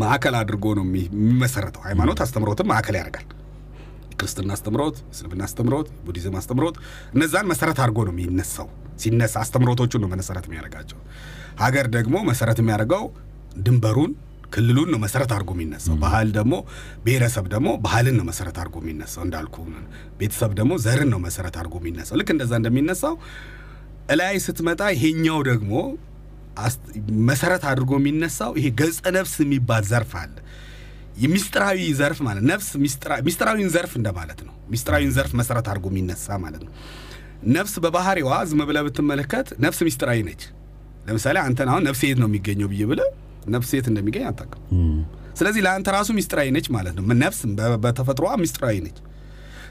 ማዕከል 0.00 0.34
አድርጎ 0.38 0.66
ነው 0.78 0.84
የሚመሰረተው። 0.88 1.82
ሃይማኖት 1.88 2.20
አስተምሮትን 2.24 2.68
ማዕከል 2.70 2.96
ያደርጋል። 3.00 3.26
ክርስትና 4.18 4.50
አስተምሮት፣ 4.56 4.96
እስልምና 5.12 5.42
አስተምሮት፣ 5.46 5.88
ቡዲዝም 6.04 6.36
አስተምሮት 6.40 6.76
እነዛን 7.14 7.46
መሰረት 7.50 7.78
አድርጎ 7.84 7.98
ነው 8.08 8.12
የሚነሳው። 8.14 8.68
ሲነሳ 9.02 9.34
አስተምሮቶቹን 9.42 10.00
ነው 10.04 10.08
መሰረት 10.12 10.44
የሚያደርጋቸው። 10.48 10.98
ሀገር 11.60 11.86
ደግሞ 11.96 12.16
መሰረት 12.28 12.58
የሚያደርገው 12.62 13.04
ድንበሩን 13.64 14.12
ክልሉን 14.54 14.88
ነው 14.92 14.98
መሰረት 15.04 15.30
አድርጎ 15.34 15.50
የሚነሳው። 15.56 15.94
ባህል 16.02 16.28
ደግሞ 16.36 16.54
ብሔረሰብ 17.04 17.44
ደግሞ 17.54 17.68
ባህልን 17.84 18.16
ነው 18.18 18.24
መሰረት 18.28 18.56
አድርጎ 18.60 18.76
የሚነሳው። 18.82 19.22
እንዳልኩ 19.26 19.56
ቤተሰብ 20.20 20.50
ደግሞ 20.58 20.72
ዘርን 20.84 21.10
ነው 21.14 21.20
መሰረት 21.24 21.56
አድርጎ 21.60 21.74
የሚነሳው። 21.82 22.18
ልክ 22.20 22.30
እንደዛ 22.34 22.52
እንደሚነሳው 22.60 23.14
እላይ 24.14 24.36
ስትመጣ 24.46 24.82
ይሄኛው 24.96 25.38
ደግሞ 25.50 25.72
መሰረት 27.28 27.62
አድርጎ 27.70 27.92
የሚነሳው 28.00 28.52
ይሄ 28.58 28.66
ገጸ 28.80 29.00
ነፍስ 29.16 29.34
የሚባል 29.44 29.84
ዘርፍ 29.90 30.12
አለ። 30.20 30.34
የሚስጥራዊ 31.22 31.78
ዘርፍ 31.98 32.18
ማለት 32.26 32.44
ነፍስ 32.50 32.68
ሚስጥራዊን 33.26 33.68
ዘርፍ 33.74 33.92
እንደማለት 34.00 34.40
ነው። 34.46 34.54
ሚስጥራዊን 34.72 35.12
ዘርፍ 35.16 35.32
መሰረት 35.40 35.66
አድርጎ 35.72 35.86
የሚነሳ 35.92 36.36
ማለት 36.44 36.62
ነው። 36.66 36.72
ነፍስ 37.52 37.74
በባህሪዋ 37.84 38.30
ዝም 38.50 38.60
ብለህ 38.68 38.84
ብትመለከት 38.86 39.48
ነፍስ 39.64 39.80
ሚስጥራዊ 39.88 40.20
ነች። 40.28 40.42
ለምሳሌ 41.04 41.36
አንተን 41.44 41.68
አሁን 41.72 41.82
ነፍስ 41.88 42.00
የት 42.06 42.18
ነው 42.22 42.28
የሚገኘው 42.30 42.68
ብዬ 42.72 42.82
ብለህ 42.90 43.08
ነፍስ 43.54 43.70
የት 43.76 43.86
እንደሚገኝ 43.90 44.24
አታውቅም። 44.28 44.62
ስለዚህ 45.38 45.60
ለአንተ 45.66 45.88
ራሱ 45.96 46.08
ሚስጥራዊ 46.18 46.48
ነች 46.56 46.66
ማለት 46.74 46.94
ነው። 46.98 47.04
ነፍስ 47.22 47.40
በተፈጥሮዋ 47.84 48.32
ሚስጥራዊ 48.42 48.76
ነች። 48.84 48.98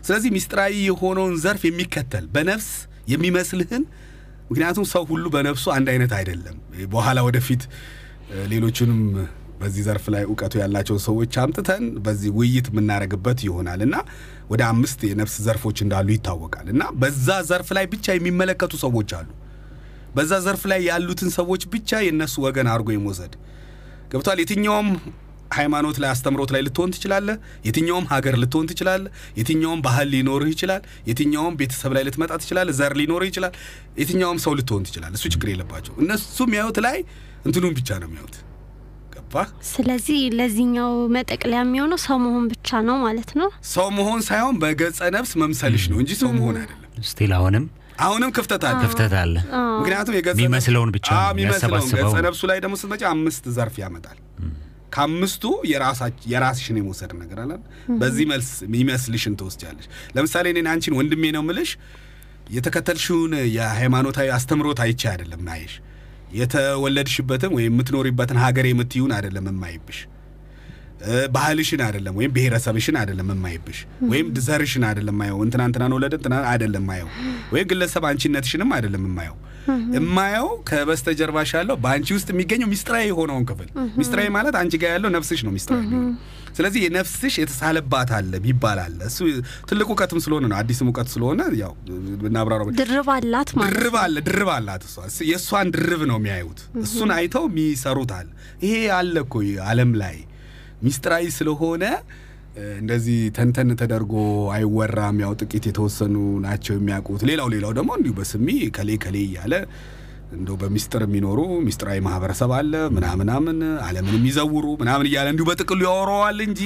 ስለዚህ 0.08 0.30
ሚስጥራዊ 0.36 0.74
የሆነውን 0.88 1.36
ዘርፍ 1.44 1.62
የሚከተል 1.68 2.26
በነፍስ 2.34 2.70
የሚመስልህን 3.14 3.84
ምክንያቱም 4.50 4.86
ሰው 4.92 5.04
ሁሉ 5.12 5.26
በነፍሱ 5.34 5.66
አንድ 5.76 5.88
አይነት 5.94 6.12
አይደለም። 6.18 6.58
በኋላ 6.94 7.20
ወደፊት 7.28 7.62
ሌሎችንም 8.52 9.00
በዚህ 9.60 9.84
ዘርፍ 9.88 10.06
ላይ 10.14 10.24
እውቀቱ 10.28 10.54
ያላቸውን 10.62 11.02
ሰዎች 11.06 11.34
አምጥተን 11.42 11.84
በዚህ 12.06 12.32
ውይይት 12.38 12.68
የምናደርግበት 12.72 13.40
ይሆናል 13.48 13.82
እና 13.86 13.96
ወደ 14.52 14.62
አምስት 14.72 15.00
የነፍስ 15.10 15.36
ዘርፎች 15.46 15.78
እንዳሉ 15.86 16.08
ይታወቃል 16.16 16.68
እና 16.74 16.84
በዛ 17.02 17.38
ዘርፍ 17.50 17.70
ላይ 17.78 17.86
ብቻ 17.94 18.16
የሚመለከቱ 18.18 18.74
ሰዎች 18.84 19.12
አሉ። 19.20 19.30
በዛ 20.16 20.32
ዘርፍ 20.46 20.64
ላይ 20.72 20.82
ያሉትን 20.90 21.30
ሰዎች 21.38 21.64
ብቻ 21.74 22.02
የእነሱ 22.04 22.36
ወገን 22.46 22.68
አድርጎ 22.74 22.90
የመውሰድ 22.94 23.34
ገብቷል። 24.12 24.40
የትኛውም 24.44 24.90
ሃይማኖት 25.54 25.98
ላይ 26.02 26.10
አስተምሮት 26.14 26.52
ላይ 26.54 26.62
ልትሆን 26.66 26.92
ትችላለህ። 26.94 27.36
የትኛውም 27.66 28.06
ሀገር 28.12 28.36
ልትሆን 28.42 28.68
ትችላለህ። 28.72 29.12
የትኛውም 29.40 29.82
ባህል 29.86 30.08
ሊኖርህ 30.14 30.50
ይችላል። 30.54 30.82
የትኛውም 31.10 31.58
ቤተሰብ 31.60 31.92
ላይ 31.98 32.04
ልትመጣ 32.08 32.32
ትችላለህ። 32.42 32.76
ዘር 32.80 32.94
ሊኖርህ 33.00 33.30
ይችላል። 33.32 33.54
የትኛውም 34.00 34.40
ሰው 34.46 34.54
ልትሆን 34.60 34.86
ትችላለህ። 34.88 35.18
እሱ 35.20 35.28
ችግር 35.36 35.50
የለባቸው። 35.54 35.94
እነሱ 36.04 36.38
የሚያዩት 36.48 36.80
ላይ 36.88 36.98
እንትኑን 37.46 37.76
ብቻ 37.80 37.90
ነው 38.02 38.10
የሚያዩት። 38.10 38.38
ገባህ? 39.14 39.48
ስለዚህ 39.72 40.20
ለዚህኛው 40.38 40.92
መጠቅለያ 41.16 41.62
የሚሆነው 41.64 42.00
ሰው 42.06 42.18
መሆን 42.26 42.46
ብቻ 42.54 42.82
ነው 42.88 42.98
ማለት 43.04 43.32
ነው። 43.40 43.50
ሰው 43.74 43.88
መሆን 43.98 44.22
ሳይሆን 44.28 44.58
በገጸ 44.64 45.00
ነፍስ 45.16 45.34
መምሰልሽ 45.44 45.86
ነው 45.92 46.00
እንጂ 46.04 46.12
ሰው 46.22 46.32
መሆን 46.38 46.58
አይደለም። 46.62 46.80
still 47.10 47.34
አሁንም 47.38 47.66
አሁንም 48.00 48.30
ክፍተት 48.36 48.64
አለ። 48.70 48.78
ክፍተት 48.84 49.14
አለ። 49.20 49.36
ምክንያቱም 49.78 50.16
የገጸ 50.18 50.36
የሚመስለውን 50.38 50.92
ብቻ 50.96 51.08
የሚመስለውን 51.30 51.42
የሚያሰባስበው 51.82 52.12
ገጸ 52.12 52.24
ነፍሱ 52.28 52.42
ላይ 52.52 52.60
ደግሞ 52.64 52.76
ስትመጪ 52.80 53.04
አምስት 53.12 53.46
ዘርፍ 53.56 53.76
ያመጣል። 53.84 54.20
ከአምስቱ 54.94 55.44
የራስሽን 56.32 56.78
የመውሰድ 56.80 57.12
ነገር 57.22 57.38
አለ። 57.44 57.54
በዚህ 58.02 58.26
መልክ 58.32 58.50
የሚመስልሽን 58.66 59.36
ትወስጃለሽ። 59.40 59.86
ለምሳሌ 60.16 60.46
እኔን 60.54 60.68
አንቺን 60.74 60.96
ወንድሜ 61.00 61.32
ነው 61.36 61.44
ምልሽ 61.48 61.72
የተከተልሽውን 62.54 63.34
የሃይማኖታዊ 63.56 64.28
አስተምሮት 64.38 64.80
አይቼ 64.86 65.02
አይደለም 65.12 65.42
ማየሽ 65.48 65.74
የተወለድሽበትን 66.38 67.52
ወይም 67.56 67.72
የምትኖሪበትን 67.72 68.40
ሀገር 68.44 68.66
የምትዩን 68.70 69.12
አይደለም 69.18 69.48
የማይብሽ 69.52 70.00
ባህልሽን 71.34 71.82
አይደለም 71.86 72.14
ወይም 72.20 72.32
ብሔረሰብሽን 72.36 72.98
አይደለም 73.00 73.30
የማይብሽ 73.34 73.80
ወይም 74.12 74.28
ዘርሽን 74.46 74.84
አይደለም 74.90 75.18
ማየው 75.22 75.40
እንትና 75.46 75.64
እንትናን 75.70 75.96
ወለደ 75.98 76.14
እንትና 76.20 76.36
አይደለም 76.52 76.86
ማየው 76.90 77.10
ወይም 77.54 77.68
ግለሰብ 77.72 78.06
አንቺነትሽንም 78.12 78.72
አይደለም 78.78 79.04
የማየው። 79.10 79.38
የማየው 79.96 80.48
ከበስተጀርባሽ 80.70 81.52
ያለው 81.58 81.76
በአንቺ 81.84 82.08
ውስጥ 82.18 82.30
የሚገኘው 82.34 82.70
ሚስጥራዊ 82.72 83.04
የሆነውን 83.10 83.46
ክፍል። 83.50 83.70
ሚስጥራዊ 84.00 84.28
ማለት 84.36 84.56
አንቺ 84.62 84.80
ጋር 84.82 84.92
ያለው 84.96 85.12
ነፍስሽ 85.16 85.42
ነው 85.46 85.54
ሚስጥራዊ 85.56 85.84
ስለዚህ 86.56 86.82
የነፍስሽ 86.86 87.36
የተሳለባት 87.42 88.10
አለ 88.18 88.34
አለ። 88.82 89.00
እሱ 89.10 89.20
ትልቅ 89.70 89.88
እውቀትም 89.88 90.20
ስለሆነ 90.26 90.46
ነው 90.52 90.58
አዲስም 90.60 90.90
እውቀት 90.90 91.08
ስለሆነ 91.14 91.42
ያው 91.62 91.72
ብናብራራው 92.22 92.68
ድርብ 92.82 93.10
አላት 93.16 93.50
ማለት 93.60 93.74
ድርብ 93.76 93.96
አለ 94.04 94.16
ድርብ 94.28 94.52
አላት 94.56 94.84
እሷ። 94.88 94.96
የእሷን 95.30 95.72
ድርብ 95.76 96.04
ነው 96.12 96.20
የሚያዩት። 96.20 96.62
እሱን 96.84 97.12
አይተው 97.18 97.46
የሚሰሩታል 97.52 98.28
ይሄ 98.66 98.76
አለ 99.00 99.16
እኮ 99.26 99.36
ዓለም 99.68 99.94
ላይ 100.04 100.18
ሚስጥራዊ 100.84 101.26
ስለሆነ 101.38 101.84
እንደዚህ 102.80 103.20
ተንተን 103.38 103.70
ተደርጎ 103.80 104.14
አይወራም። 104.56 105.20
ያው 105.24 105.32
ጥቂት 105.42 105.64
የተወሰኑ 105.70 106.16
ናቸው 106.44 106.74
የሚያውቁት። 106.78 107.22
ሌላው 107.30 107.48
ሌላው 107.54 107.72
ደግሞ 107.78 107.92
እንዲሁ 108.00 108.14
በስሚ 108.18 108.48
ከሌ 108.76 108.90
ከሌ 109.04 109.18
እያለ 109.28 109.54
እንደው 110.34 110.56
በሚስጥር 110.62 111.02
የሚኖሩ 111.06 111.40
ሚስጥራዊ 111.66 111.98
ማህበረሰብ 112.06 112.52
አለ 112.58 112.74
ምናምናምን 112.96 113.58
ዓለምን 113.86 114.16
የሚዘውሩ 114.18 114.66
ምናምን 114.82 115.08
እያለ 115.10 115.28
እንዲሁ 115.34 115.46
በጥቅሉ 115.50 115.80
ያወራዋል 115.88 116.40
እንጂ 116.48 116.62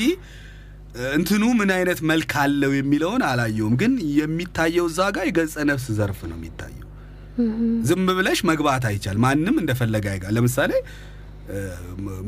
እንትኑ 1.16 1.44
ምን 1.58 1.72
አይነት 1.76 2.00
መልክ 2.12 2.32
አለው 2.44 2.72
የሚለውን 2.78 3.24
አላየውም። 3.30 3.74
ግን 3.82 3.92
የሚታየው 4.20 4.86
እዛ 4.92 5.02
ጋር 5.16 5.26
የገጸ 5.30 5.56
ነፍስ 5.70 5.88
ዘርፍ 5.98 6.20
ነው 6.32 6.38
የሚታየው። 6.40 6.84
ዝም 7.90 8.06
ብለሽ 8.18 8.40
መግባት 8.50 8.86
አይቻል። 8.90 9.18
ማንም 9.26 9.58
እንደፈለገ 9.62 10.06
አይጋ 10.14 10.26
ለምሳሌ 10.36 10.72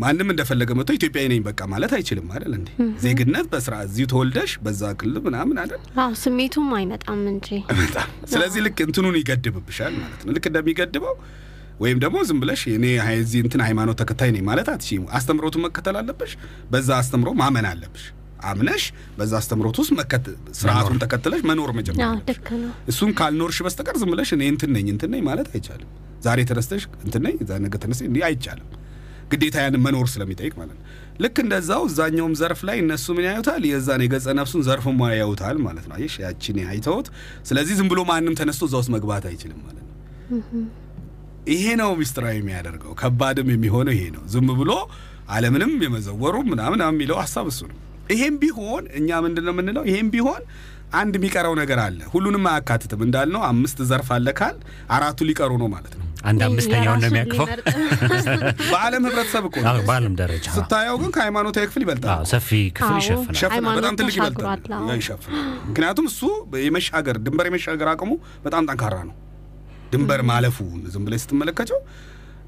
ማንም 0.01 0.30
እንደፈለገ 0.34 0.70
መጥቶ 0.78 0.91
ኢትዮጵያዊ 0.97 1.26
ነኝ 1.32 1.41
በቃ 1.47 1.61
ማለት 1.72 1.91
አይችልም 1.97 2.28
አይደል 2.34 2.53
እንዴ? 2.57 2.70
ዜግነት 3.03 3.47
በስራ 3.51 3.74
እዚሁ 3.86 4.05
ተወልደሽ 4.11 4.51
በዛ 4.65 4.91
ክልል 4.99 5.17
ምናምን 5.26 5.57
አይደል? 5.63 5.82
አዎ፣ 5.99 6.11
ስሜቱም 6.22 6.70
አይመጣም 6.78 7.22
እንጂ 7.34 7.47
በጣም 7.80 8.07
ስለዚህ 8.32 8.61
ልክ 8.67 8.80
እንትኑን 8.86 9.17
ይገድብብሻል 9.22 9.93
ማለት 10.01 10.22
ነው። 10.26 10.34
ልክ 10.38 10.47
እንደሚገድበው 10.51 11.15
ወይም 11.80 11.97
ደግሞ 12.03 12.17
ዝም 12.28 12.39
ብለሽ 12.43 12.61
እኔ 12.72 12.86
እዚህ 13.17 13.39
እንትን 13.43 13.61
ሃይማኖት 13.65 13.97
ተከታይ 14.01 14.32
ነኝ 14.36 14.43
ማለት 14.47 14.70
አትችይም። 14.72 15.03
አስተምሮቱን 15.17 15.63
መከተል 15.65 15.97
አለብሽ። 15.99 16.32
በዛ 16.72 16.89
አስተምሮ 17.01 17.30
ማመን 17.41 17.67
አለብሽ። 17.70 18.05
አምነሽ 18.49 18.84
በዛ 19.17 19.32
አስተምሮት 19.39 19.78
ውስጥ 19.82 19.93
ስርዓቱን 20.59 20.99
ተከትለሽ 21.03 21.41
መኖር 21.49 21.72
መጀመር 21.78 22.20
እሱን 22.91 23.09
ካልኖርሽ 23.17 23.57
በስተቀር 23.65 23.95
ዝም 24.01 24.11
ብለሽ 24.13 24.30
እኔ 24.36 24.43
እንትን 24.53 24.72
ነኝ 24.76 24.88
እንትን 24.93 25.11
ነኝ 25.13 25.24
ማለት 25.28 25.47
አይቻልም። 25.53 25.89
ዛሬ 26.26 26.39
ተነስተሽ 26.49 26.84
እንትን 27.05 27.22
ነኝ 27.28 27.36
ዛ 27.43 27.59
ነገ 27.65 27.76
ተነስተሽ 27.84 28.07
እንዲህ 28.09 28.24
አይቻልም። 28.30 28.67
ግዴታ 29.32 29.55
ያንን 29.63 29.82
መኖር 29.86 30.07
ስለሚጠይቅ 30.13 30.53
ማለት 30.59 30.75
ነው። 30.75 30.86
ልክ 31.19 31.38
እንደዛው 31.43 31.82
እዛኛውም 31.89 32.34
ዘርፍ 32.39 32.59
ላይ 32.67 32.77
እነሱ 32.84 33.05
ምን 33.15 33.25
ያዩታል? 33.27 33.63
የዛን 33.69 34.01
የገጸ 34.05 34.27
ነፍሱን 34.39 34.61
ዘርፍ 34.67 34.86
ያዩታል 35.13 35.57
ማለት 35.65 35.86
ነው። 35.89 35.95
አየሽ 35.97 36.15
ያቺን 36.23 36.59
አይተውት። 36.69 37.07
ስለዚህ 37.45 37.73
ዝም 37.80 37.89
ብሎ 37.91 37.99
ማንም 38.11 38.38
ተነስቶ 38.39 38.63
እዛ 38.69 38.75
ውስጥ 38.82 38.91
መግባት 38.95 39.25
አይችልም 39.32 39.59
ማለት 39.61 39.75
ነው። 39.82 39.95
ይሄ 41.49 41.65
ነው 41.82 41.91
ሚስጥራዊ 41.99 42.36
የሚያደርገው 42.39 42.91
ከባድም 42.99 43.47
የሚሆነው 43.53 43.93
ይሄ 43.95 44.03
ነው። 44.15 44.23
ዝም 44.34 44.49
ብሎ 44.59 44.71
ዓለምንም 45.30 45.71
የመዘወሩ 45.86 46.36
ምናምን 46.51 46.82
የሚለው 46.88 47.17
ሀሳብ 47.23 47.47
እሱ 47.51 47.61
ነው። 47.71 47.77
ይሄም 48.11 48.36
ቢሆን 48.41 48.84
እኛ 48.99 49.09
ምንድን 49.25 49.45
ነው 49.47 49.53
የምንለው? 49.55 49.84
ይሄም 49.89 50.07
ቢሆን 50.13 50.41
አንድ 50.93 51.13
የሚቀረው 51.17 51.53
ነገር 51.59 51.80
አለ። 51.84 51.99
ሁሉንም 52.13 52.45
አያካትትም 52.51 53.01
እንዳልነው 53.07 53.41
አምስት 53.49 53.80
ዘርፍ 53.89 54.07
አለ 54.15 54.30
ካል 54.39 54.55
አራቱ 54.95 55.27
ሊቀሩ 55.30 55.51
ነው 55.61 55.67
ማለት 55.75 55.93
ነው። 55.99 56.05
አንድ 56.24 56.41
አምስተኛውን 56.45 56.99
ነው 57.01 57.07
የሚያቅፈው። 57.09 57.47
በዓለም 58.72 59.03
ህብረተሰብ 59.07 59.43
እኮ 59.49 59.55
በዓለም 59.88 60.13
ደረጃ 60.20 60.45
ስታየው 60.55 60.97
ግን 61.01 61.11
ከሃይማኖታዊ 61.15 61.65
ክፍል 61.70 61.84
ይበልጣል። 61.86 62.11
አዎ፣ 62.15 62.26
ሰፊ 62.32 62.49
ክፍል 62.78 62.95
ይሸፍናል። 63.01 63.76
በጣም 63.80 63.95
ትልቅ 63.99 64.15
ይበልጣል 64.20 64.59
ይሸፍናል። 64.99 65.45
ምክንያቱም 65.70 66.07
እሱ 66.11 66.22
የመሻገር 66.65 67.17
ድንበር 67.26 67.47
የመሻገር 67.49 67.89
አቅሙ 67.93 68.11
በጣም 68.45 68.67
ጠንካራ 68.70 68.97
ነው። 69.09 69.15
ድንበር 69.93 70.22
ማለፉ 70.30 70.57
ዝም 70.93 71.05
ብለሽ 71.05 71.22
ስትመለከቸው 71.24 71.80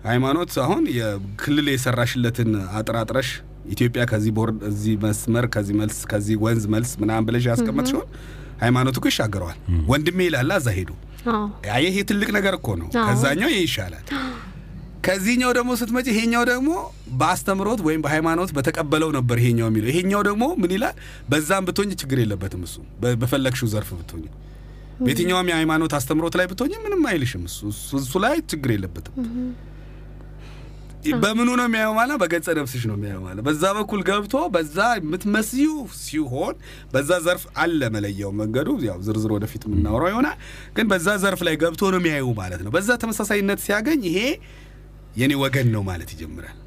ሃይማኖት 0.06 0.52
አሁን 0.64 0.84
የክልል 0.98 1.68
የሰራሽለትን 1.74 2.50
አጥራጥረሽ 2.78 3.30
ኢትዮጵያ 3.72 4.04
ከዚህ 4.12 4.32
ቦርድ 4.38 4.60
እዚህ 4.70 4.94
መስመር 5.04 5.46
ከዚህ 5.54 5.76
መልስ 5.82 5.98
ከዚህ 6.12 6.36
ወንዝ 6.44 6.64
መልስ 6.74 6.92
ምናምን 7.02 7.26
ብለሽ 7.28 7.46
ያስቀመጥሽውን 7.52 8.08
ሃይማኖት 8.62 8.96
እኮ 9.00 9.06
ይሻገረዋል። 9.12 9.58
ወንድሜ 9.92 10.20
ይላላ 10.28 10.52
እዛ 10.62 10.70
ሄዱ 10.78 10.90
ይሄ 11.84 11.98
ትልቅ 12.10 12.30
ነገር 12.38 12.54
እኮ 12.58 12.68
ነው። 12.82 12.88
ከዛኛው 13.08 13.50
ይሄ 13.52 13.60
ይሻላል። 13.66 14.06
ከዚህኛው 15.06 15.52
ደግሞ 15.58 15.72
ስትመጪ 15.80 16.08
ይሄኛው 16.12 16.44
ደግሞ 16.50 16.70
በአስተምሮት 17.20 17.80
ወይም 17.86 18.02
በሃይማኖት 18.04 18.50
በተቀበለው 18.58 19.10
ነበር 19.16 19.38
ይሄኛው 19.42 19.68
የሚለው። 19.70 19.90
ይሄኛው 19.92 20.22
ደግሞ 20.28 20.44
ምን 20.62 20.72
ይላል? 20.76 20.96
በዛም 21.30 21.66
ብትሆኝ 21.68 21.92
ችግር 22.02 22.18
የለበትም 22.22 22.64
እሱ 22.68 22.76
በፈለግሽው 23.20 23.70
ዘርፍ 23.74 23.90
ብትሆኝ፣ 24.00 24.26
በየትኛውም 25.02 25.48
የሃይማኖት 25.52 25.94
አስተምሮት 25.98 26.36
ላይ 26.40 26.48
ብትሆኝ 26.50 26.74
ምንም 26.84 27.02
አይልሽም 27.12 27.44
እሱ 27.50 27.60
እሱ- 27.72 28.00
እሱ 28.02 28.14
ላይ 28.24 28.36
ችግር 28.52 28.72
የለበትም። 28.76 29.16
በምኑ 31.22 31.50
ነው 31.60 31.66
የሚያየው 31.68 31.94
ማለት 31.98 32.18
በገጸ 32.22 32.48
ነፍስሽ 32.58 32.84
ነው 32.90 32.96
የሚያየው 32.98 33.22
ማለት 33.26 33.44
በዛ 33.48 33.64
በኩል 33.78 34.02
ገብቶ 34.10 34.36
በዛ 34.56 34.78
የምትመስዩ 35.00 35.68
ሲሆን 36.02 36.56
በዛ 36.94 37.20
ዘርፍ 37.26 37.44
አለ 37.64 37.90
መለያው 37.96 38.32
መንገዱ 38.42 38.70
ያው 38.88 39.00
ዝርዝር 39.08 39.32
ወደፊት 39.36 39.64
የምናወራው 39.68 40.12
ይሆናል። 40.14 40.38
ግን 40.76 40.88
በዛ 40.92 41.08
ዘርፍ 41.24 41.42
ላይ 41.48 41.58
ገብቶ 41.64 41.92
ነው 41.94 42.02
የሚያዩ 42.02 42.28
ማለት 42.42 42.62
ነው። 42.66 42.74
በዛ 42.76 42.98
ተመሳሳይነት 43.04 43.62
ሲያገኝ 43.66 44.04
ይሄ 44.10 44.20
የኔ 45.18 45.34
ወገን 45.44 45.70
ነው 45.76 45.84
ማለት 45.88 46.12
ይጀምራል። 46.16 46.58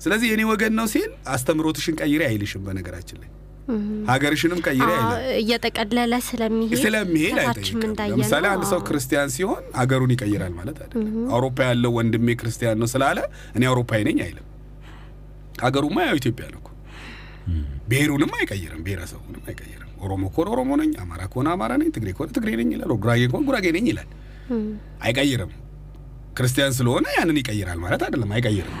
ስለዚህ 0.00 0.28
የኔ 0.32 0.42
ወገን 0.50 0.74
ነው 0.78 0.88
ሲል 0.92 1.10
አስተምሮትሽን 1.32 1.96
ቀይሬ 2.00 2.22
አይልሽም። 2.28 2.64
በነገራችን 2.66 3.18
ላይ 3.22 3.30
ሀገርሽንም 4.08 4.60
ቀይሬ 4.66 4.88
አይልም። 4.94 5.12
እየጠቀለለ 5.40 6.14
ስለሚሄድ 6.28 6.80
ስለሚሄድ 6.84 7.38
አይጠይቅም። 7.42 7.82
ለምሳሌ 8.12 8.44
አንድ 8.52 8.64
ሰው 8.70 8.80
ክርስቲያን 8.88 9.30
ሲሆን 9.36 9.62
አገሩን 9.82 10.12
ይቀይራል 10.14 10.52
ማለት 10.58 10.78
አይደለም። 10.84 11.06
አውሮፓ 11.32 11.58
ያለው 11.68 11.92
ወንድሜ 11.98 12.28
ክርስቲያን 12.40 12.80
ነው 12.82 12.90
ስላለ 12.94 13.18
እኔ 13.56 13.62
አውሮፓዊ 13.70 14.00
ነኝ 14.08 14.18
አይልም። 14.26 14.46
ሀገሩማ 15.62 15.98
ያው 16.08 16.18
ኢትዮጵያ 16.20 16.46
ነው 16.48 16.60
ብሔሩንም 17.90 18.32
አይቀይርም፣ 18.36 18.82
ብሔረሰቡንም 18.84 19.42
አይቀይርም። 19.48 19.88
ኦሮሞ 20.04 20.22
ከሆነ 20.34 20.48
ኦሮሞ 20.54 20.70
ነኝ፣ 20.80 20.90
አማራ 21.02 21.22
ከሆነ 21.32 21.48
አማራ 21.54 21.72
ነኝ፣ 21.80 21.88
ትግሬ 21.96 22.10
ከሆነ 22.16 22.30
ትግሬ 22.36 22.50
ነኝ 22.60 22.68
ይላል፣ 22.74 22.92
ጉራጌ 23.02 23.22
ከሆነ 23.30 23.42
ጉራጌ 23.48 23.66
ነኝ 23.76 23.86
ይላል። 23.90 24.08
አይቀይርም። 25.02 25.52
ክርስቲያን 26.38 26.74
ስለሆነ 26.76 27.06
ያንን 27.16 27.38
ይቀይራል 27.40 27.78
ማለት 27.82 28.02
አይደለም። 28.06 28.30
አይቀይርም። 28.36 28.76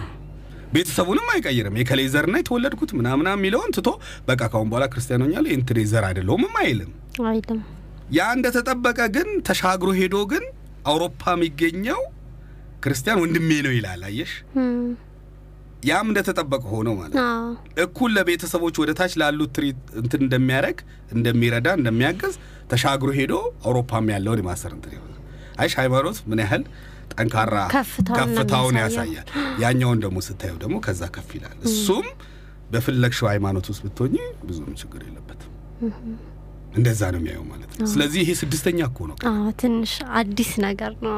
ቤተሰቡንም 0.72 1.26
አይቀይርም። 1.32 1.76
የከሌ 1.80 2.00
ዘር 2.12 2.26
የተወለድኩት 2.36 2.90
ምናምና 2.98 3.28
የሚለውን 3.36 3.70
ትቶ 3.76 3.88
በቃ 4.28 4.40
ካሁን 4.52 4.68
በኋላ 4.70 4.86
ክርስቲያን 4.92 5.24
ሆኛለሁ 5.24 5.50
የእንትኔ 5.52 5.80
ዘር 5.90 6.04
አይደለሁም 6.08 6.44
አይልም። 6.62 6.92
አይልም። 7.26 7.60
ያ 8.16 8.22
እንደተጠበቀ 8.36 9.00
ግን 9.14 9.28
ተሻግሮ 9.48 9.90
ሄዶ 9.98 10.16
ግን 10.32 10.44
አውሮፓ 10.86 11.22
የሚገኘው 11.34 12.00
ክርስቲያን 12.84 13.20
ወንድሜ 13.22 13.50
ነው 13.66 13.72
ይላል። 13.76 14.02
አየሽ፣ 14.08 14.32
ያም 15.86 16.06
እንደተጠበቀ 16.10 16.62
ሆኖ 16.72 16.88
ማለት 16.98 17.14
እኩል 17.84 18.10
ለቤተሰቦች 18.16 18.74
ወደ 18.82 18.90
ታች 18.98 19.12
ላሉት 19.20 19.50
ትሪት 19.56 19.78
እንትን 20.00 20.20
እንደሚያደርግ 20.26 20.78
እንደሚረዳ 21.12 21.68
እንደሚያግዝ 21.78 22.34
ተሻግሮ 22.72 23.10
ሄዶ 23.16 23.34
አውሮፓም 23.64 24.06
ያለውን 24.14 24.40
የማሰር 24.42 24.72
እንትን 24.76 24.92
ይሆናል። 24.96 25.18
አይሽ 25.58 25.72
ሃይማኖት 25.80 26.18
ምን 26.30 26.40
ያህል 26.44 26.62
ጠንካራ 27.14 27.54
ከፍታውን 27.72 28.76
ያሳያል። 28.80 29.28
ያኛውን 29.62 30.00
ደግሞ 30.04 30.18
ስታየው 30.26 30.58
ደግሞ 30.62 30.76
ከዛ 30.86 31.02
ከፍ 31.14 31.30
ይላል። 31.36 31.56
እሱም 31.68 32.06
በፈለግሽው 32.70 33.26
ሃይማኖት 33.30 33.66
ውስጥ 33.70 33.82
ብትሆኝ 33.86 34.14
ብዙም 34.44 34.70
ችግር 34.80 35.00
የለበትም። 35.06 35.50
እንደዛ 36.74 37.00
ነው 37.12 37.18
የሚያየው 37.20 37.44
ማለት 37.48 37.70
ነው። 37.72 37.86
ስለዚህ 37.90 38.20
ይሄ 38.22 38.30
ስድስተኛ 38.40 38.78
እኮ 38.88 38.98
ነው። 39.08 39.16
አዎ፣ 39.30 39.48
ትንሽ 39.62 39.90
አዲስ 40.18 40.52
ነገር 40.64 40.92
ነው። 41.04 41.16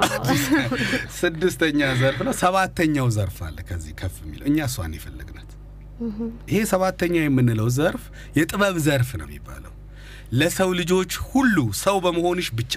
ስድስተኛ 1.18 1.80
ዘርፍ 2.00 2.18
ነው። 2.26 2.34
ሰባተኛው 2.40 3.08
ዘርፍ 3.16 3.38
አለ 3.46 3.58
ከዚህ 3.68 3.92
ከፍ 4.00 4.16
የሚለው 4.24 4.46
እኛ 4.50 4.58
እሷን 4.68 4.94
የፈለግናት። 4.98 5.50
ይሄ 6.50 6.60
ሰባተኛ 6.72 7.14
የምንለው 7.22 7.68
ዘርፍ 7.76 8.04
የጥበብ 8.38 8.76
ዘርፍ 8.86 9.10
ነው 9.20 9.26
የሚባለው። 9.28 9.72
ለሰው 10.34 10.70
ልጆች 10.78 11.12
ሁሉ 11.28 11.56
ሰው 11.80 11.96
በመሆንሽ 12.04 12.48
ብቻ 12.58 12.74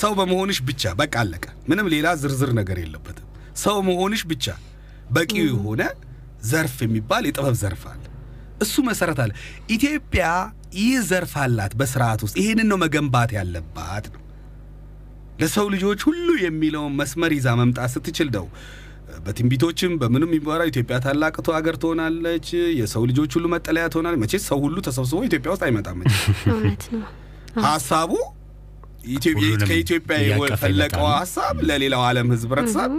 ሰው 0.00 0.12
በመሆንሽ 0.18 0.58
ብቻ 0.68 0.92
በቃ 1.00 1.14
አለቀ። 1.22 1.44
ምንም 1.70 1.86
ሌላ 1.94 2.08
ዝርዝር 2.20 2.50
ነገር 2.58 2.78
የለበትም። 2.82 3.26
ሰው 3.62 3.76
መሆንሽ 3.88 4.22
ብቻ 4.30 4.46
በቂው 5.10 5.46
የሆነ 5.50 5.82
ዘርፍ 6.50 6.76
የሚባል 6.84 7.24
የጥበብ 7.28 7.56
ዘርፍ 7.60 7.82
አለ። 7.90 8.04
እሱ 8.62 8.74
መሰረት 8.88 9.18
አለ። 9.24 9.32
ኢትዮጵያ 9.74 10.24
ይህ 10.78 10.94
ዘርፍ 11.08 11.32
አላት 11.42 11.72
በስርዓት 11.78 12.20
ውስጥ 12.24 12.36
ይህንን 12.42 12.68
ነው 12.70 12.78
መገንባት 12.82 13.30
ያለባት 13.36 14.06
ነው። 14.14 14.20
ለሰው 15.40 15.66
ልጆች 15.74 16.00
ሁሉ 16.08 16.28
የሚለውን 16.42 16.94
መስመር 16.98 17.32
ይዛ 17.36 17.48
መምጣት 17.60 17.90
ስትችል 17.94 18.28
ነው 18.36 18.46
በትንቢቶችም 19.24 19.92
በምንም 20.00 20.30
የሚባለው 20.30 20.66
ኢትዮጵያ 20.70 20.96
ታላቅቶ 21.04 21.46
ሀገር 21.56 21.74
ትሆናለች፣ 21.82 22.46
የሰው 22.78 23.02
ልጆች 23.10 23.32
ሁሉ 23.36 23.46
መጠለያ 23.54 23.84
ትሆናለች። 23.92 24.20
መቼስ 24.22 24.44
ሰው 24.50 24.58
ሁሉ 24.64 24.76
ተሰብስቦ 24.86 25.18
ኢትዮጵያ 25.28 25.50
ውስጥ 25.54 25.64
አይመጣም። 25.66 25.98
ነው። 26.04 27.02
ሀሳቡ 27.66 28.12
ከኢትዮጵያ 29.64 30.16
የፈለቀው 30.52 31.06
ሀሳብ 31.14 31.56
ለሌላው 31.68 32.02
ዓለም 32.08 32.28
ህብረተሰብ 32.36 32.92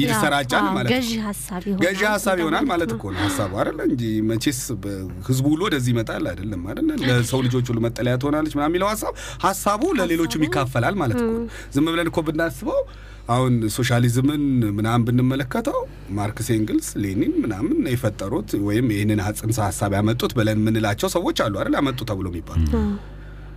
ይሰራጫል 0.00 0.66
ማለት 0.74 0.88
ነው። 0.88 0.92
ገዢ 0.94 1.10
ሀሳብ 1.24 1.62
ይሆናል። 1.64 1.80
ገዢ 1.84 2.00
ሀሳብ 2.10 2.36
ይሆናል 2.40 2.64
ማለት 2.70 2.90
እኮ 2.94 3.02
ነው 3.12 3.20
ሀሳቡ 3.24 3.52
አይደለ 3.60 3.80
እንጂ 3.88 4.02
መቼስ 4.28 4.60
በ- 4.82 4.94
ህዝቡ 5.26 5.44
ሁሉ 5.52 5.60
ወደዚህ 5.66 5.90
ይመጣል 5.94 6.24
አይደለም 6.30 6.62
አይደለ 6.70 6.88
ለሰው 7.02 7.40
ልጆች 7.46 7.66
ሁሉ 7.70 7.80
መጠለያ 7.86 8.14
ትሆናለች 8.22 8.54
ምናምን 8.56 8.72
የሚለው 8.72 8.88
ሀሳብ 8.92 9.12
ሀሳቡ 9.44 9.82
ለሌሎችም 9.98 10.44
ይካፈላል 10.46 10.96
ማለት 11.02 11.18
እኮ 11.20 11.30
ነው። 11.36 11.44
ዝም 11.74 11.88
ብለን 11.90 12.10
እኮ 12.12 12.20
ብናስበው 12.28 12.80
አሁን 13.28 13.52
ሶሻሊዝምን 13.76 14.42
ምናምን 14.78 15.04
ብንመለከተው 15.08 15.78
ማርክስ 16.16 16.48
ኤንግልስ 16.56 16.88
ሌኒን 17.02 17.34
ምናምን 17.42 17.76
የፈጠሩት 17.92 18.50
ወይም 18.66 18.88
ይህንን 18.94 19.20
ጽንሰ 19.38 19.58
ሀሳብ 19.66 19.92
ያመጡት 19.98 20.32
ብለን 20.38 20.58
የምንላቸው 20.60 21.10
ሰዎች 21.14 21.38
አሉ 21.44 21.54
አይደል 21.60 21.76
ያመጡ 21.78 22.00
ተብሎ 22.10 22.26
የሚባሉ 22.32 22.64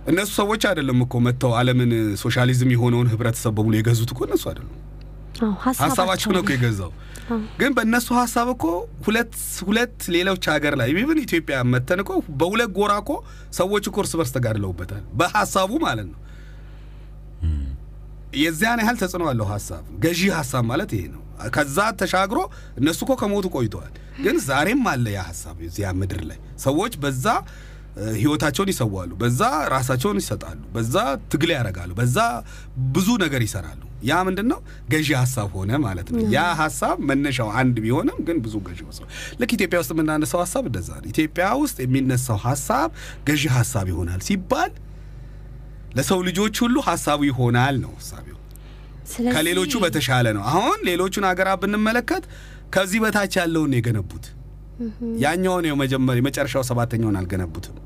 እነሱ 0.06 0.30
ሰዎች 0.38 0.62
አይደለም 0.68 0.98
እኮ 1.04 1.14
መጥተው 1.24 1.52
ዓለምን 1.58 1.92
ሶሻሊዝም 2.20 2.70
የሆነውን 2.74 3.08
ህብረተሰብ 3.12 3.54
በሙሉ 3.56 3.74
የገዙት 3.78 4.10
እኮ 4.14 4.20
እነሱ 4.28 4.44
አይደሉም 4.50 4.74
አዎ፣ 5.40 5.50
ሀሳባቸው 5.80 6.30
ነው 6.34 6.40
እኮ 6.42 6.50
የገዛው። 6.54 6.92
ግን 7.58 7.70
በእነሱ 7.76 8.08
ሀሳብ 8.18 8.48
እኮ 8.52 8.64
ሁለት 9.06 9.32
ሁለት 9.66 9.96
ሌሎች 10.14 10.44
ሀገር 10.52 10.74
ላይ 10.80 10.88
even 10.94 11.18
ኢትዮጵያ 11.24 11.56
መጥተን 11.72 12.00
እኮ 12.04 12.12
በሁለት 12.40 12.70
ጎራ 12.76 12.92
እኮ 13.02 13.12
ሰዎች 13.58 13.84
እኮ 13.90 13.96
እርስ 14.02 14.12
በርስ 14.18 14.32
ተጋድለውበታል 14.36 15.02
በሀሳቡ 15.20 15.72
ማለት 15.84 16.08
ነው። 16.12 16.20
የዚያን 18.36 18.80
ያህል 18.82 18.96
ተጽዕኖ 19.00 19.24
አለው 19.30 19.46
ሀሳብ። 19.50 19.84
ገዢ 20.02 20.22
ሀሳብ 20.36 20.64
ማለት 20.70 20.90
ይሄ 20.96 21.04
ነው። 21.12 21.22
ከዛ 21.54 21.78
ተሻግሮ 22.00 22.38
እነሱ 22.80 23.00
እኮ 23.04 23.14
ከሞቱ 23.20 23.46
ቆይተዋል። 23.54 23.92
ግን 24.24 24.36
ዛሬም 24.46 24.82
አለ 24.90 25.06
ያ 25.14 25.22
ሀሳብ 25.28 25.56
እዚያ 25.66 25.88
ምድር 25.98 26.20
ላይ 26.28 26.38
ሰዎች 26.62 26.94
በዛ 27.02 27.26
ህይወታቸውን 28.14 28.70
ይሰዋሉ፣ 28.72 29.10
በዛ 29.20 29.40
ራሳቸውን 29.72 30.18
ይሰጣሉ፣ 30.20 30.58
በዛ 30.74 30.94
ትግል 31.32 31.50
ያደርጋሉ፣ 31.54 31.90
በዛ 32.00 32.16
ብዙ 32.94 33.08
ነገር 33.22 33.42
ይሰራሉ። 33.46 33.80
ያ 34.02 34.16
ምንድን 34.26 34.46
ነው 34.52 34.58
ገዢ 34.92 35.08
ሀሳብ 35.20 35.48
ሆነ 35.56 35.70
ማለት 35.84 36.08
ነው። 36.12 36.18
ያ 36.34 36.40
ሀሳብ 36.58 36.96
መነሻው 37.10 37.48
አንድ 37.60 37.76
ቢሆንም 37.84 38.18
ግን 38.26 38.36
ብዙ 38.44 38.54
ገዢ 38.66 38.80
ሀሳብ 38.88 39.06
ልክ 39.40 39.52
ኢትዮጵያ 39.56 39.78
ውስጥ 39.82 39.92
የምናነሳው 39.96 40.40
ሀሳብ 40.44 40.64
እንደዛ 40.70 40.90
ነው። 40.98 41.08
ኢትዮጵያ 41.12 41.46
ውስጥ 41.62 41.78
የሚነሳው 41.84 42.38
ሀሳብ 42.46 42.88
ገዢ 43.28 43.44
ሀሳብ 43.56 43.86
ይሆናል 43.92 44.20
ሲባል 44.28 44.72
ለሰው 45.96 46.20
ልጆች 46.28 46.56
ሁሉ 46.64 46.76
ሀሳቡ 46.88 47.20
ይሆናል 47.30 47.76
ነው 47.84 47.92
ሀሳቢው 47.98 48.38
ከሌሎቹ 49.34 49.72
በተሻለ 49.82 50.26
ነው። 50.36 50.42
አሁን 50.52 50.78
ሌሎቹን 50.88 51.24
ሀገራት 51.28 51.58
ብንመለከት 51.62 52.24
ከዚህ 52.74 53.00
በታች 53.02 53.34
ያለውን 53.40 53.74
የገነቡት። 53.76 54.24
ያኛውን 55.22 55.66
የመጀመር 55.68 56.16
የመጨረሻው 56.20 56.64
ሰባተኛውን 56.68 57.18
አልገነቡትም። 57.20 57.76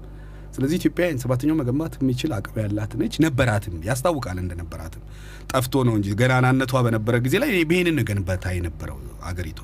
ስለዚህ 0.55 0.77
ኢትዮጵያ 0.81 1.05
ሰባተኛው 1.23 1.57
መገንባት 1.59 1.93
የሚችል 1.99 2.31
አቅም 2.37 2.57
ያላት 2.63 2.93
ነች፣ 3.01 3.15
ነበራትም፣ 3.25 3.75
ያስታውቃል 3.89 4.39
እንደነበራትም። 4.43 5.03
ጠፍቶ 5.53 5.83
ነው 5.89 5.95
እንጂ 5.99 6.09
ገናናነቷ 6.21 6.83
በነበረ 6.87 7.17
ጊዜ 7.27 7.37
ላይ 7.43 7.51
ይህንን 7.73 8.01
ገንበታ 8.09 8.55
የነበረው 8.57 8.99
አገሪቷ 9.31 9.61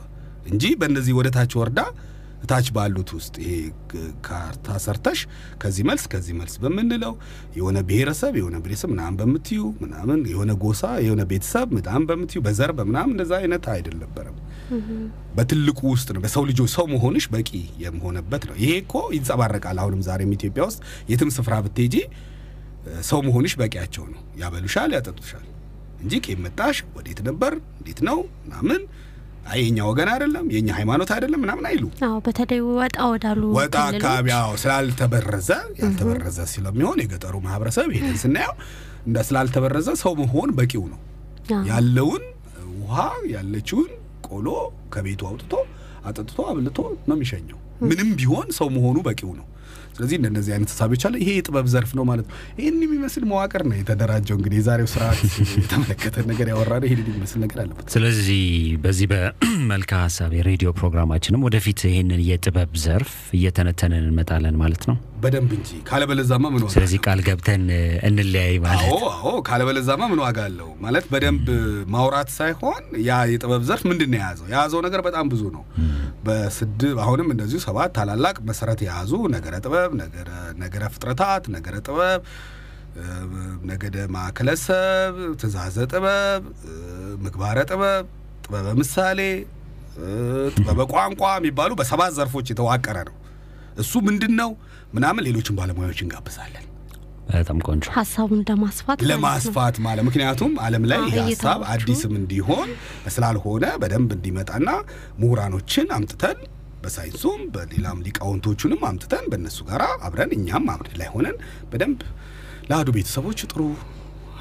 እንጂ 0.50 0.64
በእነዚህ 0.80 1.14
ወደ 1.18 1.28
ታች 1.36 1.54
ወርዳ 1.60 1.80
ታች 2.48 2.66
ባሉት 2.74 3.10
ውስጥ 3.16 3.34
ይሄ 3.42 3.52
ካርታ 4.26 4.76
ሰርተሽ 4.84 5.20
ከዚህ 5.62 5.84
መልስ 5.88 6.04
ከዚህ 6.12 6.34
መልስ 6.38 6.54
በምንለው 6.62 7.14
የሆነ 7.56 7.78
ብሔረሰብ 7.88 8.34
የሆነ 8.40 8.56
ብሔረሰብ 8.64 8.90
ምናምን 8.94 9.16
በምትዩ 9.20 9.62
ምናምን 9.82 10.20
የሆነ 10.32 10.52
ጎሳ 10.62 10.82
የሆነ 11.04 11.24
ቤተሰብ 11.30 11.68
ምናምን 11.76 12.06
በምትዩ 12.10 12.40
በዘር 12.46 12.72
በምናምን 12.78 13.14
እንደዛ 13.14 13.32
አይነት 13.40 13.66
አይደለም። 13.74 14.12
በትልቁ 15.36 15.80
ውስጥ 15.92 16.08
ነው 16.14 16.20
በሰው 16.22 16.44
ልጆች 16.48 16.70
ሰው 16.74 16.86
መሆንሽ 16.92 17.26
በቂ 17.32 17.50
የምሆነበት 17.82 18.44
ነው። 18.48 18.56
ይሄ 18.62 18.70
እኮ 18.82 18.94
ይንጸባረቃል። 19.16 19.80
አሁንም 19.82 20.00
ዛሬም 20.06 20.32
ኢትዮጵያ 20.36 20.64
ውስጥ 20.68 20.80
የትም 21.10 21.30
ስፍራ 21.36 21.56
ብትሄጂ 21.64 21.96
ሰው 23.06 23.20
መሆንሽ 23.26 23.52
በቂያቸው 23.60 24.04
ነው። 24.12 24.20
ያበሉሻል፣ 24.40 24.90
ያጠጡሻል 24.96 25.44
እንጂ 26.00 26.14
ከየት 26.24 26.40
መጣሽ፣ 26.44 26.78
ወዴት 26.96 27.20
ነበር፣ 27.28 27.52
እንዴት 27.78 28.00
ነው 28.08 28.18
ምናምን 28.42 28.80
አይ 29.46 29.58
የኛ 29.62 29.78
ወገን 29.88 30.08
አይደለም 30.12 30.46
የኛ 30.54 30.68
ሃይማኖት 30.78 31.10
አይደለም 31.14 31.40
ምናምን 31.44 31.66
አይሉ 31.70 31.84
አዎ፣ 32.06 32.16
በተለይ 32.26 32.60
ወጣ 32.78 32.96
ወዳሉ 33.12 33.42
ወጣ 33.58 33.74
አካባቢ 33.90 34.28
አዎ 34.38 34.52
ስላልተበረዘ 34.62 35.50
ያልተበረዘ 35.80 36.38
ስለሚሆን 36.52 37.00
የገጠሩ 37.02 37.34
ማህበረሰብ 37.44 37.88
ሄደን 37.96 38.16
ስናየው 38.22 38.54
እንደ 39.06 39.18
ስላልተበረዘ 39.28 39.88
ሰው 40.02 40.14
መሆን 40.22 40.50
በቂው 40.56 40.84
ነው። 40.92 41.00
ያለውን 41.68 42.24
ውሃ 42.80 42.96
ያለችውን 43.32 43.90
ቆሎ 44.28 44.48
ከቤቱ 44.92 45.22
አውጥቶ 45.30 45.52
አጠጥቶ 46.04 46.38
አብልቶ 46.50 46.78
ነው 47.04 47.14
የሚሸኘው። 47.16 47.58
ምንም 47.88 48.08
ቢሆን 48.18 48.48
ሰው 48.56 48.68
መሆኑ 48.74 48.96
በቂው 49.06 49.30
ነው። 49.38 49.46
ስለዚህ 49.96 50.16
እንደነዚህ 50.20 50.52
አይነት 50.54 50.70
ሀሳቦች 50.74 51.02
አለ። 51.08 51.14
ይሄ 51.22 51.30
የጥበብ 51.36 51.66
ዘርፍ 51.72 51.90
ነው 51.98 52.04
ማለት 52.10 52.26
ነው። 52.26 52.34
ይህን 52.60 52.78
የሚመስል 52.86 53.24
መዋቅር 53.30 53.62
ነው 53.68 53.76
የተደራጀው። 53.78 54.36
እንግዲህ 54.38 54.58
የዛሬው 54.60 54.88
ስርዓት 54.92 55.20
የተመለከተ 55.60 56.26
ነገር 56.30 56.48
ያወራ 56.52 56.72
ነው። 56.80 56.88
ይህን 56.88 57.02
የሚመስል 57.04 57.40
ነገር 57.44 57.60
አለበት። 57.64 57.86
ስለዚህ 57.94 58.42
በዚህ 58.84 59.08
በመልካ 59.12 59.92
ሀሳብ 60.04 60.32
የሬዲዮ 60.38 60.70
ፕሮግራማችንም 60.78 61.44
ወደፊት 61.46 61.82
ይህንን 61.88 62.22
የጥበብ 62.28 62.72
ዘርፍ 62.84 63.14
እየተነተንን 63.38 64.04
እንመጣለን 64.04 64.56
ማለት 64.56 64.84
ነው። 64.90 64.98
በደንብ 65.26 65.52
እንጂ 65.56 65.70
ካለበለዛማ 65.88 66.44
ምን 66.52 66.62
ዋጋ 66.62 66.72
ስለዚህ 66.74 66.98
ቃል 67.06 67.20
ገብተን 67.26 67.64
እንለያይ 68.08 68.56
ማለት 68.64 68.88
አዎ 68.88 68.98
አዎ፣ 69.12 69.32
ካለበለዛማ 69.48 70.02
ምን 70.10 70.20
ዋጋ 70.24 70.38
አለው 70.48 70.70
ማለት 70.84 71.06
በደንብ 71.12 71.46
ማውራት 71.94 72.30
ሳይሆን 72.36 72.82
ያ 73.06 73.20
የጥበብ 73.30 73.62
ዘርፍ 73.68 73.84
ምንድን 73.90 74.10
ነው 74.12 74.18
የያዘው? 74.20 74.46
የያዘው 74.50 74.82
ነገር 74.86 75.00
በጣም 75.06 75.26
ብዙ 75.32 75.42
ነው። 75.56 75.64
በስድ 76.26 76.80
አሁንም 77.04 77.28
እንደዚሁ 77.34 77.58
ሰባት 77.64 77.90
ታላላቅ 77.96 78.36
መሰረት 78.48 78.80
የያዙ 78.84 79.12
ነገረ 79.34 79.54
ጥበብ፣ 79.64 79.90
ነገረ 80.60 80.82
ፍጥረታት፣ 80.94 81.44
ነገረ 81.56 81.74
ጥበብ፣ 81.86 82.20
ነገደ 83.70 83.96
ማዕከለሰብ፣ 84.12 85.14
ትእዛዘ 85.40 85.76
ጥበብ፣ 85.92 86.42
ምግባረ 87.24 87.58
ጥበብ፣ 87.70 88.04
ጥበበ 88.44 88.66
ምሳሌ፣ 88.80 89.20
ጥበበ 90.56 90.80
ቋንቋ 90.92 91.22
የሚባሉ 91.36 91.70
በሰባት 91.78 92.12
ዘርፎች 92.16 92.46
የተዋቀረ 92.52 92.98
ነው። 93.08 93.16
እሱ 93.82 93.92
ምንድን 94.06 94.32
ነው 94.40 94.50
ምናምን 94.92 95.24
ሌሎችን 95.26 95.56
ባለሙያዎች 95.58 96.00
እንጋብዛለን 96.04 96.64
በጣም 97.30 97.58
ቆንጆ 97.66 97.84
ሀሳቡን 97.94 98.40
ለማስፋት 98.50 98.98
ለማስፋት 99.10 99.76
ማለት 99.86 100.04
ምክንያቱም 100.08 100.52
ዓለም 100.66 100.84
ላይ 100.90 101.00
አዎ፣ 101.04 101.14
ሀሳብ 101.22 101.62
አዲስም 101.72 102.12
እንዲሆን 102.20 102.68
ስላልሆነ 103.14 103.64
በደንብ 103.82 104.10
እንዲመጣና 104.16 104.68
ምሁራኖችን 105.20 105.88
አምጥተን 105.96 106.38
በሳይንሱም 106.82 107.40
በሌላም 107.54 108.02
ሊቃውንቶቹንም 108.06 108.82
አምጥተን 108.88 109.24
በእነሱ 109.30 109.58
ጋር 109.70 109.82
አብረን 110.06 110.32
እኛም 110.36 110.66
አብረን 110.74 110.98
ላይ 111.00 111.08
ሆነን 111.14 111.36
በደንብ 111.70 112.00
ለአዱ 112.70 112.88
ቤተሰቦች 112.96 113.40
ጥሩ 113.50 113.60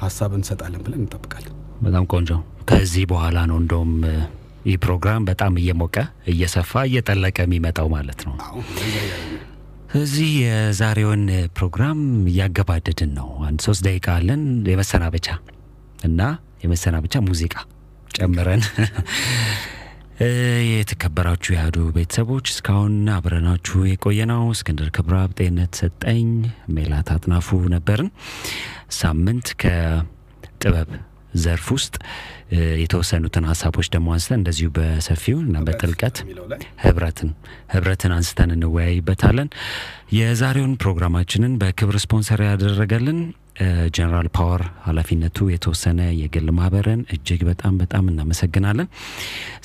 ሀሳብ 0.00 0.30
እንሰጣለን 0.38 0.82
ብለን 0.86 1.00
እንጠብቃለን። 1.02 1.54
በጣም 1.82 2.06
ቆንጆ። 2.12 2.30
ከዚህ 2.70 3.04
በኋላ 3.10 3.38
ነው 3.50 3.58
እንደውም 3.62 3.92
ይህ 4.66 4.76
ፕሮግራም 4.84 5.26
በጣም 5.28 5.52
እየሞቀ 5.60 5.96
እየሰፋ 6.32 6.72
እየጠለቀ 6.88 7.36
የሚመጣው 7.44 7.88
ማለት 7.92 8.22
ነው። 8.28 8.34
እዚህ 9.98 10.30
የዛሬውን 10.42 11.22
ፕሮግራም 11.56 12.00
እያገባደድን 12.30 13.10
ነው። 13.18 13.28
አንድ 13.46 13.60
ሶስት 13.66 13.82
ደቂቃ 13.86 14.06
አለን 14.16 14.42
የመሰናበቻ 14.70 15.28
እና 16.06 16.20
የመሰናበቻ 16.64 17.14
ሙዚቃ 17.26 17.54
ጨምረን 18.16 18.62
የተከበራችሁ 20.70 21.50
የአህዱ 21.54 21.78
ቤተሰቦች 21.96 22.46
እስካሁን 22.52 22.94
አብረናችሁ 23.16 23.78
የቆየነው 23.86 24.44
እስክንድር 24.54 24.88
ክብረአብ፣ 24.96 25.32
ጤንነት 25.38 25.72
ሰጠኝ፣ 25.80 26.28
ሜላት 26.76 27.10
አጥናፉ 27.14 27.58
ነበርን። 27.74 28.08
ሳምንት 28.98 29.48
ከጥበብ 29.62 30.90
ዘርፍ 31.42 31.66
ውስጥ 31.74 31.94
የተወሰኑትን 32.80 33.46
ሀሳቦች 33.50 33.86
ደግሞ 33.94 34.08
አንስተን 34.14 34.38
እንደዚሁ 34.38 34.68
በሰፊው 34.76 35.38
እና 35.44 35.62
በጥልቀት 35.66 36.16
ህብረትን 36.84 37.30
ህብረትን 37.74 38.12
አንስተን 38.16 38.52
እንወያይበታለን። 38.56 39.48
የዛሬውን 40.16 40.74
ፕሮግራማችንን 40.82 41.54
በክብር 41.62 41.98
ስፖንሰር 42.04 42.42
ያደረገልን 42.48 43.20
ጀነራል 43.96 44.28
ፓወር 44.36 44.62
ኃላፊነቱ 44.86 45.46
የተወሰነ 45.50 46.00
የግል 46.18 46.48
ማህበርን 46.56 47.02
እጅግ 47.14 47.42
በጣም 47.48 47.74
በጣም 47.82 48.10
እናመሰግናለን። 48.12 48.88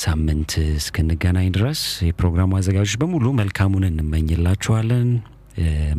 ሳምንት 0.04 0.52
እስክንገናኝ 0.76 1.50
ድረስ 1.58 1.80
የፕሮግራሙ 2.08 2.52
አዘጋጆች 2.60 2.96
በሙሉ 3.02 3.28
መልካሙን 3.42 3.88
እንመኝላችኋለን። 3.90 5.10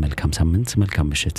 መልካም 0.02 0.30
ሳምንት፣ 0.36 0.70
መልካም 0.82 1.08
ምሽት። 1.12 1.38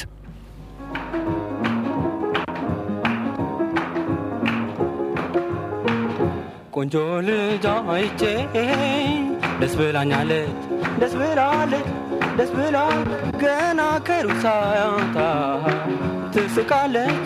ቆንጆ 6.74 6.96
ልጅ 7.26 7.66
አይቼ 7.94 8.22
ደስ 9.60 9.74
ብላኛለች 9.80 10.62
ደስ 11.02 11.14
ብላለች 11.20 11.88
ደስ 12.38 12.52
ብላ 12.56 12.78
ገና 13.42 13.82
ከሩቅ 14.08 14.38
ሳያታ 14.44 15.18
ትስቃለች 16.34 17.22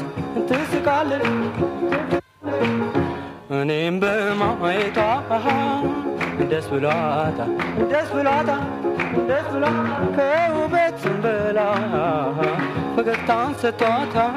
ትስቃለች። 0.49 1.27
እኔም 3.57 3.95
በማየቷ 4.01 4.99
ደስ 6.51 6.67
ብሏታ 6.73 7.39
ደስ 7.91 8.09
ብሏታ 8.15 8.51
ደስ 9.29 9.47
ብሏ 9.53 9.65
ከውበትም 10.17 11.15
በላ 11.23 11.59
ፈገግታን 12.95 13.53
ሰጥቷታል 13.61 14.35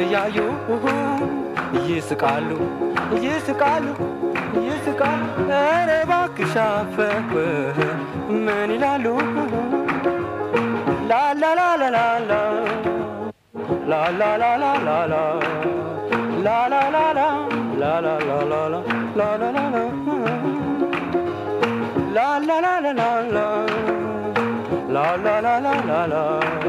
እያዩ 0.00 0.38
ይስቃሉ 1.88 2.50
ይስቃሉ 3.24 3.86
ይስቃሉ 4.66 5.22
ኧረ 5.50 5.90
እባክሽ 6.04 6.54
አፈፍ 6.66 7.30
ምን 8.44 8.70
ይላሉ 8.76 9.06
la 26.02 26.59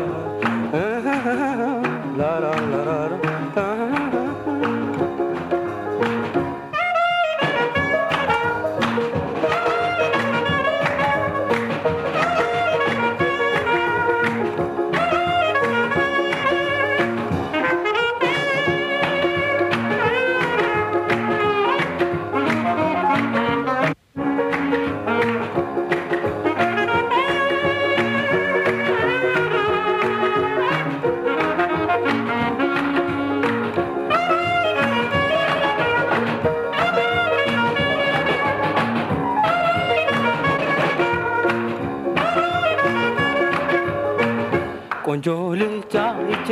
ቆንጆ 45.05 45.27
ልጅ 45.59 45.93
አይቼ 46.01 46.49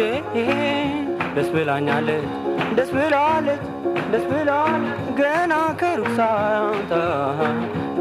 ደስ 1.36 1.50
ብላኛለች 1.56 2.26
ደስ 2.78 2.90
ብላለች 2.96 3.64
ደስ 4.12 4.24
ብላለች 4.30 4.86
ገና 5.20 5.54
ከሩቅ 5.82 6.10
ሳያታ 6.18 6.94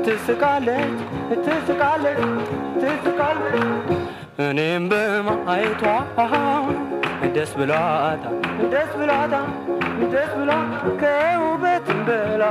ትስቃለች 0.07 0.97
ትስቃለች 1.47 2.21
ትስቃለች። 2.81 3.89
እኔም 4.41 4.85
በማየቷ 4.91 5.83
ደስ 7.37 7.53
ብሏታ 7.59 8.25
ደስ 8.75 8.93
ብሏታ 9.01 9.35
ደስ 10.13 10.33
ብሏ። 10.39 10.53
ከውበትም 11.03 12.01
በላ 12.09 12.45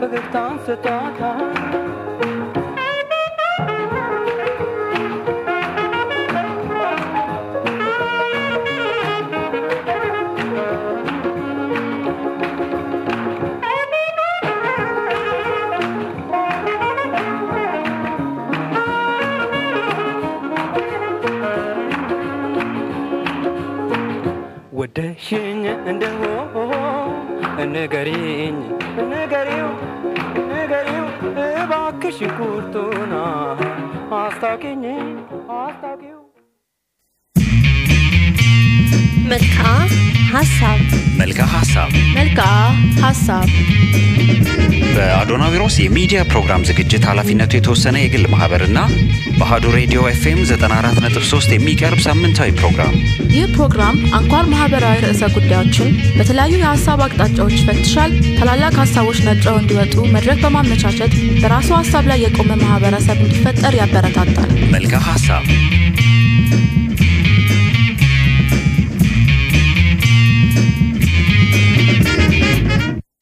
ፈገግታን 0.00 0.56
ሰጥቷታል 0.66 1.40
ባክሽኝ 24.98 25.60
እንደሆ 25.90 26.20
ንገሪኝ 27.72 28.56
ንገሪው 29.10 29.68
ንገሪው 30.50 31.06
እባክሽን 31.44 32.32
ቁርጡና 32.38 33.14
አስታውቂኝ 34.18 34.82
አስታውቂው 35.58 35.97
መልክዓ 39.30 39.64
ሀሳብ 40.32 40.80
መልካ 41.20 41.40
ሀሳብ 41.52 41.90
መልክዓ 42.16 42.46
ሀሳብ 43.02 43.48
በአዶናዊሮስ 44.94 45.74
የሚዲያ 45.80 46.20
ፕሮግራም 46.30 46.64
ዝግጅት 46.68 47.04
ኃላፊነቱ 47.08 47.52
የተወሰነ 47.56 47.96
የግል 48.00 48.24
ማህበርና 48.32 48.78
በአሀዱ 49.38 49.64
ሬዲዮ 49.76 50.00
ኤፍኤም 50.10 50.40
94.3 50.44 51.54
የሚቀርብ 51.54 52.00
ሳምንታዊ 52.06 52.50
ፕሮግራም። 52.60 52.94
ይህ 53.36 53.46
ፕሮግራም 53.56 53.96
አንኳር 54.18 54.46
ማህበራዊ 54.52 54.96
ርዕሰ 55.06 55.22
ጉዳዮችን 55.36 55.90
በተለያዩ 56.18 56.54
የሀሳብ 56.58 57.02
አቅጣጫዎች 57.06 57.56
ይፈትሻል። 57.60 58.10
ታላላቅ 58.38 58.74
ሀሳቦች 58.82 59.20
ነጥረው 59.28 59.58
እንዲወጡ 59.62 59.96
መድረክ 60.16 60.40
በማመቻቸት 60.44 61.14
በራሱ 61.42 61.70
ሀሳብ 61.80 62.06
ላይ 62.12 62.20
የቆመ 62.26 62.50
ማህበረሰብ 62.64 63.20
እንዲፈጠር 63.26 63.76
ያበረታታል። 63.82 64.50
መልካ 64.74 64.94
ሀሳብ 65.08 65.44